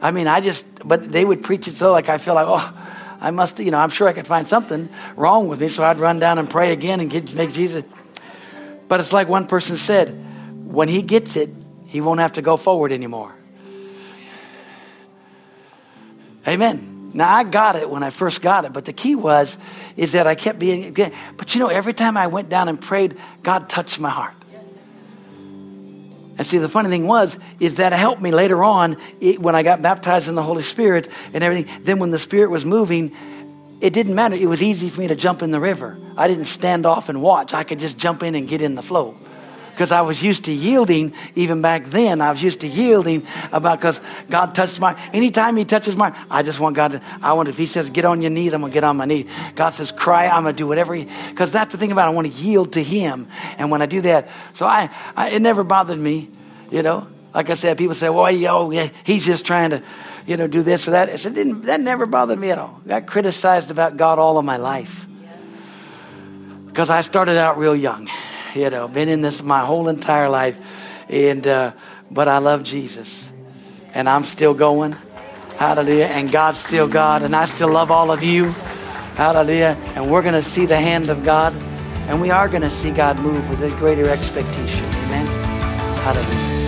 I 0.00 0.12
mean, 0.12 0.28
I 0.28 0.40
just, 0.40 0.64
but 0.86 1.10
they 1.10 1.24
would 1.24 1.42
preach 1.42 1.68
it 1.68 1.74
so 1.74 1.92
like 1.92 2.08
I 2.08 2.18
feel 2.18 2.34
like, 2.34 2.46
oh. 2.48 2.86
I 3.20 3.30
must, 3.30 3.58
you 3.58 3.70
know, 3.70 3.78
I'm 3.78 3.90
sure 3.90 4.08
I 4.08 4.12
could 4.12 4.26
find 4.26 4.46
something 4.46 4.88
wrong 5.14 5.48
with 5.48 5.60
me, 5.60 5.68
so 5.68 5.84
I'd 5.84 5.98
run 5.98 6.18
down 6.18 6.38
and 6.38 6.48
pray 6.48 6.72
again 6.72 7.00
and 7.00 7.10
get, 7.10 7.34
make 7.34 7.52
Jesus. 7.52 7.84
But 8.88 9.00
it's 9.00 9.12
like 9.12 9.28
one 9.28 9.46
person 9.46 9.76
said, 9.76 10.08
when 10.66 10.88
he 10.88 11.02
gets 11.02 11.36
it, 11.36 11.50
he 11.86 12.00
won't 12.00 12.20
have 12.20 12.34
to 12.34 12.42
go 12.42 12.56
forward 12.56 12.92
anymore. 12.92 13.34
Amen. 16.48 17.10
Now 17.12 17.34
I 17.34 17.44
got 17.44 17.76
it 17.76 17.90
when 17.90 18.02
I 18.02 18.10
first 18.10 18.40
got 18.40 18.64
it, 18.64 18.72
but 18.72 18.84
the 18.84 18.92
key 18.92 19.14
was 19.14 19.58
is 19.96 20.12
that 20.12 20.26
I 20.26 20.34
kept 20.34 20.58
being 20.58 20.94
but 21.36 21.54
you 21.54 21.60
know 21.60 21.68
every 21.68 21.92
time 21.92 22.16
I 22.16 22.28
went 22.28 22.48
down 22.48 22.68
and 22.68 22.80
prayed, 22.80 23.16
God 23.42 23.68
touched 23.68 24.00
my 24.00 24.10
heart. 24.10 24.34
And 26.36 26.46
see, 26.46 26.58
the 26.58 26.68
funny 26.68 26.88
thing 26.88 27.06
was, 27.06 27.38
is 27.58 27.74
that 27.76 27.92
it 27.92 27.96
helped 27.96 28.22
me 28.22 28.30
later 28.30 28.64
on 28.64 28.96
it, 29.20 29.40
when 29.40 29.54
I 29.54 29.62
got 29.62 29.82
baptized 29.82 30.28
in 30.28 30.34
the 30.34 30.42
Holy 30.42 30.62
Spirit 30.62 31.08
and 31.34 31.44
everything. 31.44 31.82
Then 31.84 31.98
when 31.98 32.10
the 32.10 32.18
Spirit 32.18 32.50
was 32.50 32.64
moving, 32.64 33.14
it 33.80 33.92
didn't 33.92 34.14
matter. 34.14 34.34
It 34.34 34.46
was 34.46 34.62
easy 34.62 34.88
for 34.88 35.00
me 35.00 35.08
to 35.08 35.16
jump 35.16 35.42
in 35.42 35.50
the 35.50 35.60
river. 35.60 35.98
I 36.16 36.28
didn't 36.28 36.46
stand 36.46 36.86
off 36.86 37.08
and 37.08 37.20
watch. 37.20 37.52
I 37.52 37.64
could 37.64 37.78
just 37.78 37.98
jump 37.98 38.22
in 38.22 38.34
and 38.34 38.48
get 38.48 38.62
in 38.62 38.74
the 38.74 38.82
flow 38.82 39.16
because 39.80 39.92
I 39.92 40.02
was 40.02 40.22
used 40.22 40.44
to 40.44 40.52
yielding 40.52 41.14
even 41.34 41.62
back 41.62 41.86
then. 41.86 42.20
I 42.20 42.28
was 42.28 42.42
used 42.42 42.60
to 42.60 42.66
yielding 42.66 43.26
about 43.50 43.78
because 43.78 44.02
God 44.28 44.54
touched 44.54 44.78
my, 44.78 44.94
anytime 45.14 45.56
he 45.56 45.64
touches 45.64 45.96
my, 45.96 46.14
I 46.30 46.42
just 46.42 46.60
want 46.60 46.76
God 46.76 46.90
to, 46.90 47.02
I 47.22 47.32
want, 47.32 47.48
if 47.48 47.56
he 47.56 47.64
says, 47.64 47.88
get 47.88 48.04
on 48.04 48.20
your 48.20 48.30
knees, 48.30 48.52
I'm 48.52 48.60
going 48.60 48.72
to 48.72 48.74
get 48.74 48.84
on 48.84 48.98
my 48.98 49.06
knees. 49.06 49.24
God 49.54 49.70
says, 49.70 49.90
cry, 49.90 50.28
I'm 50.28 50.42
going 50.42 50.54
to 50.54 50.58
do 50.58 50.66
whatever 50.66 50.94
he, 50.94 51.08
because 51.30 51.50
that's 51.50 51.72
the 51.72 51.78
thing 51.78 51.92
about 51.92 52.08
it. 52.08 52.12
I 52.12 52.14
want 52.14 52.26
to 52.26 52.42
yield 52.42 52.74
to 52.74 52.82
him. 52.82 53.28
And 53.56 53.70
when 53.70 53.80
I 53.80 53.86
do 53.86 54.02
that, 54.02 54.28
so 54.52 54.66
I, 54.66 54.90
I 55.16 55.30
it 55.30 55.40
never 55.40 55.64
bothered 55.64 55.98
me, 55.98 56.28
you 56.70 56.82
know. 56.82 57.08
Like 57.32 57.48
I 57.48 57.54
said, 57.54 57.78
people 57.78 57.94
say, 57.94 58.10
well, 58.10 58.30
yo, 58.30 58.58
oh, 58.58 58.70
yeah, 58.70 58.90
he's 59.04 59.24
just 59.24 59.46
trying 59.46 59.70
to, 59.70 59.82
you 60.26 60.36
know, 60.36 60.46
do 60.46 60.62
this 60.62 60.88
or 60.88 60.90
that. 60.90 61.08
I 61.08 61.16
said, 61.16 61.34
didn't, 61.34 61.62
that 61.62 61.80
never 61.80 62.04
bothered 62.04 62.38
me 62.38 62.50
at 62.50 62.58
all. 62.58 62.82
I 62.84 62.88
got 63.00 63.06
criticized 63.06 63.70
about 63.70 63.96
God 63.96 64.18
all 64.18 64.36
of 64.36 64.44
my 64.44 64.58
life. 64.58 65.06
Because 66.66 66.90
I 66.90 67.00
started 67.00 67.38
out 67.38 67.56
real 67.56 67.74
young 67.74 68.10
you 68.54 68.70
know, 68.70 68.88
been 68.88 69.08
in 69.08 69.20
this 69.20 69.42
my 69.42 69.60
whole 69.60 69.88
entire 69.88 70.28
life. 70.28 70.58
And, 71.08 71.46
uh, 71.46 71.72
but 72.10 72.28
I 72.28 72.38
love 72.38 72.64
Jesus. 72.64 73.30
And 73.94 74.08
I'm 74.08 74.22
still 74.22 74.54
going. 74.54 74.96
Hallelujah. 75.58 76.06
And 76.06 76.30
God's 76.30 76.58
still 76.58 76.88
God. 76.88 77.22
And 77.22 77.34
I 77.34 77.46
still 77.46 77.72
love 77.72 77.90
all 77.90 78.10
of 78.10 78.22
you. 78.22 78.44
Hallelujah. 79.16 79.76
And 79.94 80.10
we're 80.10 80.22
going 80.22 80.34
to 80.34 80.42
see 80.42 80.66
the 80.66 80.80
hand 80.80 81.10
of 81.10 81.24
God. 81.24 81.52
And 82.08 82.20
we 82.20 82.30
are 82.30 82.48
going 82.48 82.62
to 82.62 82.70
see 82.70 82.90
God 82.90 83.18
move 83.18 83.48
with 83.50 83.62
a 83.62 83.70
greater 83.78 84.08
expectation. 84.08 84.84
Amen. 84.84 85.26
Hallelujah. 85.98 86.59